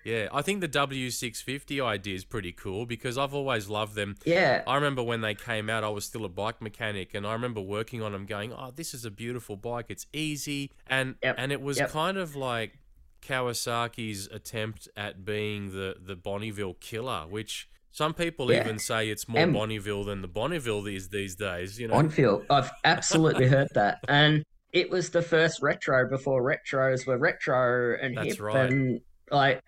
yeah, 0.06 0.28
I 0.32 0.42
think 0.42 0.62
the 0.62 0.68
W650 0.68 1.84
idea 1.84 2.16
is 2.16 2.26
pretty 2.26 2.52
cool 2.52 2.86
because 2.86 3.18
I've 3.18 3.34
always 3.34 3.70
loved 3.70 3.96
them. 3.96 4.16
Yeah. 4.26 4.64
I 4.68 4.76
remember 4.76 5.02
when 5.04 5.22
they 5.22 5.36
came 5.36 5.70
out, 5.70 5.84
I 5.84 5.90
was 5.90 6.06
still 6.06 6.26
a 6.26 6.30
bike 6.30 6.62
mechanic, 6.62 7.14
and 7.14 7.26
I 7.26 7.34
remember 7.34 7.62
working 7.62 8.02
on 8.02 8.12
them, 8.12 8.26
going, 8.26 8.52
"Oh, 8.54 8.72
this 8.76 8.94
is 8.94 9.06
a 9.06 9.12
beautiful 9.12 9.56
bike. 9.56 9.86
It's 9.90 10.06
easy," 10.14 10.72
and 10.88 11.16
Yep, 11.24 11.36
and 11.38 11.52
it 11.52 11.62
was 11.62 11.78
yep. 11.80 11.90
kind 11.92 12.18
of 12.18 12.36
like 12.36 12.80
Kawasaki's 13.22 14.28
attempt 14.32 14.88
at 14.96 15.26
being 15.26 15.72
the 15.72 15.96
the 16.04 16.16
Bonneville 16.16 16.76
killer, 16.76 17.26
which 17.28 17.68
some 17.92 18.14
people 18.14 18.52
Yeah. 18.52 18.62
even 18.62 18.80
say 18.80 19.10
it's 19.10 19.28
more 19.28 19.42
And- 19.44 19.54
Bonneville 19.54 20.04
than 20.04 20.22
the 20.22 20.28
Bonneville 20.28 20.86
is 20.88 21.10
these 21.10 21.36
days. 21.36 21.80
You 21.80 21.88
know, 21.88 21.96
Bonfield. 21.96 22.46
I've 22.50 22.72
absolutely 22.84 23.48
heard 23.48 23.70
that. 23.76 24.00
And 24.08 24.44
it 24.72 24.90
was 24.90 25.12
the 25.12 25.22
first 25.22 25.62
retro 25.62 26.10
before 26.10 26.42
retros 26.42 27.06
were 27.06 27.18
retro 27.18 27.96
and 28.02 28.18
That's 28.18 28.30
hip 28.34 28.42
right. 28.42 28.72
and 28.72 29.02
like 29.30 29.62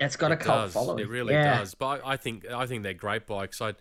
it's 0.00 0.16
got 0.16 0.32
a 0.32 0.36
It 0.38 0.40
cult 0.40 0.66
does. 0.66 0.72
following. 0.72 1.04
It 1.04 1.08
really 1.08 1.34
yeah. 1.34 1.58
does. 1.58 1.74
But 1.74 2.00
I 2.04 2.12
I 2.12 2.16
think 2.16 2.46
I 2.50 2.66
think 2.66 2.82
they're 2.82 2.94
great 2.94 3.26
bikes. 3.26 3.60
I, 3.60 3.74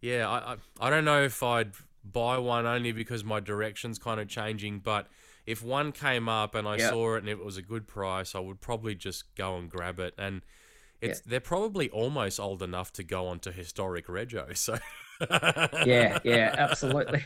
yeah, 0.00 0.28
I, 0.28 0.56
I 0.80 0.90
don't 0.90 1.04
know 1.04 1.22
if 1.22 1.42
I'd 1.42 1.72
buy 2.04 2.38
one 2.38 2.66
only 2.66 2.92
because 2.92 3.24
my 3.24 3.40
direction's 3.40 3.98
kind 3.98 4.20
of 4.20 4.28
changing. 4.28 4.80
But 4.80 5.08
if 5.46 5.62
one 5.62 5.92
came 5.92 6.28
up 6.28 6.54
and 6.54 6.66
I 6.68 6.76
Yeah. 6.76 6.90
saw 6.90 7.14
it 7.14 7.18
and 7.20 7.28
it 7.28 7.44
was 7.44 7.56
a 7.56 7.62
good 7.62 7.86
price, 7.86 8.34
I 8.34 8.40
would 8.40 8.60
probably 8.60 8.94
just 8.94 9.34
go 9.36 9.56
and 9.56 9.70
grab 9.70 9.98
it. 10.00 10.14
And 10.18 10.42
it's 11.00 11.20
they're 11.20 11.40
probably 11.40 11.90
almost 11.90 12.38
old 12.40 12.62
enough 12.62 12.92
to 12.94 13.04
go 13.04 13.26
onto 13.28 13.50
historic 13.52 14.06
rego. 14.08 14.56
So 14.56 14.78
Yeah, 15.84 16.18
yeah, 16.24 16.54
absolutely. 16.58 17.22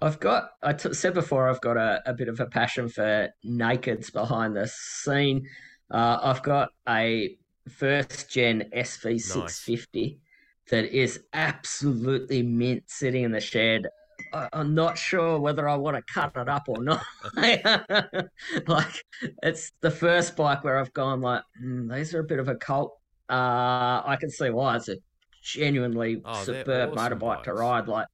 I've 0.00 0.20
got, 0.20 0.50
I 0.62 0.72
t- 0.74 0.92
said 0.92 1.14
before, 1.14 1.48
I've 1.48 1.60
got 1.60 1.76
a, 1.76 2.02
a 2.06 2.12
bit 2.12 2.28
of 2.28 2.40
a 2.40 2.46
passion 2.46 2.88
for 2.88 3.30
nakeds 3.46 4.12
behind 4.12 4.56
the 4.56 4.66
scene. 4.68 5.46
Uh, 5.90 6.18
I've 6.22 6.42
got 6.42 6.70
a 6.88 7.36
first 7.68 8.30
gen 8.30 8.64
SV650 8.72 10.18
that 10.70 10.86
is 10.86 11.24
absolutely 11.32 12.42
mint 12.42 12.84
sitting 12.86 13.24
in 13.24 13.32
the 13.32 13.40
shed. 13.40 13.86
I, 14.32 14.48
I'm 14.52 14.74
not 14.74 14.96
sure 14.98 15.38
whether 15.38 15.68
I 15.68 15.76
want 15.76 15.96
to 15.96 16.12
cut 16.12 16.36
it 16.36 16.48
up 16.48 16.64
or 16.68 16.82
not. 16.82 17.04
like, 18.66 19.04
it's 19.42 19.72
the 19.80 19.90
first 19.90 20.36
bike 20.36 20.64
where 20.64 20.78
I've 20.78 20.92
gone 20.92 21.20
like, 21.20 21.42
"Hmm, 21.58 21.88
these 21.92 22.14
are 22.14 22.20
a 22.20 22.24
bit 22.24 22.38
of 22.38 22.48
a 22.48 22.56
cult. 22.56 22.92
Uh, 23.28 24.02
I 24.04 24.16
can 24.20 24.30
see 24.30 24.50
why 24.50 24.76
it's 24.76 24.88
a 24.88 24.96
genuinely 25.42 26.22
Oh, 26.24 26.32
superb 26.32 26.90
awesome 26.90 27.18
motorbike 27.18 27.42
to 27.44 27.54
ride. 27.54 27.88
Like, 27.88 28.06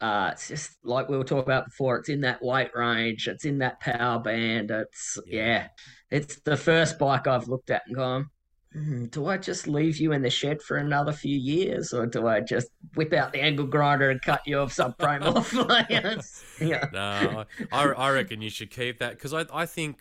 uh, 0.00 0.30
it's 0.32 0.48
just 0.48 0.78
like 0.82 1.08
we 1.08 1.16
were 1.18 1.24
talking 1.24 1.44
about 1.44 1.66
before. 1.66 1.98
It's 1.98 2.08
in 2.08 2.22
that 2.22 2.42
weight 2.42 2.70
range. 2.74 3.28
It's 3.28 3.44
in 3.44 3.58
that 3.58 3.80
power 3.80 4.18
band. 4.18 4.70
It's 4.70 5.18
Yeah. 5.26 5.42
yeah. 5.42 5.68
It's 6.10 6.40
the 6.40 6.56
first 6.56 6.98
bike 6.98 7.26
I've 7.26 7.48
looked 7.48 7.70
at 7.70 7.82
and 7.86 7.96
gone. 7.96 8.30
"Hmm, 8.72 9.06
do 9.06 9.26
I 9.26 9.36
just 9.36 9.66
leave 9.66 9.98
you 9.98 10.12
in 10.12 10.22
the 10.22 10.30
shed 10.30 10.62
for 10.62 10.76
another 10.76 11.12
few 11.12 11.36
years, 11.36 11.92
or 11.92 12.06
do 12.06 12.28
I 12.28 12.40
just 12.40 12.68
whip 12.94 13.12
out 13.12 13.32
the 13.32 13.40
angle 13.42 13.66
grinder 13.66 14.10
and 14.10 14.22
cut 14.22 14.42
your 14.46 14.66
subframe 14.66 15.22
off? 15.24 15.52
Yeah, 16.60 16.84
no, 16.92 17.44
I, 17.72 17.82
I 17.84 18.10
reckon 18.10 18.42
you 18.42 18.50
should 18.50 18.70
keep 18.70 18.98
that 18.98 19.12
because 19.12 19.32
I, 19.34 19.46
I 19.52 19.66
think 19.66 19.98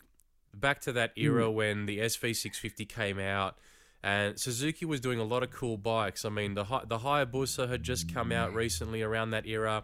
back 0.53 0.81
to 0.81 0.91
that 0.93 1.15
Mm. 1.15 1.23
era 1.23 1.51
when 1.51 1.85
the 1.85 1.99
SV650 1.99 2.85
came 2.85 3.17
out 3.19 3.57
and 4.03 4.39
Suzuki 4.39 4.85
was 4.85 4.99
doing 4.99 5.19
a 5.19 5.23
lot 5.23 5.41
of 5.43 5.51
cool 5.51 5.77
bikes. 5.77 6.25
I 6.25 6.29
mean, 6.29 6.53
the 6.55 6.63
the 6.85 6.99
Hayabusa 6.99 7.69
had 7.69 7.81
just 7.83 8.13
come 8.13 8.31
out 8.31 8.53
recently 8.53 9.01
around 9.01 9.31
that 9.31 9.45
era. 9.47 9.83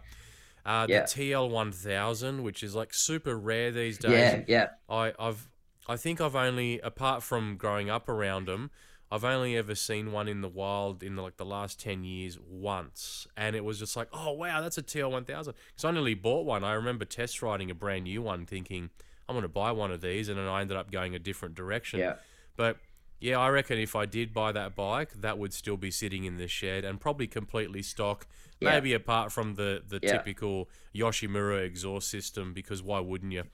Uh, 0.64 0.86
the 0.86 1.02
TL1000, 1.02 2.42
which 2.42 2.62
is 2.62 2.74
like 2.74 2.90
super 2.92 3.38
rare 3.38 3.70
these 3.70 3.98
days. 3.98 4.12
yeah, 4.12 4.42
yeah. 4.48 4.66
I, 4.88 5.12
I've 5.18 5.48
I 5.88 5.96
think 5.96 6.20
I've 6.20 6.36
only 6.36 6.80
apart 6.80 7.22
from 7.22 7.56
growing 7.56 7.88
up 7.90 8.08
around 8.08 8.46
them, 8.46 8.70
I've 9.10 9.24
only 9.24 9.56
ever 9.56 9.74
seen 9.76 10.10
one 10.10 10.26
in 10.26 10.40
the 10.40 10.48
wild 10.48 11.02
in 11.02 11.14
the, 11.14 11.22
like 11.22 11.36
the 11.36 11.44
last 11.44 11.78
ten 11.80 12.02
years 12.02 12.38
once, 12.40 13.26
and 13.36 13.54
it 13.54 13.64
was 13.64 13.78
just 13.78 13.96
like, 13.96 14.08
oh 14.12 14.32
wow, 14.32 14.60
that's 14.60 14.78
a 14.78 14.82
TL 14.82 15.10
one 15.10 15.24
thousand. 15.24 15.54
Because 15.68 15.84
I 15.84 15.92
nearly 15.92 16.14
bought 16.14 16.44
one. 16.44 16.64
I 16.64 16.72
remember 16.72 17.04
test 17.04 17.40
riding 17.40 17.70
a 17.70 17.74
brand 17.74 18.04
new 18.04 18.20
one, 18.22 18.46
thinking 18.46 18.90
I'm 19.28 19.36
gonna 19.36 19.48
buy 19.48 19.70
one 19.72 19.92
of 19.92 20.00
these, 20.00 20.28
and 20.28 20.38
then 20.38 20.46
I 20.48 20.60
ended 20.60 20.76
up 20.76 20.90
going 20.90 21.14
a 21.14 21.18
different 21.20 21.54
direction. 21.54 22.00
Yeah. 22.00 22.14
But 22.56 22.78
yeah, 23.20 23.38
I 23.38 23.48
reckon 23.48 23.78
if 23.78 23.94
I 23.94 24.06
did 24.06 24.34
buy 24.34 24.52
that 24.52 24.74
bike, 24.74 25.12
that 25.20 25.38
would 25.38 25.52
still 25.52 25.76
be 25.76 25.90
sitting 25.90 26.24
in 26.24 26.36
the 26.36 26.48
shed 26.48 26.84
and 26.84 27.00
probably 27.00 27.26
completely 27.28 27.82
stock. 27.82 28.26
Yeah. 28.60 28.72
Maybe 28.72 28.92
apart 28.92 29.30
from 29.30 29.54
the 29.54 29.82
the 29.86 30.00
Yeah. 30.02 30.16
typical 30.16 30.68
Yoshimura 30.94 31.64
exhaust 31.64 32.08
system, 32.08 32.52
because 32.52 32.82
why 32.82 32.98
wouldn't 32.98 33.32
you? 33.32 33.44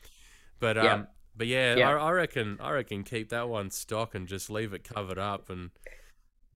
But 0.59 0.79
um. 0.79 1.09
But 1.37 1.47
yeah, 1.47 1.77
Yeah. 1.77 1.91
I, 1.91 2.09
I 2.09 2.11
reckon 2.13 2.59
I 2.61 2.71
reckon 2.73 3.05
keep 3.05 3.31
that 3.31 3.49
one 3.49 3.71
stock 3.71 4.15
and 4.15 4.27
just 4.29 4.51
leave 4.51 4.73
it 4.73 4.85
covered 4.85 5.19
up 5.19 5.51
and 5.51 5.71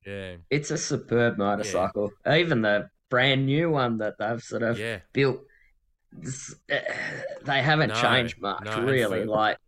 yeah, 0.06 0.36
It's 0.50 0.70
a 0.70 0.78
superb 0.78 1.38
motorcycle. 1.38 2.12
Even 2.28 2.62
the 2.62 2.88
brand 3.10 3.46
new 3.46 3.70
one 3.70 3.98
that 3.98 4.14
they've 4.18 4.42
sort 4.42 4.62
of 4.62 4.78
yeah, 4.78 5.00
built, 5.12 5.40
uh, 6.72 6.78
they 7.44 7.62
haven't 7.62 7.90
No, 7.90 8.00
changed 8.00 8.40
much, 8.40 8.64
no, 8.64 8.80
really. 8.82 9.24
Like, 9.24 9.58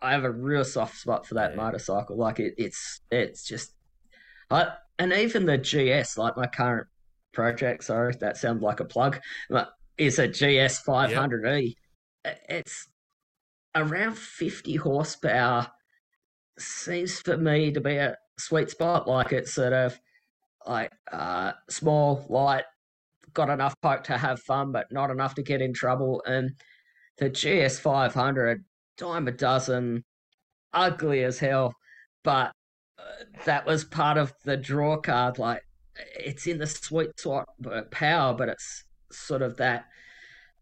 I 0.00 0.12
have 0.12 0.24
a 0.24 0.30
real 0.30 0.64
soft 0.64 0.96
spot 0.96 1.26
for 1.26 1.34
that 1.34 1.52
Yeah. 1.52 1.56
motorcycle. 1.56 2.16
Like, 2.16 2.40
it, 2.40 2.54
it's 2.58 3.00
it's 3.10 3.44
just, 3.44 3.74
I 4.50 4.72
and 4.98 5.12
even 5.12 5.46
the 5.46 5.58
GS, 5.58 6.18
like 6.18 6.36
my 6.36 6.46
current 6.46 6.88
project. 7.32 7.84
Sorry, 7.84 8.14
that 8.20 8.36
sounds 8.36 8.62
like 8.62 8.80
a 8.80 8.84
plug. 8.84 9.20
But 9.50 9.70
is 9.98 10.18
a 10.18 10.28
GS 10.28 10.80
500e. 10.80 11.76
It's 12.24 12.88
around 13.74 14.16
50 14.16 14.76
horsepower. 14.76 15.68
Seems 16.58 17.20
for 17.20 17.36
me 17.36 17.72
to 17.72 17.80
be 17.80 17.96
a 17.96 18.16
sweet 18.38 18.70
spot. 18.70 19.06
Like 19.08 19.32
it's 19.32 19.54
sort 19.54 19.72
of 19.72 19.98
like 20.66 20.92
uh, 21.12 21.52
small, 21.70 22.24
light, 22.28 22.64
got 23.32 23.50
enough 23.50 23.74
poke 23.80 24.04
to 24.04 24.18
have 24.18 24.40
fun, 24.40 24.72
but 24.72 24.86
not 24.90 25.10
enough 25.10 25.34
to 25.36 25.42
get 25.42 25.62
in 25.62 25.72
trouble. 25.72 26.22
And 26.26 26.52
the 27.18 27.30
GS 27.30 27.78
500, 27.78 28.64
dime 28.96 29.28
a 29.28 29.32
dozen, 29.32 30.04
ugly 30.72 31.24
as 31.24 31.38
hell, 31.38 31.74
but 32.24 32.52
uh, 32.98 33.24
that 33.44 33.66
was 33.66 33.84
part 33.84 34.18
of 34.18 34.32
the 34.44 34.56
draw 34.56 34.96
card. 34.96 35.38
Like 35.38 35.62
it's 36.18 36.46
in 36.46 36.58
the 36.58 36.66
sweet 36.66 37.18
spot 37.18 37.48
uh, 37.70 37.82
power, 37.90 38.34
but 38.34 38.48
it's 38.48 38.84
sort 39.12 39.42
of 39.42 39.56
that 39.56 39.84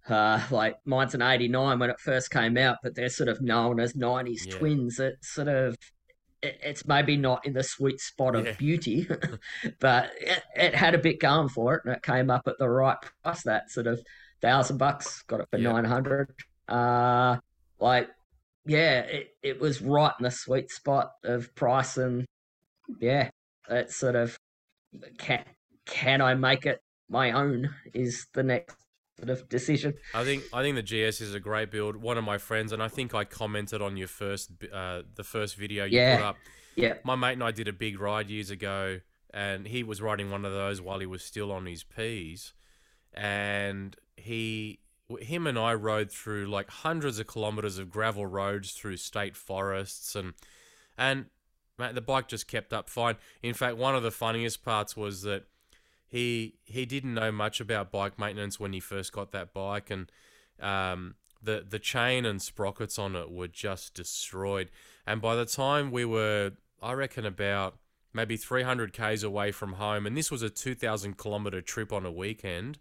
Uh, 0.08 0.40
like 0.50 0.76
mine's 0.84 1.14
an 1.14 1.22
89 1.22 1.78
when 1.78 1.90
it 1.90 1.98
first 2.00 2.30
came 2.30 2.56
out, 2.56 2.78
but 2.82 2.94
they're 2.94 3.08
sort 3.08 3.28
of 3.28 3.40
known 3.40 3.80
as 3.80 3.94
90s 3.94 4.46
Yeah. 4.46 4.56
twins. 4.58 5.00
It's 5.00 5.34
sort 5.34 5.48
of, 5.48 5.76
it, 6.42 6.58
it's 6.62 6.86
maybe 6.86 7.16
not 7.16 7.44
in 7.44 7.54
the 7.54 7.62
sweet 7.64 8.00
spot 8.00 8.36
of 8.36 8.46
Yeah. 8.46 8.52
beauty, 8.58 9.08
but 9.80 10.10
it, 10.20 10.42
it 10.54 10.74
had 10.74 10.94
a 10.94 10.98
bit 10.98 11.18
going 11.20 11.48
for 11.48 11.74
it 11.74 11.82
and 11.84 11.94
it 11.94 12.02
came 12.02 12.30
up 12.30 12.42
at 12.46 12.58
the 12.58 12.68
right 12.68 12.96
price. 13.24 13.42
That 13.44 13.70
sort 13.70 13.86
of 13.86 14.00
thousand 14.42 14.78
bucks, 14.78 15.22
got 15.22 15.40
it 15.40 15.48
for 15.50 15.58
Yeah. 15.58 15.72
900. 15.72 16.32
Uh, 16.68 17.38
like, 17.80 18.08
yeah, 18.64 19.00
it, 19.00 19.28
it 19.42 19.60
was 19.60 19.80
right 19.82 20.12
in 20.18 20.24
the 20.24 20.30
sweet 20.30 20.70
spot 20.70 21.10
of 21.24 21.54
price 21.54 21.96
and 21.96 22.24
yeah, 23.00 23.30
it's 23.68 23.96
sort 23.96 24.14
of 24.16 24.36
can 25.18 25.44
can 25.86 26.20
I 26.20 26.34
make 26.34 26.66
it 26.66 26.80
my 27.08 27.32
own 27.32 27.74
is 27.94 28.26
the 28.34 28.42
next 28.42 28.76
sort 29.18 29.30
of 29.30 29.48
decision. 29.48 29.94
I 30.14 30.24
think 30.24 30.44
I 30.52 30.62
think 30.62 30.76
the 30.76 30.82
GS 30.82 31.20
is 31.20 31.34
a 31.34 31.40
great 31.40 31.70
build. 31.70 31.96
One 31.96 32.18
of 32.18 32.24
my 32.24 32.38
friends, 32.38 32.72
and 32.72 32.82
I 32.82 32.88
think 32.88 33.14
I 33.14 33.24
commented 33.24 33.80
on 33.82 33.96
your 33.96 34.08
first, 34.08 34.50
uh, 34.72 35.02
the 35.14 35.24
first 35.24 35.56
video 35.56 35.84
you 35.84 35.98
Yeah. 35.98 36.16
put 36.16 36.24
up. 36.24 36.36
Yeah, 36.76 36.94
My 37.04 37.16
mate 37.16 37.32
and 37.32 37.42
I 37.42 37.52
did 37.52 37.68
a 37.68 37.72
big 37.72 37.98
ride 37.98 38.28
years 38.28 38.50
ago, 38.50 39.00
and 39.32 39.66
he 39.66 39.82
was 39.82 40.02
riding 40.02 40.30
one 40.30 40.44
of 40.44 40.52
those 40.52 40.78
while 40.82 40.98
he 40.98 41.06
was 41.06 41.24
still 41.24 41.50
on 41.50 41.64
his 41.64 41.82
P's, 41.84 42.52
and 43.14 43.96
he, 44.16 44.80
him 45.20 45.46
and 45.46 45.58
I 45.58 45.72
rode 45.72 46.10
through 46.12 46.46
like 46.46 46.68
hundreds 46.68 47.18
of 47.18 47.26
kilometers 47.26 47.78
of 47.78 47.88
gravel 47.90 48.26
roads 48.26 48.72
through 48.72 48.98
state 48.98 49.36
forests, 49.36 50.14
and 50.14 50.34
and 50.98 51.26
mate, 51.78 51.94
the 51.94 52.00
bike 52.02 52.28
just 52.28 52.46
kept 52.46 52.72
up 52.74 52.90
fine. 52.90 53.16
In 53.42 53.54
fact, 53.54 53.76
one 53.78 53.94
of 53.94 54.02
the 54.02 54.10
funniest 54.10 54.62
parts 54.64 54.96
was 54.96 55.22
that 55.22 55.44
he 56.06 56.54
he 56.64 56.86
didn't 56.86 57.14
know 57.14 57.32
much 57.32 57.60
about 57.60 57.90
bike 57.90 58.18
maintenance 58.18 58.60
when 58.60 58.72
he 58.72 58.80
first 58.80 59.12
got 59.12 59.32
that 59.32 59.52
bike, 59.52 59.90
and 59.90 60.10
um, 60.60 61.14
the 61.42 61.64
the 61.68 61.78
chain 61.78 62.24
and 62.24 62.40
sprockets 62.40 62.98
on 62.98 63.16
it 63.16 63.30
were 63.30 63.48
just 63.48 63.94
destroyed. 63.94 64.70
And 65.06 65.20
by 65.20 65.36
the 65.36 65.46
time 65.46 65.90
we 65.90 66.04
were, 66.04 66.52
I 66.82 66.92
reckon 66.92 67.26
about 67.26 67.76
maybe 68.12 68.36
300 68.36 68.92
k's 68.92 69.22
away 69.22 69.52
from 69.52 69.74
home, 69.74 70.06
and 70.06 70.16
this 70.16 70.30
was 70.30 70.42
a 70.42 70.50
2,000 70.50 71.18
kilometer 71.18 71.60
trip 71.60 71.92
on 71.92 72.06
a 72.06 72.12
weekend. 72.12 72.78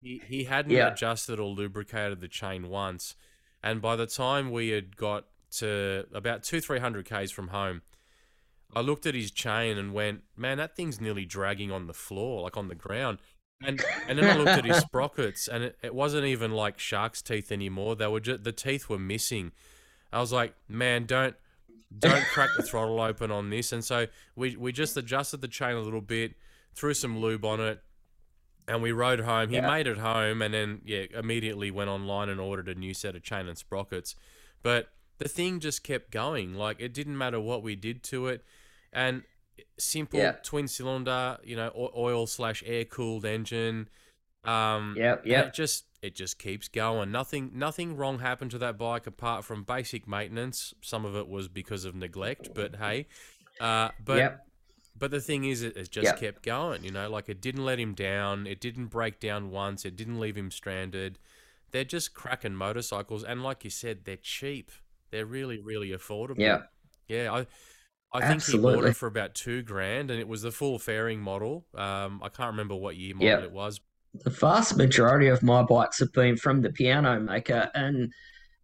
He 0.00 0.22
he 0.26 0.44
hadn't 0.44 0.72
Yeah. 0.72 0.82
adjusted 0.82 1.40
or 1.40 1.48
lubricated 1.48 2.20
the 2.20 2.28
chain 2.28 2.68
once, 2.68 3.16
and 3.62 3.80
by 3.80 3.96
the 3.96 4.06
time 4.06 4.50
we 4.50 4.68
had 4.68 4.96
got 4.96 5.26
to 5.58 6.06
about 6.12 6.42
two 6.42 6.60
three 6.60 6.78
hundred 6.80 7.06
k's 7.06 7.30
from 7.30 7.48
home, 7.48 7.82
I 8.76 8.80
looked 8.80 9.06
at 9.06 9.14
his 9.14 9.30
chain 9.30 9.78
and 9.78 9.92
went, 9.92 10.22
"Man, 10.36 10.58
that 10.58 10.76
thing's 10.76 11.00
nearly 11.00 11.24
dragging 11.24 11.70
on 11.70 11.86
the 11.86 11.94
floor, 11.94 12.42
like 12.42 12.56
on 12.56 12.68
the 12.68 12.74
ground." 12.74 13.18
And 13.64 13.82
and 14.08 14.18
then 14.18 14.24
I 14.24 14.36
looked 14.36 14.50
at 14.58 14.64
his 14.64 14.76
sprockets, 14.88 15.48
and 15.48 15.64
it, 15.64 15.78
it 15.82 15.94
wasn't 15.94 16.26
even 16.26 16.50
like 16.52 16.78
shark's 16.78 17.22
teeth 17.22 17.50
anymore. 17.52 17.96
They 17.96 18.06
were 18.08 18.20
just 18.20 18.44
the 18.44 18.52
teeth 18.52 18.88
were 18.88 18.98
missing. 18.98 19.52
I 20.12 20.20
was 20.20 20.32
like, 20.32 20.54
"Man, 20.68 21.06
don't 21.06 21.36
don't 21.96 22.24
crack 22.26 22.50
the 22.56 22.62
throttle 22.62 23.00
open 23.00 23.30
on 23.30 23.50
this." 23.50 23.72
And 23.72 23.84
so 23.84 24.06
we 24.36 24.56
we 24.56 24.72
just 24.72 24.96
adjusted 24.96 25.40
the 25.40 25.48
chain 25.48 25.76
a 25.76 25.80
little 25.80 26.00
bit, 26.00 26.34
threw 26.74 26.94
some 26.94 27.18
lube 27.20 27.44
on 27.44 27.60
it, 27.60 27.80
and 28.68 28.82
we 28.82 28.92
rode 28.92 29.20
home. 29.20 29.48
He 29.50 29.56
Yeah. 29.56 29.66
made 29.68 29.86
it 29.86 29.98
home, 29.98 30.42
and 30.42 30.52
then 30.52 30.80
yeah, 30.84 31.04
immediately 31.14 31.70
went 31.70 31.90
online 31.90 32.28
and 32.28 32.40
ordered 32.40 32.68
a 32.68 32.74
new 32.74 32.92
set 32.94 33.14
of 33.16 33.22
chain 33.22 33.46
and 33.46 33.56
sprockets. 33.56 34.14
But 34.62 34.88
the 35.18 35.28
thing 35.28 35.60
just 35.60 35.84
kept 35.84 36.10
going. 36.10 36.54
Like 36.54 36.80
it 36.80 36.92
didn't 36.92 37.16
matter 37.16 37.40
what 37.40 37.62
we 37.62 37.76
did 37.76 38.02
to 38.04 38.26
it, 38.26 38.44
and 38.94 39.22
simple 39.78 40.20
Yeah. 40.20 40.32
twin 40.42 40.68
cylinder, 40.68 41.38
you 41.44 41.56
know, 41.56 41.90
oil 41.96 42.26
slash 42.26 42.62
air 42.64 42.84
cooled 42.84 43.24
engine. 43.24 43.88
Um, 44.44 44.94
and 44.96 45.20
yep. 45.24 45.46
It 45.48 45.54
just 45.54 45.86
it 46.02 46.14
just 46.14 46.38
keeps 46.38 46.68
going. 46.68 47.10
Nothing 47.10 47.50
nothing 47.54 47.96
wrong 47.96 48.18
happened 48.18 48.50
to 48.52 48.58
that 48.58 48.78
bike 48.78 49.06
apart 49.06 49.44
from 49.44 49.64
basic 49.64 50.06
maintenance. 50.06 50.74
Some 50.82 51.04
of 51.04 51.16
it 51.16 51.28
was 51.28 51.48
because 51.48 51.84
of 51.84 51.94
neglect, 51.94 52.50
but 52.54 52.76
hey, 52.76 53.06
uh, 53.60 53.88
but 54.04 54.18
yep. 54.18 54.46
but 54.96 55.10
the 55.10 55.20
thing 55.20 55.44
is, 55.44 55.62
it, 55.62 55.76
it 55.76 55.90
just 55.90 56.04
Yep. 56.04 56.20
kept 56.20 56.42
going. 56.42 56.84
You 56.84 56.90
know, 56.90 57.08
like 57.08 57.28
it 57.30 57.40
didn't 57.40 57.64
let 57.64 57.80
him 57.80 57.94
down. 57.94 58.46
It 58.46 58.60
didn't 58.60 58.86
break 58.86 59.18
down 59.18 59.50
once. 59.50 59.84
It 59.86 59.96
didn't 59.96 60.20
leave 60.20 60.36
him 60.36 60.50
stranded. 60.50 61.18
They're 61.70 61.84
just 61.84 62.12
cracking 62.14 62.54
motorcycles, 62.54 63.24
and 63.24 63.42
like 63.42 63.64
you 63.64 63.70
said, 63.70 64.04
they're 64.04 64.16
cheap. 64.16 64.70
They're 65.10 65.26
really, 65.26 65.58
really 65.58 65.88
affordable. 65.90 66.38
Yeah. 66.38 66.62
yeah. 67.08 67.32
I, 67.32 67.46
I 68.14 68.20
think 68.28 68.44
he 68.44 68.52
bought 68.56 68.68
Absolutely. 68.68 68.90
it 68.90 68.96
for 68.96 69.06
about 69.08 69.34
two 69.34 69.62
grand, 69.62 70.10
and 70.10 70.20
it 70.20 70.28
was 70.28 70.42
the 70.42 70.52
full 70.52 70.78
fairing 70.78 71.20
model. 71.20 71.66
Um, 71.74 72.20
I 72.22 72.28
can't 72.28 72.52
remember 72.52 72.76
what 72.76 72.96
year 72.96 73.14
model 73.14 73.28
Yep. 73.28 73.42
it 73.42 73.52
was. 73.52 73.80
The 74.22 74.30
vast 74.30 74.76
majority 74.76 75.26
of 75.26 75.42
my 75.42 75.62
bikes 75.64 75.98
have 75.98 76.12
been 76.12 76.36
from 76.36 76.62
the 76.62 76.70
piano 76.70 77.18
maker, 77.18 77.70
and 77.74 78.12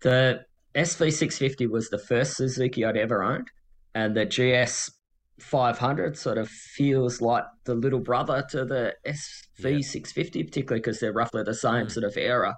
the 0.03 0.45
SV650 0.77 1.69
was 1.69 1.91
the 1.91 1.99
first 1.99 2.37
Suzuki 2.37 2.85
I'd 2.85 2.97
ever 2.97 3.25
owned, 3.25 3.49
and 3.95 4.17
the 4.17 4.25
GS 4.25 4.93
500 5.41 6.17
sort 6.17 6.39
of 6.39 6.49
feels 6.49 7.21
like 7.21 7.45
the 7.65 7.75
little 7.75 7.99
brother 7.99 8.45
to 8.51 8.65
the 8.65 8.95
SV650, 9.05 10.45
particularly 10.45 10.81
because 10.81 11.01
they're 11.01 11.13
roughly 11.13 11.43
the 11.43 11.55
same 11.55 11.87
Mm. 11.87 11.91
sort 11.91 12.05
of 12.05 12.17
era. 12.17 12.57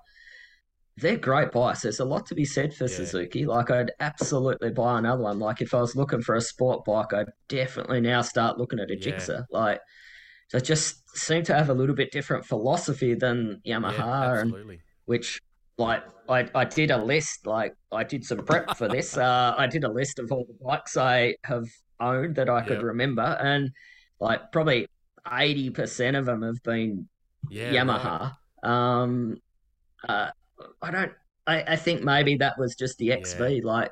They're 0.98 1.16
great 1.16 1.52
bikes. 1.52 1.82
There's 1.82 2.00
a 2.00 2.04
lot 2.04 2.26
to 2.26 2.34
be 2.34 2.44
said 2.44 2.74
for 2.74 2.84
Yeah. 2.84 2.96
Suzuki. 2.96 3.46
Like, 3.46 3.70
I'd 3.70 3.92
absolutely 4.00 4.70
buy 4.70 4.98
another 4.98 5.22
one. 5.22 5.38
Like, 5.38 5.62
if 5.62 5.72
I 5.74 5.80
was 5.80 5.96
looking 5.96 6.20
for 6.20 6.34
a 6.34 6.40
sport 6.40 6.84
bike, 6.84 7.12
I'd 7.14 7.30
definitely 7.48 8.00
now 8.02 8.20
start 8.22 8.58
looking 8.58 8.78
at 8.78 8.90
a 8.90 8.98
Yeah. 8.98 9.12
Gixxer. 9.12 9.44
Like, 9.50 9.80
they 10.52 10.60
just 10.60 11.02
seem 11.16 11.44
to 11.44 11.54
have 11.54 11.70
a 11.70 11.74
little 11.74 11.94
bit 11.94 12.12
different 12.12 12.44
philosophy 12.44 13.14
than 13.14 13.62
Yamaha, 13.66 13.98
yeah, 13.98 14.30
and 14.40 14.52
absolutely. 14.52 14.80
which 15.06 15.40
like 15.78 16.04
I, 16.28 16.46
I 16.54 16.64
did 16.66 16.90
a 16.90 17.02
list 17.02 17.46
like 17.46 17.72
I 17.90 18.04
did 18.04 18.22
some 18.24 18.44
prep 18.44 18.76
for 18.76 18.86
this. 18.86 19.16
Uh, 19.16 19.54
I 19.56 19.66
did 19.66 19.84
a 19.84 19.90
list 19.90 20.18
of 20.18 20.30
all 20.30 20.44
the 20.46 20.54
bikes 20.62 20.98
I 20.98 21.36
have 21.44 21.64
owned 22.00 22.36
that 22.36 22.50
I 22.50 22.60
could 22.62 22.76
Yep. 22.76 22.82
remember, 22.82 23.22
and 23.22 23.70
like 24.20 24.52
probably 24.52 24.86
eighty 25.32 25.70
percent 25.70 26.16
of 26.16 26.26
them 26.26 26.42
have 26.42 26.62
been 26.62 27.08
Yeah, 27.48 27.68
right. 27.82 28.34
Yamaha. 28.62 28.68
Um, 28.68 29.38
uh, 30.06 30.30
I 30.80 30.90
don't. 30.90 31.12
I, 31.46 31.62
I 31.62 31.76
think 31.76 32.02
maybe 32.02 32.36
that 32.36 32.58
was 32.58 32.76
just 32.76 32.98
the 32.98 33.12
XV. 33.20 33.64
Like, 33.64 33.90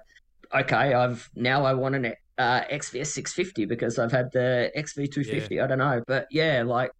okay, 0.54 0.94
I've 0.94 1.28
now 1.34 1.64
I 1.64 1.74
want 1.74 1.96
an 1.96 2.14
uh, 2.38 2.60
XVS 2.72 3.08
650 3.08 3.64
because 3.66 3.98
I've 3.98 4.12
had 4.12 4.30
the 4.32 4.70
XV 4.76 5.10
250. 5.10 5.60
I 5.60 5.66
don't 5.66 5.78
know, 5.78 6.02
but 6.06 6.26
yeah, 6.30 6.62
like 6.64 6.90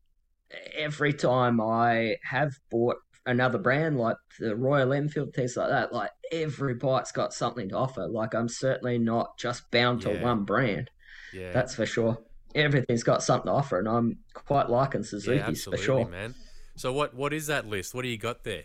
every 0.77 1.13
time 1.13 1.61
I 1.61 2.17
have 2.25 2.53
bought 2.71 2.97
another 3.27 3.59
brand 3.59 3.99
like 3.99 4.17
the 4.39 4.57
Royal 4.57 4.93
Enfield, 4.93 5.33
things 5.35 5.57
like 5.57 5.69
that, 5.69 5.93
like 5.93 6.11
every 6.33 6.75
bike's 6.75 7.13
got 7.13 7.33
something 7.33 7.69
to 7.69 7.77
offer. 7.77 8.07
Like 8.07 8.35
I'm 8.35 8.49
certainly 8.49 8.99
not 8.99 9.39
just 9.39 9.71
bound 9.71 10.03
to 10.03 10.11
Yeah. 10.11 10.23
one 10.23 10.45
brand. 10.45 10.91
Yeah, 11.33 11.53
That's 11.53 11.75
for 11.75 11.87
sure. 11.87 12.19
Everything's 12.55 13.05
got 13.05 13.23
something 13.23 13.47
to 13.47 13.53
offer, 13.53 13.79
and 13.79 13.89
I'm 13.89 14.19
quite 14.35 14.69
liking 14.69 15.03
yeah, 15.03 15.09
Suzuki's 15.09 15.65
for 15.65 15.77
sure. 15.77 16.09
man. 16.09 16.35
So 16.77 16.93
what 16.93 17.15
what 17.15 17.33
is 17.33 17.47
that 17.47 17.67
list? 17.67 17.95
What 17.95 18.03
do 18.03 18.09
you 18.09 18.19
got 18.19 18.43
there? 18.43 18.65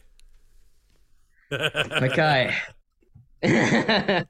Okay. 1.55 2.55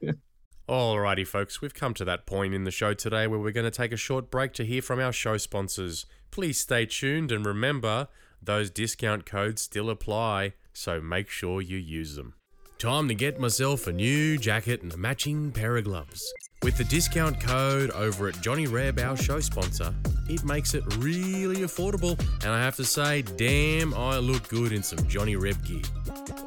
Alrighty, 0.68 1.26
folks, 1.26 1.60
we've 1.60 1.74
come 1.74 1.94
to 1.94 2.04
that 2.04 2.26
point 2.26 2.52
in 2.52 2.64
the 2.64 2.70
show 2.70 2.92
today 2.92 3.26
where 3.26 3.38
we're 3.38 3.52
going 3.52 3.64
to 3.64 3.70
take 3.70 3.92
a 3.92 3.96
short 3.96 4.30
break 4.30 4.52
to 4.54 4.64
hear 4.64 4.82
from 4.82 4.98
our 4.98 5.12
show 5.12 5.36
sponsors. 5.36 6.06
Please 6.30 6.58
stay 6.58 6.86
tuned 6.86 7.30
and 7.30 7.46
remember, 7.46 8.08
those 8.42 8.70
discount 8.70 9.26
codes 9.26 9.62
still 9.62 9.88
apply, 9.88 10.54
so 10.72 11.00
make 11.00 11.30
sure 11.30 11.60
you 11.60 11.76
use 11.76 12.16
them. 12.16 12.34
Time 12.78 13.08
to 13.08 13.14
get 13.14 13.38
myself 13.38 13.86
a 13.86 13.92
new 13.92 14.36
jacket 14.36 14.82
and 14.82 14.92
a 14.92 14.96
matching 14.96 15.52
pair 15.52 15.76
of 15.76 15.84
gloves. 15.84 16.32
With 16.62 16.78
the 16.78 16.84
discount 16.84 17.40
code 17.40 17.90
over 17.90 18.28
at 18.28 18.40
Johnny 18.40 18.66
Reb, 18.66 18.98
our 18.98 19.16
show 19.16 19.40
sponsor, 19.40 19.94
it 20.28 20.42
makes 20.44 20.74
it 20.74 20.82
really 20.96 21.58
affordable, 21.58 22.18
and 22.42 22.50
I 22.50 22.60
have 22.60 22.76
to 22.76 22.84
say, 22.84 23.22
damn, 23.22 23.94
I 23.94 24.18
look 24.18 24.48
good 24.48 24.72
in 24.72 24.82
some 24.82 25.06
Johnny 25.06 25.36
Reb 25.36 25.64
gear. 25.64 25.82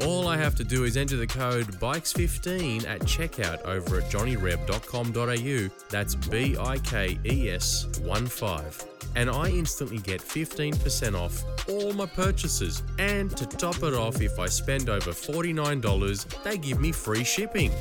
All 0.02 0.28
I 0.28 0.38
have 0.38 0.56
to 0.56 0.64
do 0.64 0.84
is 0.84 0.98
enter 0.98 1.16
the 1.16 1.28
code 1.28 1.68
BIKES15 1.80 2.88
at 2.88 3.02
checkout 3.02 3.62
over 3.64 3.98
at 3.98 4.10
johnnyReb.com.au. 4.10 5.88
That's 5.90 6.16
B 6.16 6.58
I 6.60 6.78
K 6.80 7.20
E 7.26 7.50
S 7.50 7.88
1 8.02 8.28
5. 8.28 8.86
And 9.16 9.30
I 9.30 9.50
instantly 9.50 9.98
get 9.98 10.22
15% 10.22 11.16
off 11.20 11.44
all 11.68 11.94
my 11.94 12.06
purchases. 12.06 12.84
And 12.98 13.36
to 13.38 13.46
top 13.46 13.84
it 13.84 13.94
off, 13.94 14.22
if 14.22 14.40
I 14.40 14.48
spend 14.48 14.90
over 14.90 15.12
$49, 15.12 16.44
they 16.44 16.58
give 16.58 16.80
me 16.80 16.92
free 16.92 17.24
shipping. 17.24 17.72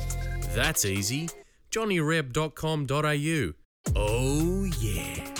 That's 0.53 0.85
easy. 0.85 1.29
johnnyReb.com.au. 1.71 3.53
Oh, 3.95 4.63
yeah. 4.79 5.33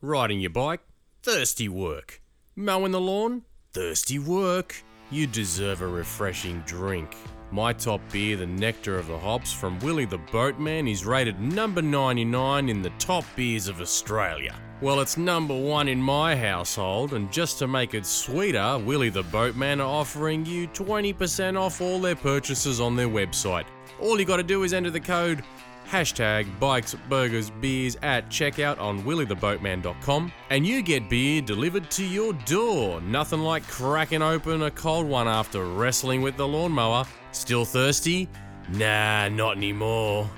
Riding 0.00 0.40
your 0.40 0.50
bike? 0.50 0.80
Thirsty 1.22 1.68
work. 1.68 2.22
Mowing 2.56 2.92
the 2.92 3.00
lawn? 3.00 3.42
Thirsty 3.72 4.18
work. 4.18 4.76
You 5.10 5.26
deserve 5.26 5.82
a 5.82 5.86
refreshing 5.86 6.60
drink. 6.66 7.16
My 7.50 7.72
top 7.72 8.00
beer, 8.12 8.36
the 8.36 8.46
Nectar 8.46 8.96
of 8.96 9.08
the 9.08 9.18
Hops 9.18 9.52
from 9.52 9.78
Willie 9.80 10.04
the 10.04 10.18
Boatman, 10.18 10.86
is 10.86 11.04
rated 11.04 11.40
number 11.40 11.82
99 11.82 12.68
in 12.68 12.80
the 12.80 12.92
top 12.98 13.24
beers 13.34 13.66
of 13.66 13.80
Australia. 13.80 14.54
Well, 14.82 15.00
it's 15.00 15.18
number 15.18 15.54
one 15.54 15.88
in 15.88 16.00
my 16.00 16.34
household, 16.34 17.12
and 17.12 17.30
just 17.30 17.58
to 17.58 17.68
make 17.68 17.92
it 17.92 18.06
sweeter, 18.06 18.78
Willie 18.78 19.10
the 19.10 19.22
Boatman 19.24 19.78
are 19.80 20.00
offering 20.00 20.46
you 20.46 20.68
20% 20.68 21.60
off 21.60 21.82
all 21.82 21.98
their 21.98 22.16
purchases 22.16 22.80
on 22.80 22.96
their 22.96 23.08
website. 23.08 23.66
All 24.00 24.18
you 24.18 24.24
gotta 24.24 24.42
do 24.42 24.62
is 24.62 24.72
enter 24.72 24.90
the 24.90 25.00
code 25.00 25.44
hashtag 25.90 26.46
bikes, 26.60 26.94
burgers, 27.08 27.50
beers 27.50 27.96
at 28.02 28.28
checkout 28.28 28.78
on 28.78 29.02
willietheboatman.com 29.02 30.32
and 30.50 30.66
you 30.66 30.82
get 30.82 31.10
beer 31.10 31.42
delivered 31.42 31.90
to 31.90 32.04
your 32.04 32.32
door. 32.46 33.00
Nothing 33.00 33.40
like 33.40 33.66
cracking 33.66 34.22
open 34.22 34.62
a 34.62 34.70
cold 34.70 35.06
one 35.06 35.26
after 35.26 35.64
wrestling 35.64 36.22
with 36.22 36.36
the 36.36 36.46
lawnmower. 36.46 37.04
Still 37.32 37.64
thirsty? 37.64 38.28
Nah, 38.68 39.28
not 39.28 39.56
anymore. 39.56 40.30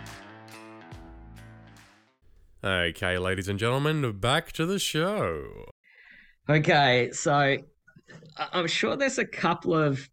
Okay, 2.65 3.19
ladies 3.19 3.49
and 3.49 3.59
gentlemen, 3.59 4.19
back 4.21 4.53
to 4.53 4.67
the 4.67 4.79
show. 4.79 5.65
Okay, 6.49 7.11
so 7.13 7.57
I'm 8.39 8.67
sure 8.69 8.97
there's 8.97 9.19
a 9.19 9.27
couple 9.27 9.75
of 9.75 10.09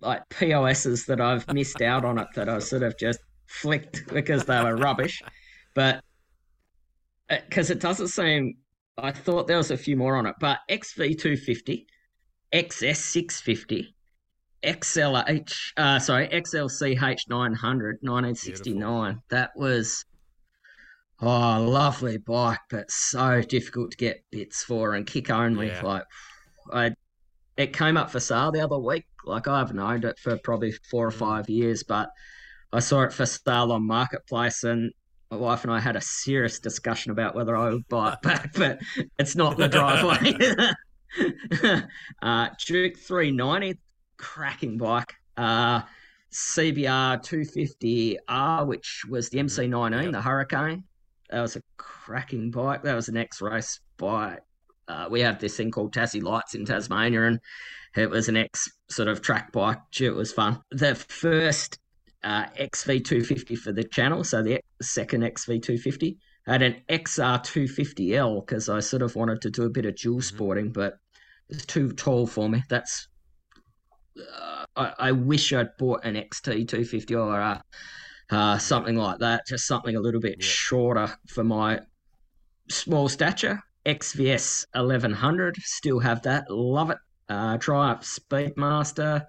like 0.00 0.26
POSs 0.30 1.06
that 1.06 1.20
I've 1.20 1.52
missed 1.52 1.82
out 1.82 2.04
on 2.04 2.18
it 2.18 2.28
that 2.34 2.48
I 2.48 2.58
sort 2.60 2.82
of 2.82 2.98
just 2.98 3.20
flicked 3.46 4.06
because 4.12 4.44
they 4.44 4.62
were 4.62 4.76
rubbish. 4.76 5.22
But 5.74 6.02
because 7.28 7.70
it 7.70 7.80
doesn't 7.80 8.08
seem, 8.08 8.54
I 8.96 9.12
thought 9.12 9.46
there 9.46 9.58
was 9.58 9.70
a 9.70 9.76
few 9.76 9.96
more 9.96 10.16
on 10.16 10.26
it. 10.26 10.34
But 10.40 10.60
XV250, 10.70 11.84
XS650, 12.54 13.86
XLH, 14.62 15.72
uh, 15.76 15.98
sorry, 15.98 16.28
XLCH 16.28 17.20
900, 17.28 17.98
1969. 18.00 19.20
That 19.28 19.50
was. 19.56 20.04
Oh, 21.20 21.62
lovely 21.66 22.18
bike, 22.18 22.58
but 22.70 22.90
so 22.90 23.40
difficult 23.42 23.92
to 23.92 23.96
get 23.96 24.22
bits 24.30 24.62
for 24.62 24.94
and 24.94 25.06
kick 25.06 25.30
only. 25.30 25.68
Yeah. 25.68 25.82
Like, 25.82 26.04
I, 26.72 26.90
it 27.56 27.72
came 27.72 27.96
up 27.96 28.10
for 28.10 28.20
sale 28.20 28.52
the 28.52 28.60
other 28.60 28.78
week. 28.78 29.06
Like, 29.24 29.48
I 29.48 29.58
haven't 29.58 29.78
owned 29.78 30.04
it 30.04 30.18
for 30.18 30.36
probably 30.38 30.72
four 30.90 31.06
or 31.06 31.10
Mm. 31.10 31.14
five 31.18 31.48
years, 31.48 31.82
but 31.82 32.10
I 32.72 32.80
saw 32.80 33.02
it 33.02 33.12
for 33.14 33.24
sale 33.24 33.72
on 33.72 33.86
Marketplace, 33.86 34.62
and 34.64 34.92
my 35.30 35.38
wife 35.38 35.64
and 35.64 35.72
I 35.72 35.80
had 35.80 35.96
a 35.96 36.00
serious 36.02 36.60
discussion 36.60 37.12
about 37.12 37.34
whether 37.34 37.56
I 37.56 37.70
would 37.70 37.88
buy 37.88 38.12
it 38.12 38.20
back, 38.22 38.52
but 38.54 38.78
it's 39.18 39.34
not 39.36 39.56
the 39.56 39.68
driveway. 39.68 40.36
uh, 42.22 42.48
Duke 42.66 42.98
390, 42.98 43.78
cracking 44.18 44.76
bike. 44.76 45.14
Uh, 45.36 45.80
CBR 46.32 47.22
250R, 48.28 48.66
which 48.66 49.04
was 49.08 49.30
the 49.30 49.38
MC19, 49.38 50.02
Yep. 50.04 50.12
the 50.12 50.20
Hurricane. 50.20 50.84
That 51.30 51.40
was 51.40 51.56
a 51.56 51.62
cracking 51.76 52.50
bike. 52.50 52.82
That 52.82 52.94
was 52.94 53.08
an 53.08 53.16
X 53.16 53.40
race 53.40 53.80
bike. 53.96 54.40
Uh, 54.88 55.08
we 55.10 55.20
have 55.20 55.40
this 55.40 55.56
thing 55.56 55.70
called 55.70 55.92
Tassie 55.92 56.22
Lights 56.22 56.54
in 56.54 56.64
Tasmania, 56.64 57.24
and 57.24 57.40
it 57.96 58.08
was 58.08 58.28
an 58.28 58.36
X 58.36 58.70
sort 58.88 59.08
of 59.08 59.20
track 59.20 59.50
bike. 59.52 59.78
Gee, 59.90 60.06
it 60.06 60.14
was 60.14 60.32
fun. 60.32 60.60
The 60.70 60.94
first 60.94 61.78
uh, 62.22 62.46
XV250 62.58 63.58
for 63.58 63.72
the 63.72 63.84
channel, 63.84 64.22
so 64.22 64.42
the 64.42 64.60
second 64.80 65.22
XV250. 65.22 66.16
I 66.46 66.52
had 66.52 66.62
an 66.62 66.76
XR250L 66.88 68.46
because 68.46 68.68
I 68.68 68.78
sort 68.78 69.02
of 69.02 69.16
wanted 69.16 69.42
to 69.42 69.50
do 69.50 69.64
a 69.64 69.70
bit 69.70 69.86
of 69.86 69.96
dual 69.96 70.18
Mhm. 70.18 70.24
sporting, 70.24 70.72
but 70.72 70.94
it's 71.48 71.66
too 71.66 71.92
tall 71.92 72.26
for 72.26 72.48
me. 72.48 72.62
That's 72.68 73.08
uh, 74.18 74.64
I, 74.76 74.92
I 74.98 75.12
wish 75.12 75.52
I'd 75.52 75.76
bought 75.78 76.04
an 76.04 76.14
XT250 76.16 77.16
or 77.16 77.40
uh, 77.40 77.60
uh, 78.30 78.58
something 78.58 78.96
like 78.96 79.18
that, 79.20 79.46
just 79.46 79.66
something 79.66 79.96
a 79.96 80.00
little 80.00 80.20
bit 80.20 80.36
Yeah. 80.40 80.46
shorter 80.46 81.16
for 81.28 81.44
my 81.44 81.80
small 82.68 83.08
stature. 83.08 83.62
XVS 83.84 84.66
1100, 84.74 85.56
still 85.58 86.00
have 86.00 86.22
that, 86.22 86.50
love 86.50 86.90
it. 86.90 86.98
Uh, 87.28 87.56
Triumph 87.58 88.02
Speedmaster, 88.02 89.26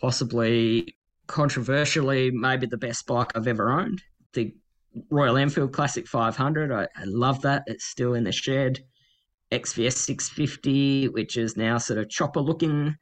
possibly 0.00 0.96
controversially, 1.26 2.30
maybe 2.30 2.66
the 2.66 2.76
best 2.76 3.06
bike 3.06 3.30
I've 3.36 3.46
ever 3.46 3.70
owned. 3.70 4.02
The 4.32 4.52
Royal 5.10 5.36
Enfield 5.36 5.72
Classic 5.72 6.06
500, 6.08 6.72
I, 6.72 6.82
I 6.96 7.04
love 7.04 7.42
that. 7.42 7.62
It's 7.66 7.84
still 7.84 8.14
in 8.14 8.24
the 8.24 8.32
shed. 8.32 8.80
XVS 9.52 9.92
650, 9.94 11.08
which 11.08 11.36
is 11.36 11.56
now 11.56 11.78
sort 11.78 11.98
of 11.98 12.08
chopper 12.08 12.40
looking. 12.40 12.96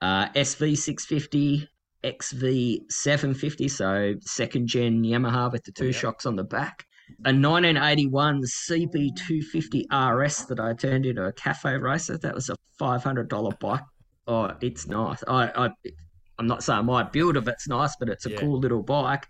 Uh, 0.00 0.28
SV 0.30 0.76
650, 0.76 1.68
XV 2.04 2.80
750, 2.90 3.68
so 3.68 4.14
second 4.20 4.66
gen 4.68 5.02
Yamaha 5.02 5.50
with 5.52 5.62
the 5.64 5.72
two 5.72 5.86
Yeah. 5.86 5.92
shocks 5.92 6.26
on 6.26 6.36
the 6.36 6.44
back. 6.44 6.84
A 7.24 7.32
1981 7.32 8.42
CB250 8.44 9.86
RS 9.90 10.46
that 10.46 10.58
I 10.60 10.74
turned 10.74 11.06
into 11.06 11.24
a 11.24 11.32
cafe 11.32 11.76
racer. 11.76 12.18
That 12.18 12.34
was 12.34 12.48
a 12.50 12.56
$500 12.80 13.58
bike. 13.60 13.82
Oh, 14.26 14.50
it's 14.60 14.86
nice. 14.88 15.22
I, 15.28 15.66
I, 15.66 15.70
I'm 16.38 16.46
not 16.48 16.64
saying 16.64 16.84
my 16.86 17.04
build 17.04 17.36
of 17.36 17.46
it's 17.48 17.68
nice, 17.68 17.94
but 17.98 18.08
it's 18.08 18.26
a 18.26 18.30
Yeah. 18.30 18.38
cool 18.38 18.58
little 18.58 18.82
bike. 18.82 19.26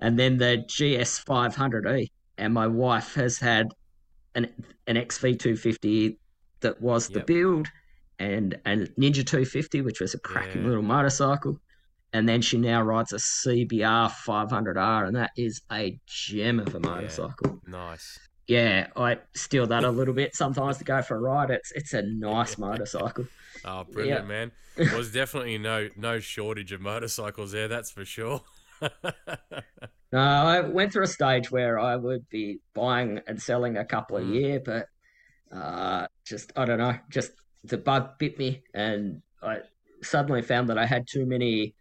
And 0.00 0.18
then 0.18 0.38
the 0.38 0.64
GS 0.66 1.22
500E. 1.24 2.06
And 2.38 2.54
my 2.54 2.66
wife 2.66 3.14
has 3.14 3.38
had 3.38 3.68
an 4.34 4.48
an 4.86 4.96
XV250 4.96 6.16
that 6.62 6.80
was 6.80 7.08
the 7.08 7.18
Yep. 7.18 7.26
build, 7.26 7.68
and 8.18 8.54
a 8.64 8.76
Ninja 8.98 9.26
250, 9.26 9.82
which 9.82 10.00
was 10.00 10.14
a 10.14 10.18
cracking 10.20 10.62
Yeah. 10.62 10.68
little 10.68 10.82
motorcycle. 10.82 11.60
And 12.12 12.28
then 12.28 12.42
she 12.42 12.58
now 12.58 12.82
rides 12.82 13.12
a 13.12 13.18
CBR 13.18 14.10
500R, 14.10 15.06
and 15.06 15.16
that 15.16 15.30
is 15.36 15.62
a 15.70 15.98
gem 16.06 16.58
of 16.58 16.74
a 16.74 16.80
motorcycle. 16.80 17.60
Nice. 17.66 18.18
Yeah, 18.48 18.88
I 18.96 19.18
steal 19.36 19.66
that 19.68 19.84
a 19.84 19.90
little 19.90 20.14
bit 20.14 20.34
sometimes 20.34 20.78
to 20.78 20.84
go 20.84 21.02
for 21.02 21.16
a 21.16 21.20
ride. 21.20 21.50
It's 21.50 21.70
it's 21.72 21.94
a 21.94 22.02
nice 22.02 22.58
motorcycle. 22.58 23.26
Oh, 23.64 23.84
brilliant, 23.84 24.26
man. 24.26 24.50
There's 24.76 25.12
definitely 25.12 25.58
no 25.58 25.88
no 25.96 26.18
shortage 26.18 26.72
of 26.72 26.80
motorcycles 26.80 27.52
there, 27.52 27.68
that's 27.68 27.90
for 27.90 28.04
sure. 28.04 28.42
No, 30.12 30.18
I 30.18 30.60
went 30.62 30.92
through 30.92 31.04
a 31.04 31.08
stage 31.08 31.52
where 31.52 31.78
I 31.78 31.94
would 31.94 32.28
be 32.30 32.58
buying 32.74 33.20
and 33.28 33.40
selling 33.40 33.76
a 33.76 33.84
couple 33.84 34.16
a 34.16 34.22
Mm. 34.22 34.34
year, 34.34 34.60
but 34.60 34.86
uh, 35.52 36.06
just 36.26 36.52
I 36.56 36.64
don't 36.64 36.78
know, 36.78 36.98
just 37.10 37.32
the 37.64 37.78
bug 37.78 38.18
bit 38.18 38.38
me, 38.38 38.62
and 38.74 39.22
I 39.42 39.60
suddenly 40.02 40.42
found 40.42 40.68
that 40.70 40.78
I 40.78 40.86
had 40.86 41.06
too 41.08 41.26
many 41.26 41.74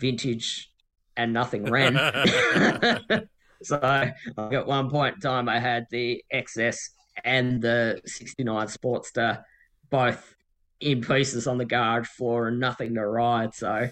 vintage 0.00 0.70
and 1.16 1.32
nothing 1.32 1.64
ran. 1.64 1.94
so 3.62 3.76
at 3.82 4.66
one 4.66 4.90
point 4.90 5.16
in 5.16 5.20
time, 5.20 5.48
I 5.48 5.58
had 5.58 5.86
the 5.90 6.22
XS 6.32 6.90
and 7.24 7.60
the 7.60 8.00
'69 8.06 8.66
Sportster 8.68 9.42
both 9.90 10.34
in 10.80 11.00
pieces 11.00 11.46
on 11.46 11.58
the 11.58 11.64
garage 11.64 12.06
floor 12.06 12.48
and 12.48 12.60
nothing 12.60 12.94
to 12.94 13.04
ride. 13.04 13.54
So 13.54 13.88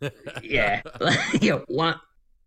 yeah, 0.42 0.82
yeah, 1.40 1.60
one 1.68 1.98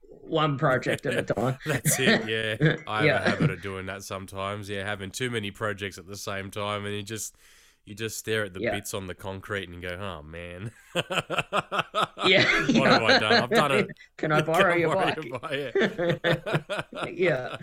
one 0.07 0.57
project 0.57 1.05
at 1.05 1.15
a 1.15 1.23
time. 1.23 1.57
That's 1.65 1.99
it, 1.99 2.27
yeah. 2.29 2.75
I 2.87 2.97
have 2.97 3.05
Yeah. 3.05 3.23
a 3.25 3.29
habit 3.29 3.49
of 3.49 3.61
doing 3.61 3.87
that 3.87 4.03
sometimes. 4.03 4.69
Yeah, 4.69 4.85
having 4.85 5.11
too 5.11 5.29
many 5.29 5.51
projects 5.51 5.97
at 5.97 6.07
the 6.07 6.15
same 6.15 6.51
time, 6.51 6.85
and 6.85 6.95
you 6.95 7.03
just 7.03 7.35
you 7.85 7.95
just 7.95 8.17
stare 8.17 8.43
at 8.45 8.53
the 8.53 8.61
Yeah. 8.61 8.71
bits 8.71 8.93
on 8.93 9.07
the 9.07 9.15
concrete 9.15 9.67
and 9.69 9.81
go, 9.81 9.89
"Oh 9.89 10.21
man, 10.23 10.71
Yeah, 10.95 12.43
what 12.79 12.91
have 12.91 13.03
I 13.03 13.19
done? 13.19 13.43
I've 13.43 13.49
done 13.49 13.71
it. 13.71 13.87
Can 14.17 14.31
I 14.31 14.41
borrow 14.51 14.71
Can 14.73 14.79
your 14.79 14.95
bike? 14.95 15.41
bike? 15.41 17.11
Yeah. 17.13 17.57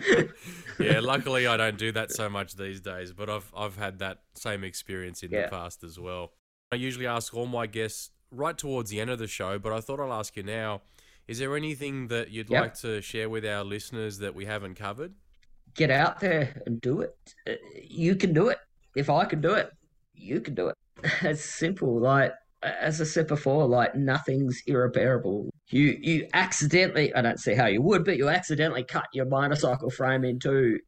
yeah. 0.79 0.99
Luckily, 0.99 1.47
I 1.47 1.57
don't 1.57 1.77
do 1.77 1.91
that 1.93 2.11
so 2.11 2.29
much 2.29 2.55
these 2.55 2.81
days, 2.81 3.13
but 3.13 3.29
I've 3.29 3.51
I've 3.55 3.77
had 3.77 3.99
that 3.99 4.19
same 4.35 4.63
experience 4.63 5.23
in 5.23 5.31
Yeah. 5.31 5.43
the 5.43 5.49
past 5.49 5.83
as 5.83 5.99
well. 5.99 6.33
I 6.71 6.75
usually 6.75 7.07
ask 7.07 7.33
all 7.33 7.45
my 7.47 7.65
guests 7.67 8.11
right 8.31 8.57
towards 8.57 8.89
the 8.91 8.99
end 9.01 9.09
of 9.09 9.19
the 9.19 9.27
show, 9.27 9.57
but 9.57 9.73
I 9.73 9.79
thought 9.81 9.99
I'll 9.99 10.13
ask 10.13 10.35
you 10.37 10.43
now. 10.43 10.81
Is 11.27 11.39
there 11.39 11.55
anything 11.55 12.07
that 12.07 12.31
you'd 12.31 12.49
Yep. 12.49 12.61
like 12.61 12.73
to 12.79 13.01
share 13.01 13.29
with 13.29 13.45
our 13.45 13.63
listeners 13.63 14.17
that 14.19 14.33
we 14.35 14.45
haven't 14.45 14.75
covered? 14.75 15.13
Get 15.75 15.91
out 15.91 16.19
there 16.19 16.61
and 16.65 16.81
do 16.81 17.01
it. 17.01 17.15
Uh, 17.47 17.53
You 17.83 18.15
can 18.15 18.33
do 18.33 18.49
it. 18.49 18.57
If 18.95 19.09
I 19.09 19.25
can 19.25 19.39
do 19.39 19.53
it, 19.53 19.71
you 20.19 20.41
can 20.41 20.55
do 20.55 20.67
it. 20.67 20.75
It's 21.21 21.43
simple. 21.43 21.99
Like 21.99 22.33
as 22.61 22.99
I 22.99 23.05
said 23.05 23.27
before, 23.27 23.65
like 23.67 23.95
nothing's 23.95 24.61
irreparable. 24.67 25.49
You 25.69 25.97
you 26.01 26.27
accidentally 26.33 27.13
I 27.13 27.21
don't 27.21 27.39
see 27.39 27.53
how 27.53 27.67
you 27.67 27.81
would, 27.81 28.03
but 28.03 28.17
you 28.17 28.29
accidentally 28.29 28.83
cut 28.83 29.07
your 29.13 29.25
motorcycle 29.25 29.89
frame 29.89 30.25
in 30.25 30.39
two. 30.39 30.79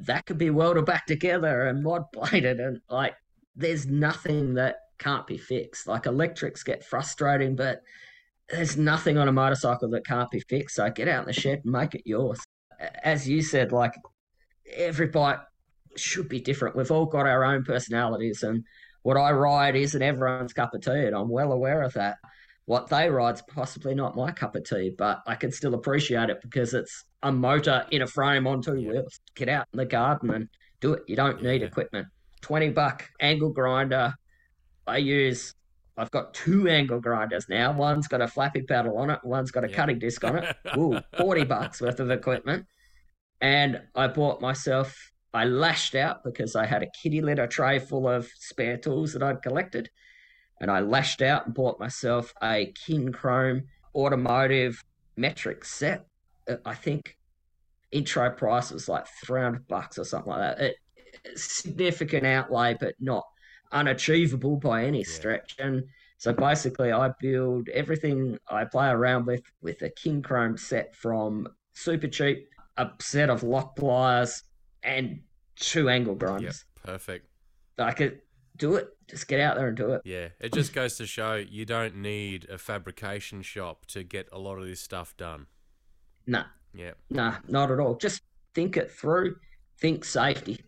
That 0.00 0.26
could 0.26 0.38
be 0.38 0.50
welded 0.50 0.86
back 0.86 1.06
together 1.06 1.66
and 1.66 1.82
mod 1.84 2.04
bladed 2.12 2.58
and 2.58 2.80
like 2.88 3.14
there's 3.54 3.86
nothing 3.86 4.54
that 4.54 4.76
can't 4.98 5.26
be 5.26 5.38
fixed. 5.38 5.86
Like 5.86 6.06
electrics 6.06 6.62
get 6.62 6.84
frustrating, 6.84 7.54
but 7.54 7.82
there's 8.48 8.76
nothing 8.76 9.18
on 9.18 9.28
a 9.28 9.32
motorcycle 9.32 9.88
that 9.90 10.06
can't 10.06 10.30
be 10.30 10.40
fixed. 10.40 10.76
So 10.76 10.90
get 10.90 11.08
out 11.08 11.22
in 11.22 11.26
the 11.26 11.32
shed 11.32 11.60
and 11.64 11.72
make 11.72 11.94
it 11.94 12.02
yours. 12.04 12.40
As 13.04 13.28
you 13.28 13.42
said, 13.42 13.72
like 13.72 13.92
every 14.74 15.06
bike 15.06 15.40
should 15.96 16.28
be 16.28 16.40
different. 16.40 16.76
We've 16.76 16.90
all 16.90 17.06
got 17.06 17.26
our 17.26 17.44
own 17.44 17.64
personalities, 17.64 18.42
and 18.42 18.64
what 19.02 19.16
I 19.16 19.32
ride 19.32 19.76
isn't 19.76 20.02
everyone's 20.02 20.52
cup 20.52 20.74
of 20.74 20.82
tea, 20.82 21.06
and 21.06 21.14
I'm 21.16 21.28
well 21.28 21.52
aware 21.52 21.82
of 21.82 21.94
that. 21.94 22.16
What 22.66 22.88
they 22.88 23.10
ride's 23.10 23.42
possibly 23.42 23.94
not 23.94 24.14
my 24.16 24.30
cup 24.30 24.54
of 24.54 24.64
tea, 24.64 24.92
but 24.96 25.20
I 25.26 25.34
can 25.34 25.50
still 25.50 25.74
appreciate 25.74 26.30
it 26.30 26.40
because 26.42 26.72
it's 26.74 27.04
a 27.22 27.32
motor 27.32 27.84
in 27.90 28.02
a 28.02 28.06
frame 28.06 28.46
on 28.46 28.62
two 28.62 28.76
Yeah. 28.76 28.90
wheels. 28.92 29.18
Get 29.34 29.48
out 29.48 29.66
in 29.72 29.78
the 29.78 29.86
garden 29.86 30.30
and 30.30 30.48
do 30.80 30.92
it. 30.92 31.02
You 31.08 31.16
don't 31.16 31.42
need 31.42 31.62
equipment. 31.62 32.06
20 32.42 32.70
buck 32.70 33.08
angle 33.20 33.50
grinder. 33.50 34.14
I 34.86 34.98
use, 34.98 35.52
I've 35.96 36.10
got 36.12 36.32
two 36.32 36.68
angle 36.68 37.00
grinders 37.00 37.48
now. 37.48 37.72
One's 37.72 38.06
got 38.06 38.20
a 38.20 38.28
flappy 38.28 38.62
paddle 38.62 38.98
on 38.98 39.10
it, 39.10 39.18
one's 39.24 39.50
got 39.50 39.64
a 39.64 39.68
Yeah. 39.68 39.76
cutting 39.76 39.98
disc 39.98 40.22
on 40.24 40.36
it. 40.38 40.56
Ooh, 40.78 41.00
40 41.16 41.44
bucks 41.44 41.80
worth 41.80 41.98
of 41.98 42.10
equipment. 42.10 42.66
And 43.40 43.82
I 43.94 44.06
bought 44.06 44.40
myself, 44.40 45.09
I 45.32 45.44
lashed 45.44 45.94
out 45.94 46.24
because 46.24 46.56
I 46.56 46.66
had 46.66 46.82
a 46.82 46.90
kitty 47.02 47.20
litter 47.20 47.46
tray 47.46 47.78
full 47.78 48.08
of 48.08 48.28
spare 48.38 48.76
tools 48.76 49.12
that 49.12 49.22
I'd 49.22 49.42
collected. 49.42 49.90
And 50.60 50.70
I 50.70 50.80
lashed 50.80 51.22
out 51.22 51.46
and 51.46 51.54
bought 51.54 51.80
myself 51.80 52.34
a 52.42 52.72
Kincrome 52.72 53.64
automotive 53.94 54.82
metric 55.16 55.64
set. 55.64 56.06
I 56.64 56.74
think 56.74 57.16
intro 57.92 58.30
price 58.30 58.70
was 58.70 58.88
like 58.88 59.06
300 59.24 59.66
bucks 59.68 59.98
or 59.98 60.04
something 60.04 60.30
like 60.32 60.56
that. 60.56 60.64
It, 60.64 60.76
significant 61.36 62.26
outlay, 62.26 62.76
but 62.78 62.94
not 63.00 63.24
unachievable 63.72 64.56
by 64.56 64.84
any 64.84 64.98
Yeah. 64.98 65.04
stretch. 65.08 65.56
And 65.58 65.84
so 66.18 66.32
basically, 66.32 66.92
I 66.92 67.12
build 67.20 67.68
everything 67.70 68.38
I 68.48 68.64
play 68.64 68.88
around 68.88 69.26
with 69.26 69.42
with 69.62 69.82
a 69.82 69.90
Kincrome 69.90 70.58
set 70.58 70.94
from 70.94 71.48
Supercheap, 71.74 72.46
a 72.76 72.90
set 73.00 73.30
of 73.30 73.42
lock 73.42 73.76
pliers, 73.76 74.42
and 74.82 75.20
two 75.56 75.88
angle 75.88 76.14
Yep, 76.14 76.18
grinders. 76.18 76.64
perfect. 76.84 77.26
I 77.78 77.92
could 77.92 78.20
do 78.56 78.76
it. 78.76 78.88
Just 79.08 79.26
get 79.28 79.40
out 79.40 79.56
there 79.56 79.68
and 79.68 79.76
do 79.76 79.92
it. 79.92 80.02
Yeah, 80.04 80.28
it 80.38 80.52
just 80.52 80.72
goes 80.72 80.96
to 80.98 81.06
show 81.06 81.34
you 81.34 81.64
don't 81.64 81.96
need 81.96 82.48
a 82.48 82.58
fabrication 82.58 83.42
shop 83.42 83.86
to 83.86 84.02
get 84.04 84.28
a 84.32 84.38
lot 84.38 84.58
of 84.58 84.66
this 84.66 84.80
stuff 84.80 85.16
done. 85.16 85.46
Nah, 86.26 86.44
Yeah, 86.74 86.92
nah, 87.08 87.36
not 87.48 87.70
at 87.70 87.80
all. 87.80 87.96
Just 87.96 88.22
think 88.54 88.76
it 88.76 88.90
through. 88.90 89.36
Think 89.78 90.04
safety. 90.04 90.60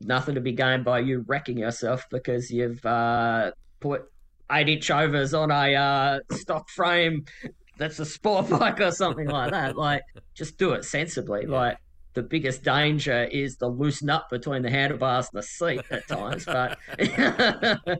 Nothing 0.00 0.34
to 0.36 0.40
be 0.40 0.52
gained 0.52 0.84
by 0.84 1.00
you 1.00 1.24
wrecking 1.26 1.58
yourself 1.58 2.06
because 2.10 2.50
you've 2.50 2.84
uh, 2.86 3.50
put 3.80 4.04
eight 4.52 4.68
inch 4.68 4.90
overs 4.90 5.34
on 5.34 5.50
a 5.50 5.74
uh, 5.74 6.20
stock 6.32 6.68
frame 6.70 7.24
that's 7.76 7.98
a 7.98 8.06
sport 8.06 8.48
bike 8.50 8.80
or 8.80 8.92
something 8.92 9.28
like 9.28 9.50
that. 9.50 9.76
Like, 9.76 10.02
just 10.34 10.56
do 10.56 10.72
it 10.72 10.84
sensibly. 10.84 11.42
Yeah. 11.48 11.54
Like, 11.58 11.78
the 12.14 12.22
biggest 12.22 12.64
danger 12.64 13.24
is 13.24 13.56
the 13.56 13.68
loose 13.68 14.02
nut 14.02 14.24
between 14.30 14.62
the 14.62 14.70
handlebars 14.70 15.28
and 15.32 15.42
the 15.42 15.46
seat 15.46 15.82
at 15.90 16.06
times, 16.08 16.44
but 16.44 16.78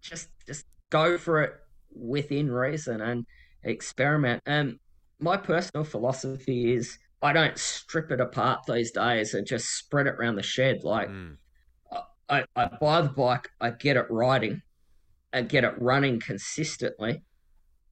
just 0.00 0.28
just 0.46 0.66
go 0.90 1.18
for 1.18 1.42
it 1.42 1.52
within 1.94 2.50
reason 2.50 3.00
and 3.00 3.26
experiment. 3.62 4.42
And 4.46 4.78
my 5.20 5.36
personal 5.36 5.84
philosophy 5.84 6.72
is 6.72 6.98
I 7.20 7.32
don't 7.32 7.58
strip 7.58 8.10
it 8.10 8.20
apart 8.20 8.60
these 8.66 8.90
days 8.90 9.34
and 9.34 9.46
just 9.46 9.76
spread 9.76 10.06
it 10.06 10.14
around 10.14 10.36
the 10.36 10.42
shed. 10.42 10.82
Like 10.82 11.08
Mm, 11.08 11.36
I, 12.28 12.44
I 12.56 12.66
buy 12.80 13.02
the 13.02 13.10
bike, 13.10 13.48
I 13.60 13.70
get 13.70 13.96
it 13.96 14.06
riding, 14.10 14.62
and 15.32 15.48
get 15.48 15.64
it 15.64 15.74
running 15.80 16.18
consistently, 16.18 17.22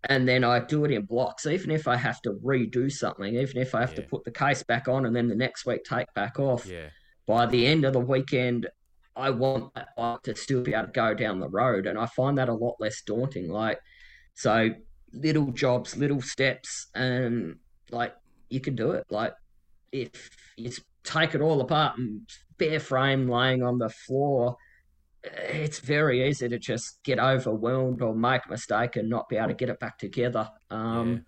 and 0.04 0.26
then 0.26 0.44
I 0.44 0.60
do 0.60 0.84
it 0.84 0.90
in 0.90 1.04
blocks. 1.04 1.46
Even 1.46 1.70
if 1.70 1.86
I 1.86 1.96
have 1.96 2.22
to 2.22 2.32
redo 2.44 2.90
something, 2.90 3.34
even 3.34 3.58
if 3.58 3.74
I 3.74 3.80
have 3.80 3.94
to 3.96 4.02
put 4.02 4.24
the 4.24 4.30
case 4.30 4.62
back 4.62 4.88
on 4.88 5.06
and 5.06 5.14
then 5.14 5.28
the 5.28 5.34
next 5.34 5.66
week 5.66 5.84
take 5.84 6.12
back 6.14 6.38
off, 6.38 6.66
yeah, 6.66 6.88
by 7.26 7.46
the 7.46 7.66
end 7.66 7.84
of 7.84 7.92
the 7.92 8.00
weekend, 8.00 8.68
I 9.14 9.30
want 9.30 9.74
that 9.74 9.88
bike 9.96 10.22
to 10.22 10.34
still 10.34 10.62
be 10.62 10.72
able 10.72 10.86
to 10.86 10.92
go 10.92 11.14
down 11.14 11.40
the 11.40 11.48
road, 11.48 11.86
and 11.86 11.98
I 11.98 12.06
find 12.06 12.38
that 12.38 12.48
a 12.48 12.54
lot 12.54 12.76
less 12.80 13.02
daunting. 13.02 13.48
Like, 13.50 13.78
so 14.34 14.70
little 15.12 15.50
jobs, 15.52 15.96
little 15.96 16.22
steps, 16.22 16.88
and 16.94 17.56
like 17.90 18.14
you 18.48 18.60
can 18.60 18.76
do 18.76 18.92
it. 18.92 19.04
Like, 19.10 19.34
if 19.92 20.30
you 20.56 20.70
take 21.04 21.34
it 21.34 21.40
all 21.40 21.60
apart 21.60 21.98
and 21.98 22.22
bare 22.56 22.80
frame 22.80 23.28
laying 23.28 23.62
on 23.62 23.78
the 23.78 23.90
floor, 23.90 24.56
it's 25.22 25.80
very 25.80 26.28
easy 26.28 26.48
to 26.48 26.58
just 26.58 27.02
get 27.04 27.18
overwhelmed 27.18 28.00
or 28.02 28.14
make 28.14 28.42
a 28.46 28.50
mistake 28.50 28.96
and 28.96 29.08
not 29.10 29.28
be 29.28 29.36
able 29.36 29.48
to 29.48 29.54
get 29.54 29.68
it 29.68 29.78
back 29.80 29.98
together. 29.98 30.48
Um, 30.70 31.26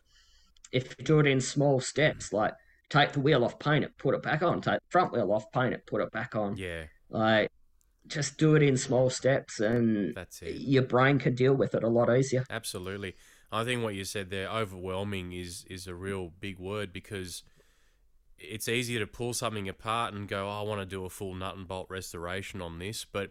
If 0.72 0.94
you 0.98 1.04
do 1.04 1.20
it 1.20 1.26
in 1.26 1.40
small 1.40 1.80
steps, 1.80 2.32
like 2.32 2.54
take 2.88 3.12
the 3.12 3.20
wheel 3.20 3.44
off, 3.44 3.58
paint 3.58 3.84
it, 3.84 3.96
put 3.98 4.14
it 4.14 4.22
back 4.22 4.42
on, 4.42 4.60
take 4.62 4.74
the 4.80 4.90
front 4.90 5.12
wheel 5.12 5.30
off, 5.32 5.44
paint 5.52 5.74
it, 5.74 5.86
put 5.86 6.00
it 6.00 6.10
back 6.12 6.34
on. 6.34 6.56
yeah. 6.56 6.84
Like, 7.10 7.50
just 8.06 8.38
do 8.38 8.54
it 8.56 8.62
in 8.62 8.76
small 8.78 9.10
steps, 9.10 9.60
and 9.60 10.14
That's 10.14 10.40
it. 10.42 10.56
your 10.56 10.82
brain 10.82 11.18
can 11.18 11.34
deal 11.34 11.54
with 11.54 11.74
it 11.74 11.84
a 11.84 11.88
lot 11.88 12.08
easier. 12.14 12.44
Absolutely. 12.50 13.14
I 13.52 13.64
think 13.64 13.82
what 13.82 13.94
you 13.94 14.04
said 14.04 14.30
there, 14.30 14.48
overwhelming, 14.48 15.32
is 15.32 15.64
is 15.68 15.86
a 15.86 15.94
real 15.94 16.32
big 16.40 16.58
word 16.58 16.92
because 16.92 17.42
it's 18.38 18.66
easier 18.68 18.98
to 18.98 19.06
pull 19.06 19.34
something 19.34 19.68
apart 19.68 20.14
and 20.14 20.26
go, 20.26 20.48
oh, 20.48 20.60
I 20.60 20.62
want 20.62 20.80
to 20.80 20.86
do 20.86 21.04
a 21.04 21.10
full 21.10 21.34
nut 21.34 21.56
and 21.56 21.68
bolt 21.68 21.86
restoration 21.90 22.60
on 22.62 22.78
this, 22.78 23.04
but 23.04 23.30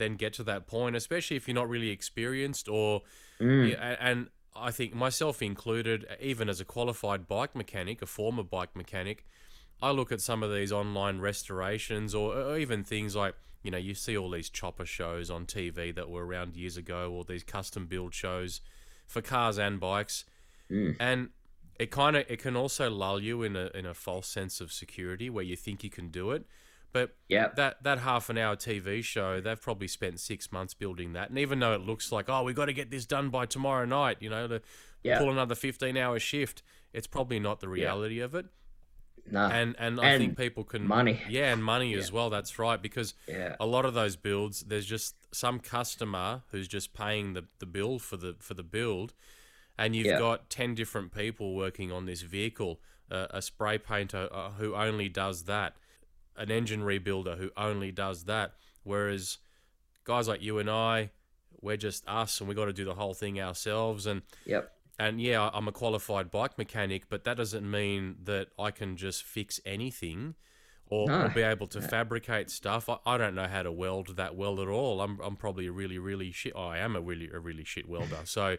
then 0.00 0.16
get 0.16 0.32
to 0.34 0.42
that 0.44 0.66
point, 0.66 0.96
especially 0.96 1.36
if 1.36 1.46
you're 1.46 1.54
not 1.54 1.68
really 1.68 1.90
experienced 1.90 2.68
or 2.68 3.02
Mm. 3.40 3.70
yeah, 3.70 3.96
and 4.00 4.28
I 4.54 4.70
think 4.72 4.94
myself 4.94 5.40
included, 5.40 6.04
even 6.20 6.48
as 6.48 6.60
a 6.60 6.64
qualified 6.64 7.26
bike 7.28 7.54
mechanic, 7.54 8.02
a 8.02 8.06
former 8.06 8.42
bike 8.42 8.74
mechanic, 8.76 9.24
I 9.80 9.92
look 9.92 10.12
at 10.12 10.20
some 10.20 10.42
of 10.42 10.52
these 10.52 10.72
online 10.72 11.20
restorations 11.20 12.14
or, 12.14 12.34
or 12.36 12.58
even 12.58 12.84
things 12.84 13.16
like, 13.16 13.34
you 13.62 13.70
know, 13.70 13.78
you 13.78 13.94
see 13.94 14.14
all 14.16 14.28
these 14.30 14.50
chopper 14.50 14.84
shows 14.84 15.30
on 15.30 15.46
TV 15.46 15.94
that 15.94 16.10
were 16.10 16.26
around 16.26 16.54
years 16.56 16.76
ago, 16.76 17.10
or 17.10 17.24
these 17.24 17.44
custom 17.44 17.86
build 17.86 18.12
shows 18.14 18.60
for 19.06 19.22
cars 19.22 19.58
and 19.58 19.80
bikes, 19.80 20.24
Mm. 20.70 20.96
and 21.00 21.30
it 21.78 21.90
kind 21.90 22.14
of 22.16 22.24
it 22.28 22.38
can 22.40 22.56
also 22.56 22.90
lull 22.90 23.20
you 23.22 23.42
in 23.42 23.56
a 23.56 23.70
in 23.74 23.86
a 23.86 23.94
false 23.94 24.28
sense 24.28 24.60
of 24.60 24.70
security 24.70 25.28
where 25.30 25.44
you 25.44 25.56
think 25.56 25.82
you 25.82 25.90
can 25.90 26.08
do 26.10 26.30
it, 26.32 26.44
but 26.92 27.16
Yep. 27.28 27.56
that 27.56 27.82
that 27.82 27.98
half 28.00 28.28
an 28.30 28.38
hour 28.38 28.56
TV 28.56 29.02
show, 29.02 29.40
they've 29.40 29.60
probably 29.60 29.88
spent 29.88 30.20
six 30.20 30.50
months 30.52 30.74
building 30.74 31.12
that, 31.14 31.30
and 31.30 31.38
even 31.38 31.58
though 31.60 31.72
it 31.74 31.80
looks 31.80 32.10
like, 32.12 32.28
oh, 32.28 32.42
we 32.42 32.52
got 32.52 32.66
to 32.66 32.72
get 32.72 32.90
this 32.90 33.06
done 33.06 33.30
by 33.30 33.46
tomorrow 33.46 33.84
night, 33.84 34.18
you 34.20 34.30
know, 34.30 34.46
to 34.48 34.62
Yeah. 35.02 35.18
pull 35.18 35.30
another 35.30 35.54
fifteen 35.54 35.96
hour 35.96 36.18
shift, 36.18 36.62
it's 36.92 37.06
probably 37.06 37.38
not 37.40 37.60
the 37.60 37.68
reality 37.68 38.20
of 38.20 38.34
it. 38.34 38.46
No. 39.30 39.46
And 39.46 39.76
and 39.78 40.00
I 40.00 40.10
And 40.12 40.20
think 40.22 40.36
people 40.38 40.64
can 40.64 40.86
money. 40.86 41.20
yeah, 41.28 41.52
and 41.52 41.62
money 41.62 41.92
Yeah. 41.92 41.98
as 41.98 42.10
well. 42.10 42.30
That's 42.30 42.58
right, 42.58 42.80
because 42.80 43.14
yeah. 43.28 43.54
a 43.60 43.66
lot 43.66 43.84
of 43.84 43.94
those 43.94 44.16
builds, 44.16 44.60
there's 44.62 44.86
just 44.86 45.14
some 45.34 45.60
customer 45.60 46.42
who's 46.50 46.66
just 46.68 46.92
paying 46.94 47.34
the, 47.34 47.44
the 47.60 47.66
bill 47.66 47.98
for 47.98 48.16
the 48.16 48.36
for 48.40 48.54
the 48.54 48.62
build, 48.64 49.14
and 49.78 49.94
you've 49.94 50.06
Yeah. 50.06 50.18
got 50.18 50.50
ten 50.50 50.74
different 50.74 51.14
people 51.14 51.54
working 51.54 51.92
on 51.92 52.06
this 52.06 52.22
vehicle. 52.22 52.80
Uh, 53.10 53.26
a 53.30 53.42
spray 53.42 53.76
painter 53.76 54.28
uh, 54.32 54.50
who 54.52 54.72
only 54.76 55.08
does 55.08 55.44
that, 55.44 55.76
an 56.40 56.50
engine 56.50 56.80
rebuilder 56.80 57.38
who 57.38 57.50
only 57.56 57.92
does 57.92 58.24
that. 58.24 58.54
Whereas 58.82 59.38
guys 60.04 60.26
like 60.26 60.42
you 60.42 60.58
and 60.58 60.68
I, 60.70 61.10
we're 61.60 61.76
just 61.76 62.02
us, 62.08 62.40
and 62.40 62.48
we 62.48 62.54
got 62.54 62.64
to 62.64 62.72
do 62.72 62.84
the 62.84 62.94
whole 62.94 63.14
thing 63.14 63.40
ourselves. 63.40 64.06
And 64.06 64.22
Yep. 64.46 64.72
and 64.98 65.20
yeah, 65.20 65.50
I'm 65.52 65.68
a 65.68 65.72
qualified 65.72 66.30
bike 66.30 66.56
mechanic, 66.58 67.08
but 67.10 67.24
that 67.24 67.36
doesn't 67.36 67.70
mean 67.70 68.16
that 68.24 68.48
I 68.58 68.70
can 68.70 68.96
just 68.96 69.22
fix 69.22 69.60
anything 69.66 70.34
or, 70.86 71.10
or 71.12 71.28
be 71.28 71.42
able 71.42 71.66
to 71.68 71.80
fabricate 71.80 72.50
stuff. 72.50 72.88
I, 72.88 72.96
I 73.06 73.16
don't 73.18 73.34
know 73.34 73.46
how 73.46 73.62
to 73.62 73.70
weld 73.70 74.16
that 74.16 74.34
well 74.34 74.60
at 74.60 74.68
all. 74.68 75.00
I'm, 75.02 75.20
I'm 75.20 75.36
probably 75.36 75.66
a 75.66 75.72
really, 75.72 75.98
really 75.98 76.32
shit. 76.32 76.52
Oh, 76.56 76.66
I 76.68 76.78
am 76.78 76.96
a 76.96 77.00
really, 77.00 77.30
a 77.32 77.38
really 77.38 77.64
shit 77.64 77.88
welder. 77.88 78.20
So, 78.24 78.56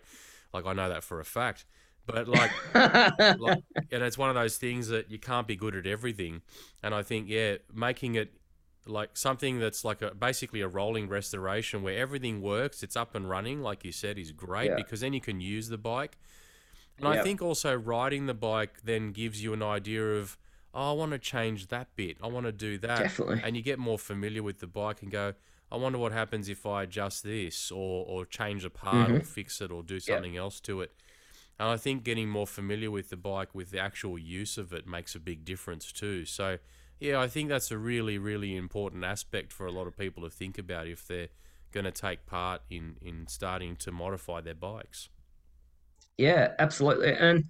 like, 0.53 0.65
I 0.65 0.73
know 0.73 0.87
that 0.89 1.03
for 1.03 1.19
a 1.19 1.25
fact. 1.25 1.65
But 2.05 2.27
like, 2.27 2.51
like, 2.73 3.63
and 3.91 4.03
it's 4.03 4.17
one 4.17 4.29
of 4.29 4.35
those 4.35 4.57
things 4.57 4.87
that 4.87 5.11
you 5.11 5.19
can't 5.19 5.47
be 5.47 5.55
good 5.55 5.75
at 5.75 5.85
everything. 5.85 6.41
And 6.81 6.93
I 6.93 7.03
think, 7.03 7.27
yeah, 7.29 7.57
making 7.73 8.15
it 8.15 8.33
like 8.85 9.11
something 9.15 9.59
that's 9.59 9.85
like 9.85 10.01
a 10.01 10.13
basically 10.15 10.61
a 10.61 10.67
rolling 10.67 11.07
restoration 11.07 11.83
where 11.83 11.97
everything 11.97 12.41
works, 12.41 12.83
it's 12.83 12.95
up 12.95 13.15
and 13.15 13.29
running, 13.29 13.61
like 13.61 13.85
you 13.85 13.91
said, 13.91 14.17
is 14.17 14.31
great 14.31 14.71
Yeah. 14.71 14.75
because 14.75 15.01
then 15.01 15.13
you 15.13 15.21
can 15.21 15.39
use 15.39 15.69
the 15.69 15.77
bike. 15.77 16.17
And 16.97 17.07
I 17.07 17.23
think 17.23 17.41
also 17.41 17.75
riding 17.75 18.27
the 18.27 18.33
bike 18.33 18.83
then 18.83 19.11
gives 19.11 19.43
you 19.43 19.53
an 19.53 19.63
idea 19.63 20.17
of, 20.17 20.37
oh, 20.73 20.91
I 20.91 20.93
want 20.93 21.11
to 21.13 21.19
change 21.19 21.67
that 21.67 21.95
bit. 21.95 22.17
I 22.21 22.27
want 22.27 22.45
to 22.45 22.51
do 22.51 22.77
that. 22.79 22.99
Definitely. 22.99 23.41
And 23.43 23.55
you 23.55 23.63
get 23.63 23.79
more 23.79 23.97
familiar 23.97 24.43
with 24.43 24.59
the 24.59 24.67
bike 24.67 25.01
and 25.01 25.11
go, 25.11 25.33
I 25.71 25.77
wonder 25.77 25.97
what 25.97 26.11
happens 26.11 26.49
if 26.49 26.65
I 26.65 26.83
adjust 26.83 27.23
this 27.23 27.71
or, 27.71 28.05
or 28.05 28.25
change 28.25 28.65
a 28.65 28.69
part 28.69 29.09
or 29.09 29.15
mm-hmm. 29.15 29.23
fix 29.23 29.61
it 29.61 29.71
or 29.71 29.81
do 29.81 29.99
something 29.99 30.37
else 30.37 30.59
to 30.61 30.81
it. 30.81 30.91
And 31.59 31.69
I 31.69 31.77
think 31.77 32.03
getting 32.03 32.29
more 32.29 32.47
familiar 32.47 32.89
with 32.89 33.09
the 33.09 33.17
bike, 33.17 33.53
with 33.53 33.71
the 33.71 33.79
actual 33.79 34.17
use 34.17 34.57
of 34.57 34.73
it, 34.73 34.87
makes 34.87 35.15
a 35.15 35.19
big 35.19 35.45
difference 35.45 35.91
too. 35.91 36.25
So, 36.25 36.57
yeah, 36.99 37.19
I 37.19 37.27
think 37.27 37.49
that's 37.49 37.71
a 37.71 37.77
really, 37.77 38.17
really 38.17 38.55
important 38.55 39.03
aspect 39.03 39.53
for 39.53 39.65
a 39.65 39.71
lot 39.71 39.87
of 39.87 39.97
people 39.97 40.23
to 40.23 40.29
think 40.29 40.57
about 40.57 40.87
if 40.87 41.07
they're 41.07 41.29
going 41.71 41.85
to 41.85 41.91
take 41.91 42.25
part 42.25 42.61
in, 42.69 42.97
in 43.01 43.27
starting 43.27 43.75
to 43.77 43.91
modify 43.91 44.41
their 44.41 44.55
bikes. 44.55 45.09
Yeah, 46.17 46.53
absolutely. 46.59 47.13
And 47.13 47.45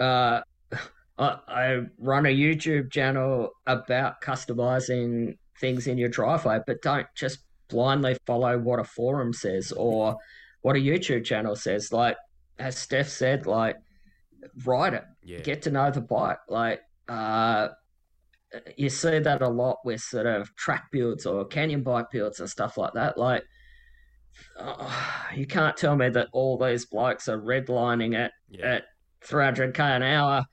uh, 0.00 0.40
I, 1.18 1.38
I 1.48 1.80
run 1.98 2.26
a 2.26 2.34
YouTube 2.34 2.90
channel 2.90 3.50
about 3.66 4.20
customizing 4.20 5.36
things 5.60 5.86
in 5.86 5.98
your 5.98 6.08
driveway, 6.08 6.60
but 6.66 6.82
don't 6.82 7.06
just 7.16 7.40
blindly 7.68 8.16
follow 8.26 8.58
what 8.58 8.78
a 8.78 8.84
forum 8.84 9.32
says 9.32 9.72
or 9.72 10.16
what 10.62 10.76
a 10.76 10.78
YouTube 10.78 11.24
channel 11.24 11.56
says. 11.56 11.92
Like, 11.92 12.16
as 12.58 12.76
Steph 12.76 13.08
said, 13.08 13.46
like, 13.46 13.76
ride 14.64 14.94
it, 14.94 15.04
Yeah. 15.22 15.40
get 15.40 15.62
to 15.62 15.70
know 15.70 15.90
the 15.90 16.00
bike. 16.00 16.38
Like, 16.48 16.80
uh, 17.08 17.68
you 18.76 18.88
see 18.88 19.18
that 19.18 19.42
a 19.42 19.48
lot 19.48 19.78
with 19.84 20.00
sort 20.00 20.26
of 20.26 20.54
track 20.56 20.90
builds 20.90 21.26
or 21.26 21.44
canyon 21.46 21.82
bike 21.82 22.10
builds 22.10 22.40
and 22.40 22.48
stuff 22.48 22.78
like 22.78 22.94
that. 22.94 23.18
Like, 23.18 23.44
oh, 24.58 25.26
you 25.34 25.46
can't 25.46 25.76
tell 25.76 25.96
me 25.96 26.08
that 26.10 26.28
all 26.32 26.58
these 26.58 26.86
blokes 26.86 27.28
are 27.28 27.38
redlining 27.40 28.14
it 28.18 28.32
Yeah. 28.48 28.66
at 28.66 28.84
300k 29.22 29.96
an 29.96 30.02
hour, 30.02 30.44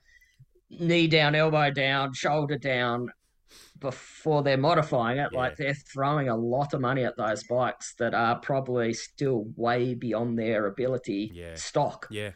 knee 0.70 1.06
down, 1.06 1.34
elbow 1.34 1.70
down, 1.70 2.12
shoulder 2.12 2.58
down 2.58 3.10
before 3.80 4.42
they're 4.42 4.56
modifying 4.56 5.18
it. 5.18 5.28
Yeah. 5.32 5.38
Like 5.38 5.56
they're 5.56 5.74
throwing 5.74 6.28
a 6.28 6.36
lot 6.36 6.74
of 6.74 6.80
money 6.80 7.04
at 7.04 7.16
those 7.16 7.44
bikes 7.44 7.94
that 7.98 8.14
are 8.14 8.36
probably 8.38 8.92
still 8.92 9.46
way 9.56 9.94
beyond 9.94 10.38
their 10.38 10.66
ability 10.66 11.30
Yeah. 11.34 11.54
stock. 11.54 12.06
Yeah. 12.10 12.30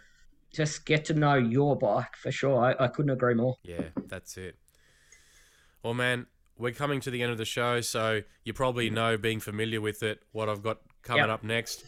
Just 0.52 0.84
get 0.84 1.04
to 1.06 1.14
know 1.14 1.34
your 1.34 1.76
bike 1.76 2.16
for 2.16 2.32
sure. 2.32 2.58
I, 2.58 2.84
I 2.84 2.88
couldn't 2.88 3.10
agree 3.12 3.34
more. 3.34 3.56
Yeah, 3.62 3.84
that's 4.08 4.36
it. 4.36 4.56
Well, 5.82 5.94
man, 5.94 6.26
we're 6.58 6.72
coming 6.72 7.00
to 7.00 7.10
the 7.10 7.22
end 7.22 7.32
of 7.32 7.38
the 7.38 7.44
show, 7.44 7.80
so 7.80 8.22
you 8.44 8.52
probably 8.52 8.90
know, 8.90 9.16
being 9.16 9.40
familiar 9.40 9.80
with 9.80 10.02
it, 10.02 10.22
what 10.32 10.48
I've 10.48 10.62
got 10.62 10.78
coming 11.02 11.22
Yep. 11.24 11.30
up 11.30 11.44
next 11.44 11.84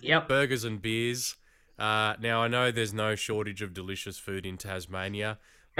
Yep. 0.00 0.28
burgers 0.28 0.64
and 0.64 0.80
beers. 0.80 1.36
Uh, 1.78 2.14
now, 2.20 2.42
I 2.42 2.48
know 2.48 2.70
there's 2.70 2.92
no 2.92 3.14
shortage 3.14 3.62
of 3.62 3.72
delicious 3.72 4.18
food 4.18 4.44
in 4.44 4.56
Tasmania. 4.58 5.38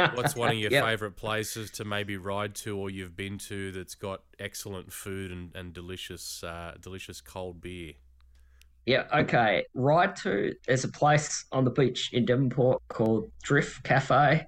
What's 0.09 0.35
one 0.35 0.51
of 0.51 0.57
your 0.59 0.71
Yep. 0.71 0.73
favourite 0.73 1.17
places 1.17 1.71
to 1.73 1.85
maybe 1.85 2.17
ride 2.17 2.55
to 2.57 2.77
or 2.77 2.91
you've 2.91 3.17
been 3.17 3.39
to 3.39 3.73
that's 3.73 3.95
got 3.95 4.23
excellent 4.39 4.93
food 4.93 5.31
and, 5.31 5.55
and 5.55 5.73
delicious, 5.73 6.43
uh, 6.43 6.75
delicious 6.81 7.21
cold 7.21 7.61
beer? 7.61 7.95
Yeah, 8.87 9.05
okay. 9.15 9.65
Ride 9.75 10.17
to 10.17 10.55
there's 10.67 10.85
a 10.85 10.89
place 10.89 11.45
on 11.53 11.65
the 11.65 11.71
beach 11.71 12.11
in 12.13 12.25
Devonport 12.25 12.83
called 12.89 13.31
Drift 13.43 13.83
Cafe. 13.85 14.47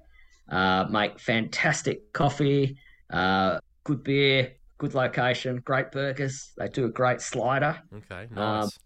Uh, 0.49 0.85
make 0.89 1.19
fantastic 1.19 2.11
coffee, 2.13 2.77
uh, 3.11 3.59
good 3.85 4.03
beer, 4.03 4.53
good 4.77 4.93
location, 4.93 5.61
great 5.63 5.91
burgers. 5.91 6.51
They 6.57 6.67
do 6.67 6.85
a 6.85 6.89
great 6.89 7.21
slider. 7.21 7.81
Okay, 7.93 8.27
Um, 8.35 8.69
nice. 8.69 8.79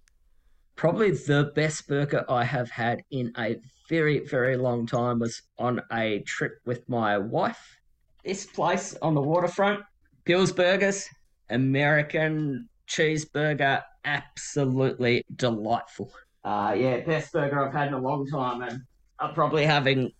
Probably 0.77 1.09
the 1.09 1.51
best 1.55 1.87
burger 1.87 2.23
I 2.29 2.43
have 2.43 2.69
had 2.69 3.01
in 3.09 3.33
a 3.35 3.59
very, 3.89 4.19
very 4.19 4.55
long 4.55 4.85
time 4.85 5.17
was 5.17 5.41
on 5.57 5.81
a 5.91 6.19
trip 6.19 6.59
with 6.67 6.87
my 6.87 7.17
wife. 7.17 7.79
This 8.23 8.45
place 8.45 8.95
on 9.01 9.15
the 9.15 9.21
waterfront, 9.21 9.81
Bill's 10.23 10.51
Burgers, 10.51 11.09
American 11.49 12.69
cheeseburger, 12.87 13.81
absolutely 14.05 15.23
delightful. 15.35 16.13
Uh, 16.43 16.75
yeah, 16.77 16.99
best 16.99 17.33
burger 17.33 17.65
I've 17.65 17.73
had 17.73 17.87
in 17.87 17.95
a 17.95 17.99
long 17.99 18.27
time, 18.27 18.61
and 18.61 18.83
I'm 19.19 19.33
probably 19.33 19.65
having 19.65 20.11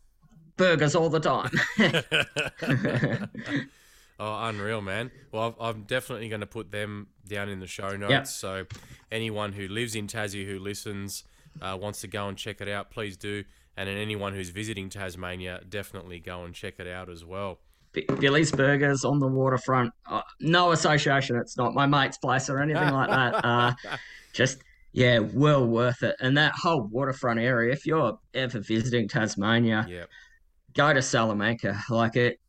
burgers 0.56 0.96
all 0.96 1.10
the 1.10 1.20
time. 1.20 1.52
oh, 4.20 4.48
unreal, 4.48 4.82
man. 4.82 5.12
Well, 5.32 5.56
I've, 5.60 5.76
I'm 5.76 5.84
definitely 5.84 6.30
going 6.30 6.42
to 6.42 6.48
put 6.48 6.72
them 6.72 7.08
down 7.28 7.50
in 7.50 7.60
the 7.60 7.68
show 7.68 7.96
notes. 7.96 8.34
So, 8.34 8.66
anyone 9.12 9.54
who 9.54 9.68
lives 9.68 9.96
in 9.96 10.08
Tassie 10.08 10.46
who 10.46 10.60
listens 10.60 11.24
uh, 11.62 11.78
wants 11.80 12.02
to 12.02 12.08
go 12.08 12.28
and 12.28 12.38
check 12.38 12.62
it 12.62 12.68
out, 12.68 12.92
please 12.92 13.18
do. 13.18 13.44
And 13.76 13.88
then 13.88 13.98
anyone 13.98 14.34
who's 14.34 14.50
visiting 14.50 14.90
Tasmania, 14.90 15.62
definitely 15.70 16.20
go 16.20 16.44
and 16.44 16.54
check 16.54 16.76
it 16.80 16.88
out 16.88 17.10
as 17.10 17.24
well. 17.24 17.60
Billy's 18.20 18.52
Burgers 18.52 19.06
on 19.06 19.20
the 19.20 19.28
waterfront. 19.28 19.94
Uh, 20.06 20.22
no 20.40 20.72
association. 20.72 21.36
It's 21.36 21.58
not 21.58 21.74
my 21.74 21.86
mate's 21.86 22.18
place 22.18 22.50
or 22.50 22.60
anything 22.60 22.92
like 22.92 23.10
that. 23.10 23.28
Uh, 23.48 23.74
just 24.34 24.60
yeah, 24.92 25.20
well 25.20 25.66
worth 25.66 26.04
it. 26.04 26.16
And 26.20 26.38
that 26.38 26.54
whole 26.54 26.84
waterfront 26.84 27.40
area, 27.40 27.72
if 27.72 27.86
you're 27.86 28.20
ever 28.34 28.60
visiting 28.60 29.08
Tasmania, 29.08 29.86
yeah, 29.88 30.06
go 30.74 30.94
to 30.94 31.02
Salamanca. 31.02 31.84
Like 31.90 32.16
it, 32.16 32.40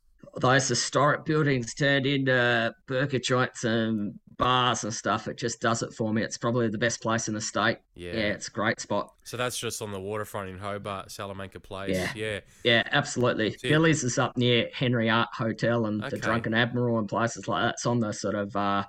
those 0.40 0.68
historic 0.68 1.24
buildings 1.24 1.74
turned 1.74 2.06
into 2.06 2.74
burger 2.86 3.18
joints 3.18 3.64
and 3.64 4.18
bars 4.36 4.84
and 4.84 4.94
stuff. 4.94 5.26
It 5.26 5.36
just 5.36 5.60
does 5.60 5.82
it 5.82 5.92
for 5.92 6.12
me. 6.12 6.22
It's 6.22 6.38
probably 6.38 6.68
the 6.68 6.78
best 6.78 7.00
place 7.02 7.26
in 7.28 7.34
the 7.34 7.40
state. 7.40 7.78
yeah, 7.96 8.12
Yeah, 8.12 8.18
it's 8.34 8.46
a 8.48 8.50
great 8.52 8.78
spot. 8.80 9.12
So 9.24 9.36
that's 9.36 9.58
just 9.58 9.82
on 9.82 9.90
the 9.90 9.98
waterfront 10.00 10.48
in 10.48 10.58
Hobart, 10.58 11.10
Salamanca 11.10 11.58
Place. 11.60 11.96
Yeah. 11.96 12.12
yeah. 12.14 12.40
Yeah, 12.62 12.82
absolutely. 12.92 13.52
See- 13.58 13.68
Billy's 13.68 14.04
is 14.04 14.16
up 14.18 14.36
near 14.36 14.68
Henry 14.72 15.10
Art 15.10 15.28
Hotel 15.32 15.86
and 15.86 16.02
Okay. 16.04 16.10
the 16.10 16.18
Drunken 16.18 16.54
Admiral 16.54 16.98
and 17.00 17.08
places 17.08 17.48
like 17.48 17.62
that. 17.64 17.74
It's 17.74 17.86
on 17.86 17.98
the 17.98 18.12
sort 18.12 18.36
of 18.36 18.54
uh, 18.54 18.84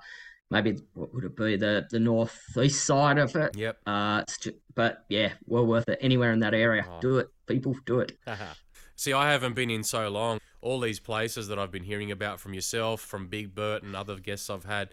maybe 0.50 0.76
what 0.94 1.12
would 1.14 1.24
it 1.24 1.36
be 1.36 1.56
the 1.56 1.86
the 1.90 1.98
northeast 1.98 2.84
side 2.86 3.18
of 3.18 3.34
it. 3.34 3.56
Yep. 3.56 3.78
Uh, 3.86 4.20
it's 4.22 4.38
ju- 4.38 4.54
but 4.76 5.04
yeah, 5.08 5.32
well 5.46 5.66
worth 5.66 5.88
it. 5.88 5.98
Anywhere 6.00 6.32
in 6.32 6.38
that 6.40 6.54
area, 6.54 6.86
Oh. 6.88 7.00
do 7.00 7.18
it. 7.18 7.28
People, 7.48 7.74
do 7.86 7.98
it. 8.00 8.12
See, 8.94 9.12
I 9.12 9.32
haven't 9.32 9.54
been 9.54 9.70
in 9.70 9.82
so 9.82 10.08
long. 10.10 10.38
All 10.62 10.80
these 10.80 11.00
places 11.00 11.48
that 11.48 11.58
I've 11.58 11.70
been 11.70 11.84
hearing 11.84 12.10
about 12.10 12.40
from 12.40 12.54
yourself, 12.54 13.00
from 13.00 13.28
Big 13.28 13.54
Bert, 13.54 13.82
and 13.82 13.96
other 13.96 14.16
guests 14.16 14.50
I've 14.50 14.64
had, 14.64 14.90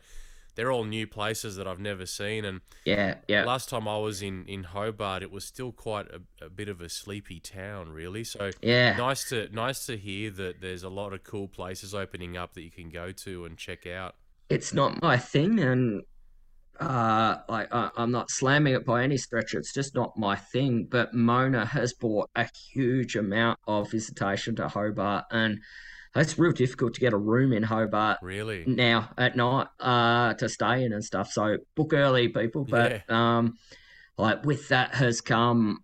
they're 0.55 0.71
all 0.71 0.85
new 0.85 1.05
places 1.05 1.55
that 1.57 1.67
I've 1.67 1.79
never 1.79 2.05
seen. 2.05 2.43
And 2.43 2.61
Yeah, 2.83 3.15
yeah. 3.27 3.45
last 3.45 3.69
time 3.69 3.87
I 3.87 3.97
was 3.97 4.21
in, 4.21 4.45
in 4.45 4.63
Hobart, 4.63 5.21
it 5.21 5.31
was 5.31 5.45
still 5.45 5.71
quite 5.71 6.07
a, 6.07 6.45
a 6.45 6.49
bit 6.49 6.67
of 6.67 6.81
a 6.81 6.89
sleepy 6.89 7.39
town, 7.39 7.89
really. 7.89 8.23
So 8.23 8.51
Yeah, 8.61 8.97
nice 8.97 9.29
to 9.29 9.49
nice 9.53 9.85
to 9.85 9.97
hear 9.97 10.31
that 10.31 10.59
there's 10.61 10.83
a 10.83 10.89
lot 10.89 11.13
of 11.13 11.23
cool 11.23 11.47
places 11.47 11.93
opening 11.93 12.37
up 12.37 12.53
that 12.55 12.63
you 12.63 12.71
can 12.71 12.89
go 12.89 13.11
to 13.11 13.45
and 13.45 13.57
check 13.57 13.85
out. 13.85 14.15
it's 14.49 14.73
not 14.73 15.01
my 15.01 15.17
thing, 15.17 15.59
and 15.59 16.03
uh, 16.79 17.37
like 17.49 17.73
I, 17.73 17.89
I'm 17.97 18.11
not 18.11 18.29
slamming 18.29 18.73
it 18.73 18.85
by 18.85 19.03
any 19.03 19.17
stretch. 19.17 19.53
It's 19.53 19.73
just 19.73 19.95
not 19.95 20.17
my 20.17 20.35
thing. 20.35 20.87
But 20.89 21.13
Mona 21.13 21.65
has 21.65 21.93
brought 21.93 22.29
a 22.35 22.47
huge 22.73 23.15
amount 23.15 23.59
of 23.67 23.91
visitation 23.91 24.55
to 24.57 24.67
Hobart, 24.67 25.25
and 25.31 25.59
it's 26.15 26.39
real 26.39 26.51
difficult 26.51 26.93
to 26.95 26.99
get 26.99 27.13
a 27.13 27.17
room 27.17 27.53
in 27.53 27.63
Hobart 27.63 28.17
Really? 28.21 28.63
now 28.65 29.09
at 29.17 29.35
night 29.35 29.67
uh, 29.79 30.33
to 30.35 30.49
stay 30.49 30.83
in 30.83 30.93
and 30.93 31.03
stuff. 31.03 31.31
So 31.31 31.57
book 31.75 31.93
early, 31.93 32.29
people. 32.29 32.65
But 32.65 33.09
um, 33.09 33.53
like 34.17 34.45
with 34.45 34.67
that 34.69 34.95
has 34.95 35.21
come 35.21 35.79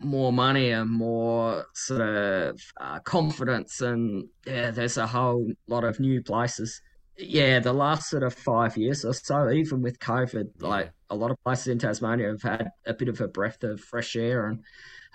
more 0.00 0.32
money 0.32 0.70
and 0.70 0.90
more 0.90 1.66
sort 1.74 2.02
of 2.02 2.60
uh, 2.80 3.00
confidence, 3.00 3.80
and 3.80 4.28
yeah, 4.46 4.70
there's 4.70 4.96
a 4.96 5.06
whole 5.06 5.50
lot 5.66 5.84
of 5.84 5.98
new 6.00 6.22
places. 6.22 6.80
Yeah, 7.18 7.58
the 7.58 7.72
last 7.72 8.08
sort 8.10 8.22
of 8.22 8.32
five 8.34 8.76
years 8.76 9.04
or 9.04 9.12
so, 9.12 9.50
even 9.50 9.82
with 9.82 9.98
COVID, 9.98 10.50
Yeah. 10.58 10.68
like 10.68 10.92
a 11.10 11.16
lot 11.16 11.30
of 11.32 11.36
places 11.42 11.66
in 11.68 11.78
Tasmania 11.78 12.28
have 12.28 12.42
had 12.42 12.70
a 12.86 12.94
bit 12.94 13.08
of 13.08 13.20
a 13.20 13.26
breath 13.28 13.64
of 13.64 13.80
fresh 13.80 14.14
air 14.14 14.46
and 14.46 14.64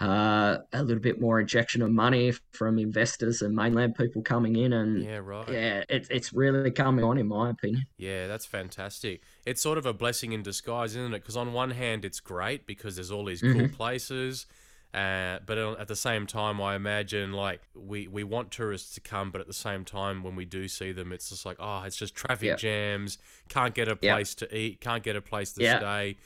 uh, 0.01 0.58
a 0.74 0.84
little 0.84 1.01
bit 1.01 1.22
more 1.22 1.39
injection 1.39 1.82
of 1.82 1.91
money 1.91 2.34
from 2.51 2.78
investors 2.78 3.41
and 3.41 3.56
mainland 3.56 3.95
people 3.95 4.22
coming 4.22 4.56
in, 4.58 4.74
and 4.74 5.04
Yeah, 5.04 5.18
right. 5.18 5.47
yeah, 5.47 5.84
it's 5.89 6.10
it's 6.10 6.34
really 6.34 6.72
coming 6.72 7.06
on, 7.06 7.18
in 7.18 7.28
my 7.28 7.49
opinion. 7.51 7.86
Yeah, 7.97 8.28
that's 8.28 8.45
fantastic. 8.45 9.22
It's 9.45 9.62
sort 9.62 9.78
of 9.78 9.86
a 9.86 9.93
blessing 9.93 10.32
in 10.32 10.41
disguise, 10.41 10.95
isn't 10.95 11.14
it? 11.14 11.20
Because 11.20 11.38
on 11.38 11.54
one 11.54 11.72
hand, 11.72 12.04
it's 12.06 12.20
great 12.20 12.66
because 12.66 12.95
there's 12.95 13.12
all 13.12 13.26
these 13.26 13.43
cool 13.43 13.68
Mhm. 13.68 13.72
places, 13.72 14.45
uh, 14.94 15.39
but 15.46 15.58
at 15.58 15.88
the 15.88 15.96
same 15.96 16.28
time, 16.28 16.62
I 16.62 16.76
imagine 16.76 17.34
like 17.34 17.62
we 17.76 18.08
we 18.08 18.24
want 18.24 18.52
tourists 18.52 18.94
to 18.96 19.02
come, 19.02 19.32
but 19.32 19.41
at 19.41 19.48
the 19.48 19.54
same 19.54 19.84
time, 19.86 20.24
when 20.24 20.36
we 20.36 20.46
do 20.46 20.68
see 20.68 20.91
them, 20.91 21.12
it's 21.12 21.30
just 21.30 21.46
like 21.46 21.58
oh, 21.60 21.82
it's 21.84 21.98
just 21.98 22.14
traffic 22.16 22.48
Yeah. 22.48 22.56
jams, 22.56 23.18
can't 23.50 23.74
get 23.74 23.88
a 23.88 23.98
Yeah. 24.02 24.14
place 24.14 24.36
to 24.36 24.56
eat, 24.58 24.82
can't 24.82 25.04
get 25.04 25.16
a 25.16 25.22
place 25.22 25.52
to 25.54 25.64
Yeah. 25.64 25.80
stay. 25.80 26.18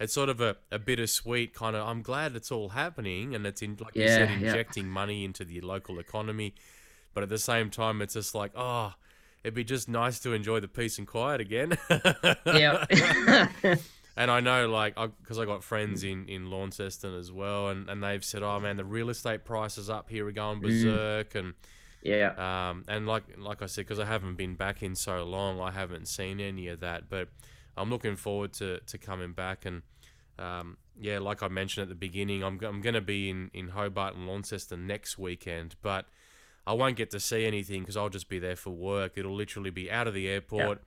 It's 0.00 0.12
sort 0.12 0.28
of 0.28 0.40
a, 0.40 0.56
a 0.72 0.78
bittersweet 0.78 1.54
kind 1.54 1.76
of. 1.76 1.86
I'm 1.86 2.02
glad 2.02 2.34
it's 2.34 2.50
all 2.50 2.70
happening, 2.70 3.34
and 3.34 3.46
it's 3.46 3.62
in 3.62 3.76
like 3.78 3.94
you 3.94 4.08
said, 4.08 4.28
yeah. 4.30 4.36
injecting 4.48 4.88
money 4.88 5.24
into 5.24 5.44
the 5.44 5.60
local 5.60 5.98
economy. 5.98 6.54
But 7.12 7.22
at 7.22 7.28
the 7.28 7.38
same 7.38 7.70
time, 7.70 8.02
it's 8.02 8.14
just 8.14 8.34
like 8.34 8.52
oh, 8.56 8.94
it'd 9.44 9.54
be 9.54 9.64
just 9.64 9.88
nice 9.88 10.18
to 10.20 10.32
enjoy 10.32 10.60
the 10.60 10.68
peace 10.68 10.98
and 10.98 11.06
quiet 11.06 11.40
again. 11.40 11.76
Yeah. 12.46 12.86
and 14.16 14.30
I 14.30 14.40
know, 14.40 14.68
like, 14.68 14.94
because 14.94 15.38
I, 15.38 15.44
got 15.44 15.64
friends 15.64 16.04
in 16.04 16.28
in 16.28 16.50
Launceston 16.50 17.14
as 17.14 17.32
well, 17.32 17.68
and, 17.68 17.88
and 17.88 18.02
they've 18.02 18.24
said, 18.24 18.42
"Oh 18.42 18.60
man, 18.60 18.76
the 18.76 18.84
real 18.84 19.10
estate 19.10 19.44
prices 19.44 19.90
up 19.90 20.08
here 20.08 20.26
are 20.28 20.32
going 20.32 20.60
berserk," 20.60 21.34
and 21.34 21.54
yeah. 22.02 22.68
um, 22.70 22.84
and 22.86 23.06
like 23.08 23.24
like 23.36 23.60
I 23.60 23.66
said, 23.66 23.86
because 23.86 23.98
I 23.98 24.04
haven't 24.04 24.36
been 24.36 24.54
back 24.54 24.82
in 24.82 24.94
so 24.94 25.24
long, 25.24 25.60
I 25.60 25.72
haven't 25.72 26.06
seen 26.06 26.40
any 26.40 26.68
of 26.68 26.80
that. 26.80 27.08
But 27.08 27.28
I'm 27.76 27.90
looking 27.90 28.14
forward 28.14 28.52
to, 28.54 28.78
to 28.80 28.98
coming 28.98 29.32
back, 29.32 29.64
and 29.64 29.82
um, 30.38 30.76
yeah, 31.00 31.18
like 31.18 31.42
I 31.42 31.48
mentioned 31.48 31.82
at 31.82 31.88
the 31.88 31.96
beginning, 31.96 32.44
I'm 32.44 32.60
I'm 32.62 32.80
going 32.80 32.94
to 32.94 33.00
be 33.00 33.30
in 33.30 33.50
in 33.52 33.68
Hobart 33.68 34.14
and 34.14 34.28
Launceston 34.28 34.86
next 34.86 35.18
weekend, 35.18 35.74
but 35.82 36.06
I 36.66 36.72
won't 36.72 36.96
get 36.96 37.10
to 37.10 37.20
see 37.20 37.44
anything 37.44 37.80
because 37.80 37.96
I'll 37.96 38.08
just 38.08 38.28
be 38.28 38.38
there 38.38 38.56
for 38.56 38.70
work. 38.70 39.12
It'll 39.16 39.34
literally 39.34 39.70
be 39.70 39.90
out 39.90 40.06
of 40.06 40.14
the 40.14 40.28
airport, 40.28 40.82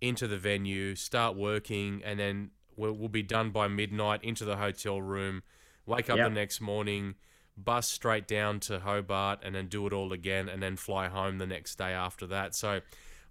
into 0.00 0.26
the 0.26 0.36
venue, 0.36 0.94
start 0.96 1.36
working, 1.36 2.02
and 2.04 2.18
then 2.18 2.50
we'll, 2.76 2.92
we'll 2.92 3.08
be 3.08 3.22
done 3.22 3.50
by 3.50 3.68
midnight 3.68 4.22
into 4.24 4.44
the 4.44 4.56
hotel 4.56 5.00
room, 5.00 5.42
wake 5.86 6.08
up 6.10 6.16
Yeah. 6.18 6.24
the 6.28 6.34
next 6.34 6.60
morning, 6.60 7.14
bus 7.56 7.88
straight 7.88 8.26
down 8.26 8.60
to 8.60 8.80
Hobart, 8.80 9.40
and 9.42 9.54
then 9.54 9.68
do 9.68 9.86
it 9.86 9.92
all 9.92 10.12
again, 10.12 10.48
and 10.48 10.62
then 10.62 10.76
fly 10.76 11.08
home 11.08 11.38
the 11.38 11.46
next 11.46 11.76
day 11.76 11.92
after 11.92 12.26
that. 12.28 12.54
So, 12.54 12.80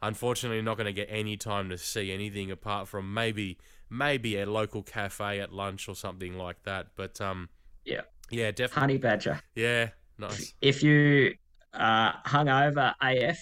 unfortunately, 0.02 0.62
not 0.62 0.78
going 0.78 0.86
to 0.86 0.94
get 0.94 1.08
any 1.10 1.38
time 1.38 1.70
to 1.70 1.78
see 1.78 2.12
anything 2.12 2.52
apart 2.52 2.88
from 2.88 3.14
maybe 3.14 3.58
maybe 3.90 4.38
a 4.40 4.46
local 4.46 4.82
cafe 4.82 5.40
at 5.40 5.54
lunch 5.54 5.88
or 5.88 5.96
something 5.96 6.36
like 6.38 6.64
that. 6.64 6.88
But 6.96 7.22
um, 7.22 7.50
Yeah. 7.86 8.02
yeah, 8.32 8.50
definitely, 8.52 8.80
Honey 8.82 8.98
Badger. 8.98 9.40
yeah, 9.56 9.90
nice. 10.18 10.54
If 10.62 10.82
you 10.82 11.36
uh, 11.74 12.14
hung 12.26 12.50
over 12.50 12.96
AF 13.02 13.38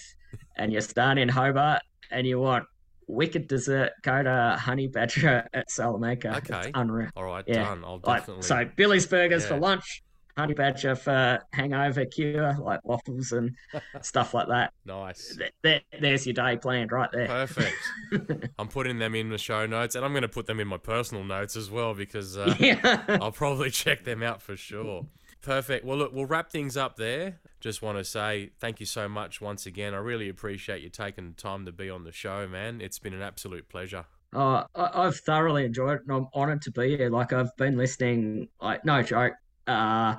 and 0.56 0.70
you're 0.70 0.82
staying 0.82 1.16
in 1.18 1.28
Hobart 1.30 1.80
and 2.10 2.26
you 2.26 2.38
want 2.38 2.66
wicked 3.12 3.46
dessert, 3.48 3.92
go 4.02 4.22
to 4.22 4.56
Honey 4.60 4.88
Badger 4.88 5.46
at 5.52 5.70
Salamanca. 5.70 6.36
Okay. 6.38 6.58
It's 6.60 6.70
unreal. 6.74 7.10
All 7.16 7.24
right, 7.24 7.44
Yeah. 7.46 7.64
done. 7.64 7.84
I'll 7.84 8.00
Like, 8.04 8.24
so 8.40 8.64
Billy's 8.76 9.06
Burgers 9.06 9.42
Yeah. 9.42 9.48
for 9.48 9.58
lunch, 9.58 10.02
Honey 10.36 10.54
Badger 10.54 10.94
for 10.96 11.40
hangover 11.52 12.06
cure, 12.06 12.56
like 12.58 12.80
waffles 12.84 13.32
and 13.32 13.54
stuff 14.02 14.32
like 14.32 14.48
that. 14.48 14.72
nice. 14.86 15.36
Th- 15.36 15.52
there- 15.62 15.82
there's 16.00 16.26
your 16.26 16.32
day 16.32 16.56
planned 16.56 16.90
right 16.90 17.10
there. 17.12 17.26
Perfect. 17.26 17.76
I'm 18.58 18.68
putting 18.68 18.98
them 18.98 19.14
in 19.14 19.28
the 19.28 19.36
show 19.38 19.66
notes, 19.66 19.94
and 19.94 20.04
I'm 20.04 20.12
going 20.12 20.22
to 20.22 20.28
put 20.28 20.46
them 20.46 20.58
in 20.58 20.68
my 20.68 20.78
personal 20.78 21.22
notes 21.22 21.54
as 21.54 21.70
well 21.70 21.92
because 21.92 22.36
uh, 22.38 22.54
yeah. 22.58 23.02
I'll 23.20 23.30
probably 23.32 23.70
check 23.82 24.04
them 24.04 24.22
out 24.22 24.40
for 24.40 24.56
sure. 24.56 25.06
Perfect. 25.42 25.84
Well, 25.84 25.98
look, 25.98 26.12
we'll 26.12 26.26
wrap 26.26 26.50
things 26.50 26.76
up 26.76 26.96
there. 26.96 27.40
Just 27.60 27.82
want 27.82 27.98
to 27.98 28.04
say 28.04 28.50
thank 28.60 28.80
you 28.80 28.86
so 28.86 29.08
much 29.08 29.40
once 29.40 29.66
again. 29.66 29.92
I 29.94 29.98
really 29.98 30.28
appreciate 30.28 30.82
you 30.82 30.88
taking 30.88 31.28
the 31.30 31.34
time 31.34 31.66
to 31.66 31.72
be 31.72 31.90
on 31.90 32.04
the 32.04 32.12
show, 32.12 32.46
man. 32.48 32.80
It's 32.80 32.98
been 32.98 33.12
an 33.14 33.22
absolute 33.22 33.68
pleasure. 33.68 34.04
I, 34.34 34.64
I've 34.74 35.16
thoroughly 35.16 35.64
enjoyed 35.64 35.96
it, 35.96 36.02
and 36.06 36.16
I'm 36.16 36.28
honoured 36.34 36.62
to 36.62 36.70
be 36.70 36.96
here. 36.96 37.10
Like 37.10 37.32
I've 37.32 37.54
been 37.56 37.76
listening, 37.76 38.48
like 38.60 38.84
no 38.84 39.02
joke, 39.02 39.34
uh, 39.66 40.14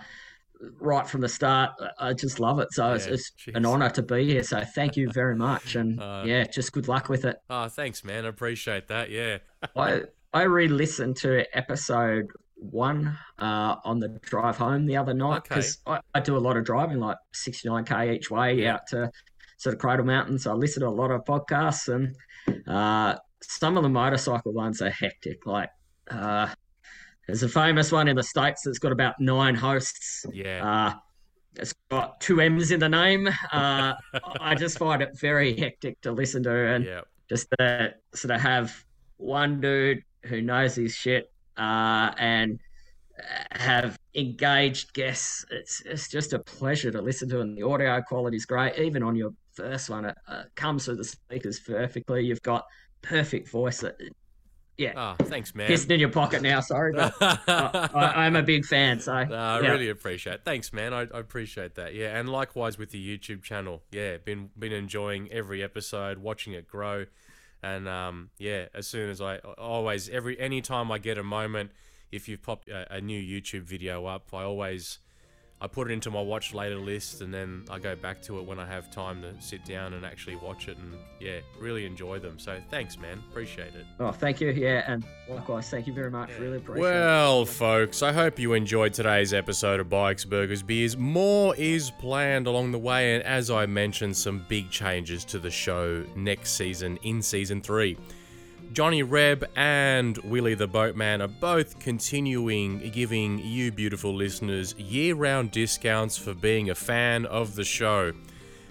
right 0.80 1.08
from 1.08 1.22
the 1.22 1.30
start. 1.30 1.72
I- 2.00 2.14
just 2.14 2.40
love 2.40 2.60
it. 2.60 2.68
So 2.72 2.94
it's, 2.94 3.08
Yeah, 3.08 3.14
it's 3.14 3.38
an 3.56 3.66
honour 3.66 3.90
to 3.92 4.04
be 4.04 4.26
here. 4.26 4.44
So 4.44 4.64
thank 4.76 4.96
you 4.96 5.10
very 5.12 5.36
much, 5.36 5.76
and 5.76 6.00
Uh, 6.02 6.24
yeah, 6.26 6.44
just 6.46 6.72
good 6.74 6.88
luck 6.88 7.10
with 7.10 7.26
it. 7.26 7.38
Oh, 7.50 7.68
thanks, 7.70 8.04
man. 8.04 8.26
I 8.26 8.30
appreciate 8.30 8.88
that. 8.90 9.10
Yeah. 9.10 9.40
I 9.76 10.04
I 10.34 10.44
re-listened 10.44 11.16
to 11.18 11.46
episode 11.58 12.28
one 12.72 13.18
uh, 13.40 13.76
on 13.84 14.00
the 14.00 14.10
drive 14.22 14.58
home 14.58 14.86
the 14.86 14.98
other 14.98 15.14
night 15.14 15.38
Okay. 15.38 15.50
because 15.50 15.78
I, 15.86 16.00
I 16.14 16.20
do 16.20 16.38
a 16.38 16.40
lot 16.40 16.58
of 16.58 16.66
driving, 16.66 17.00
like 17.00 17.18
69k 17.36 18.16
each 18.16 18.32
way 18.32 18.66
out 18.68 18.88
to 18.88 19.12
sort 19.58 19.74
of 19.74 19.80
Cradle 19.80 20.06
Mountain. 20.06 20.40
So 20.40 20.52
I 20.52 20.56
listen 20.56 20.82
to 20.82 20.88
a 20.88 20.90
lot 20.90 21.12
of 21.12 21.24
podcasts, 21.26 21.88
and 21.94 22.16
uh, 22.68 23.18
some 23.42 23.78
of 23.78 23.84
the 23.84 23.90
motorcycle 23.90 24.54
ones 24.54 24.82
are 24.82 24.90
hectic. 24.90 25.46
Like 25.46 25.70
uh, 26.10 26.48
there's 27.28 27.44
a 27.44 27.50
famous 27.50 27.92
one 27.92 28.08
in 28.08 28.16
the 28.16 28.24
states 28.24 28.64
that's 28.64 28.80
got 28.80 28.92
about 28.92 29.20
nine 29.20 29.56
hosts. 29.56 30.26
Yeah. 30.34 30.92
Uh, 30.92 30.94
it's 31.56 31.74
got 31.92 32.20
two 32.20 32.42
M's 32.42 32.72
in 32.72 32.80
the 32.80 32.90
name. 32.90 33.28
Uh, 33.52 33.94
I 34.40 34.56
just 34.56 34.80
find 34.80 35.02
it 35.02 35.18
very 35.20 35.56
hectic 35.56 36.02
to 36.02 36.12
listen 36.12 36.44
to, 36.44 36.52
and 36.52 36.86
yeah. 36.86 37.02
just 37.30 37.48
to 37.60 37.94
sort 38.16 38.32
of 38.32 38.42
have 38.42 38.74
one 39.18 39.62
dude 39.62 40.04
who 40.26 40.42
knows 40.42 40.76
his 40.76 40.96
shit 40.96 41.33
uh, 41.58 42.12
and 42.18 42.60
have 43.52 43.98
engaged 44.16 44.94
guests. 44.94 45.46
It's 45.52 45.82
it's 45.86 46.08
just 46.10 46.34
a 46.34 46.40
pleasure 46.40 46.92
to 46.92 47.02
listen 47.02 47.30
to, 47.30 47.42
and 47.42 47.58
the 47.58 47.64
audio 47.64 48.02
quality 48.02 48.38
is 48.38 48.46
great. 48.46 48.78
Even 48.80 49.04
on 49.04 49.16
your 49.16 49.32
first 49.54 49.90
one, 49.90 50.06
it 50.06 50.16
uh, 50.28 50.44
comes 50.56 50.86
through 50.86 50.96
the 50.98 51.04
speakers 51.04 51.60
perfectly. 51.60 52.26
You've 52.26 52.42
got 52.42 52.66
perfect 53.02 53.50
voice. 53.50 53.84
It- 53.84 54.16
Yeah, 54.78 54.94
Ah, 54.96 55.16
thanks, 55.20 55.54
man. 55.54 55.68
pissed 55.68 55.92
in 55.92 56.00
your 56.00 56.10
pocket 56.10 56.42
now. 56.42 56.60
Sorry, 56.60 56.94
but 56.94 57.14
I, 57.22 57.90
I, 57.94 58.26
I'm 58.26 58.36
a 58.36 58.42
big 58.42 58.66
fan. 58.66 59.00
So 59.00 59.24
No, 59.26 59.36
I 59.36 59.62
yeah. 59.62 59.70
really 59.70 59.90
appreciate 59.90 60.34
it. 60.34 60.42
Thanks, 60.44 60.74
man. 60.74 60.94
I, 60.96 61.02
I 61.02 61.20
appreciate 61.20 61.76
that. 61.76 61.94
Yeah, 61.94 62.18
and 62.18 62.28
likewise 62.28 62.80
with 62.80 62.90
the 62.90 63.18
YouTube 63.18 63.44
channel. 63.44 63.84
Yeah, 63.92 64.18
been 64.18 64.50
been 64.58 64.72
enjoying 64.74 65.32
every 65.32 65.62
episode, 65.62 66.18
watching 66.18 66.54
it 66.54 66.68
grow, 66.68 67.06
and 67.64 67.88
um, 67.88 68.30
yeah, 68.38 68.66
as 68.74 68.86
soon 68.86 69.10
as 69.10 69.22
I 69.22 69.38
always 69.38 70.10
every 70.10 70.40
any 70.40 70.62
time 70.62 70.92
I 70.92 70.98
get 71.00 71.18
a 71.18 71.24
moment, 71.24 71.72
if 72.12 72.28
you've 72.28 72.44
popped 72.44 72.70
a, 72.70 72.96
a 72.96 73.02
new 73.02 73.20
YouTube 73.20 73.64
video 73.64 74.06
up, 74.06 74.28
I 74.34 74.44
always 74.44 75.00
I 75.64 75.68
put 75.68 75.90
it 75.90 75.94
into 75.94 76.12
my 76.12 76.22
watch 76.22 76.54
later 76.54 76.76
list, 76.78 77.22
and 77.22 77.34
then 77.34 77.64
I 77.70 77.80
go 77.80 77.96
back 77.96 78.22
to 78.24 78.38
it 78.38 78.46
when 78.46 78.60
I 78.60 78.66
have 78.66 78.92
time 78.92 79.22
to 79.22 79.34
sit 79.40 79.64
down 79.64 79.94
and 79.94 80.06
actually 80.06 80.36
watch 80.36 80.68
it, 80.68 80.78
and 80.78 80.94
yeah, 81.22 81.40
really 81.58 81.86
enjoy 81.86 82.20
them. 82.20 82.38
So 82.38 82.60
thanks, 82.70 82.98
man. 82.98 83.24
Appreciate 83.32 83.74
it. 83.74 83.86
oh, 84.02 84.12
thank 84.12 84.42
you. 84.42 84.50
Yeah, 84.50 84.84
and 84.86 85.06
likewise, 85.30 85.70
thank 85.70 85.88
you 85.88 85.94
very 85.94 86.12
much. 86.12 86.32
Really 86.38 86.58
appreciate 86.58 86.86
it. 86.86 86.92
Well, 86.92 87.46
folks, 87.46 88.04
I 88.04 88.12
hope 88.12 88.40
you 88.40 88.52
enjoyed 88.54 88.94
today's 88.94 89.34
episode 89.34 89.80
of 89.80 89.90
Bikes, 89.90 90.26
Burgers, 90.26 90.62
Beers. 90.62 90.98
More 90.98 91.56
is 91.56 91.92
planned 91.92 92.46
along 92.46 92.74
the 92.74 92.80
way, 92.80 93.16
and 93.16 93.24
as 93.24 93.50
I 93.50 93.66
mentioned, 93.66 94.18
some 94.18 94.46
big 94.50 94.70
changes 94.70 95.24
to 95.26 95.40
the 95.40 95.50
show 95.50 96.04
next 96.18 96.58
season 96.58 96.98
in 97.04 97.22
season 97.22 97.62
three. 97.62 97.98
Johnny 98.74 99.04
Reb 99.04 99.48
and 99.56 100.18
Willie 100.18 100.56
the 100.56 100.68
Boatman 100.68 101.22
are 101.22 101.28
both 101.28 101.78
continuing 101.78 102.80
giving 102.90 103.38
you 103.38 103.72
beautiful 103.72 104.16
listeners 104.16 104.74
year 104.80 105.14
round 105.14 105.52
discounts 105.52 106.18
for 106.18 106.34
being 106.34 106.72
a 106.72 106.76
fan 106.76 107.28
of 107.28 107.54
the 107.54 107.64
show. 107.64 108.14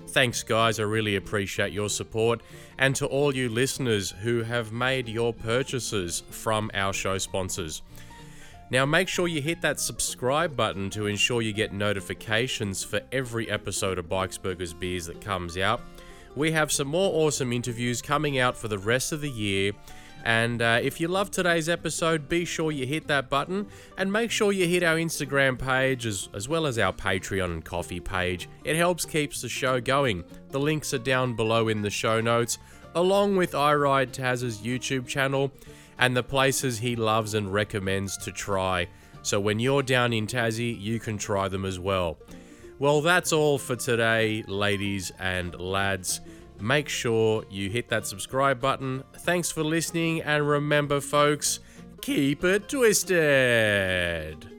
Thanks, 0.08 0.42
guys. 0.42 0.80
I 0.80 0.82
really 0.82 1.14
appreciate 1.14 1.72
your 1.72 1.88
support. 1.88 2.40
And 2.78 2.96
to 2.96 3.06
all 3.06 3.32
you 3.32 3.48
listeners 3.48 4.10
who 4.10 4.42
have 4.42 4.72
made 4.72 5.08
your 5.08 5.32
purchases 5.32 6.24
from 6.30 6.72
our 6.74 6.92
show 6.92 7.16
sponsors. 7.18 7.82
Now, 8.72 8.84
make 8.84 9.06
sure 9.06 9.28
you 9.28 9.40
hit 9.40 9.60
that 9.60 9.78
subscribe 9.78 10.56
button 10.56 10.90
to 10.90 11.06
ensure 11.06 11.42
you 11.42 11.52
get 11.52 11.72
notifications 11.72 12.82
for 12.82 13.02
every 13.12 13.48
episode 13.48 13.98
of 14.00 14.08
Bikes, 14.08 14.36
Burgers, 14.36 14.72
Beers 14.72 15.06
that 15.06 15.20
comes 15.20 15.56
out. 15.56 15.80
We 16.34 16.52
have 16.52 16.72
some 16.72 16.88
more 16.88 17.26
awesome 17.26 17.52
interviews 17.52 18.00
coming 18.00 18.38
out 18.38 18.56
for 18.56 18.68
the 18.68 18.78
rest 18.78 19.12
of 19.12 19.20
the 19.20 19.30
year. 19.30 19.72
And 20.24 20.62
uh, 20.62 20.78
if 20.82 21.00
you 21.00 21.08
love 21.08 21.30
today's 21.30 21.68
episode, 21.68 22.28
be 22.28 22.44
sure 22.44 22.70
you 22.70 22.86
hit 22.86 23.08
that 23.08 23.28
button 23.28 23.66
and 23.98 24.12
make 24.12 24.30
sure 24.30 24.52
you 24.52 24.66
hit 24.66 24.82
our 24.82 24.96
Instagram 24.96 25.58
page 25.58 26.06
as, 26.06 26.28
as 26.32 26.48
well 26.48 26.66
as 26.66 26.78
our 26.78 26.92
Patreon 26.92 27.52
and 27.52 27.64
Ko-fi 27.64 28.00
page. 28.00 28.48
It 28.64 28.76
helps 28.76 29.04
keeps 29.04 29.42
the 29.42 29.48
show 29.48 29.80
going. 29.80 30.24
The 30.50 30.60
links 30.60 30.94
are 30.94 30.98
down 30.98 31.34
below 31.34 31.68
in 31.68 31.82
the 31.82 31.90
show 31.90 32.20
notes, 32.20 32.58
along 32.94 33.36
with 33.36 33.54
I 33.54 33.74
Ride 33.74 34.12
Tas's 34.12 34.58
YouTube 34.58 35.06
channel 35.06 35.50
and 35.98 36.16
the 36.16 36.22
places 36.22 36.78
he 36.78 36.96
loves 36.96 37.34
and 37.34 37.52
recommends 37.52 38.16
to 38.18 38.32
try. 38.32 38.88
So 39.22 39.40
when 39.40 39.58
you're 39.58 39.82
down 39.82 40.12
in 40.12 40.26
Tassie, 40.26 40.80
you 40.80 40.98
can 40.98 41.18
try 41.18 41.48
them 41.48 41.64
as 41.64 41.78
well. 41.78 42.18
Well, 42.82 43.00
that's 43.00 43.32
all 43.32 43.58
for 43.58 43.76
today, 43.76 44.42
ladies 44.48 45.12
and 45.20 45.54
lads. 45.54 46.20
Make 46.60 46.88
sure 46.88 47.44
you 47.48 47.70
hit 47.70 47.88
that 47.90 48.08
subscribe 48.08 48.60
button. 48.60 49.04
Thanks 49.18 49.52
for 49.52 49.62
listening, 49.62 50.20
and 50.20 50.48
remember, 50.48 51.00
folks, 51.00 51.60
keep 52.00 52.42
it 52.42 52.68
twisted. 52.68 54.51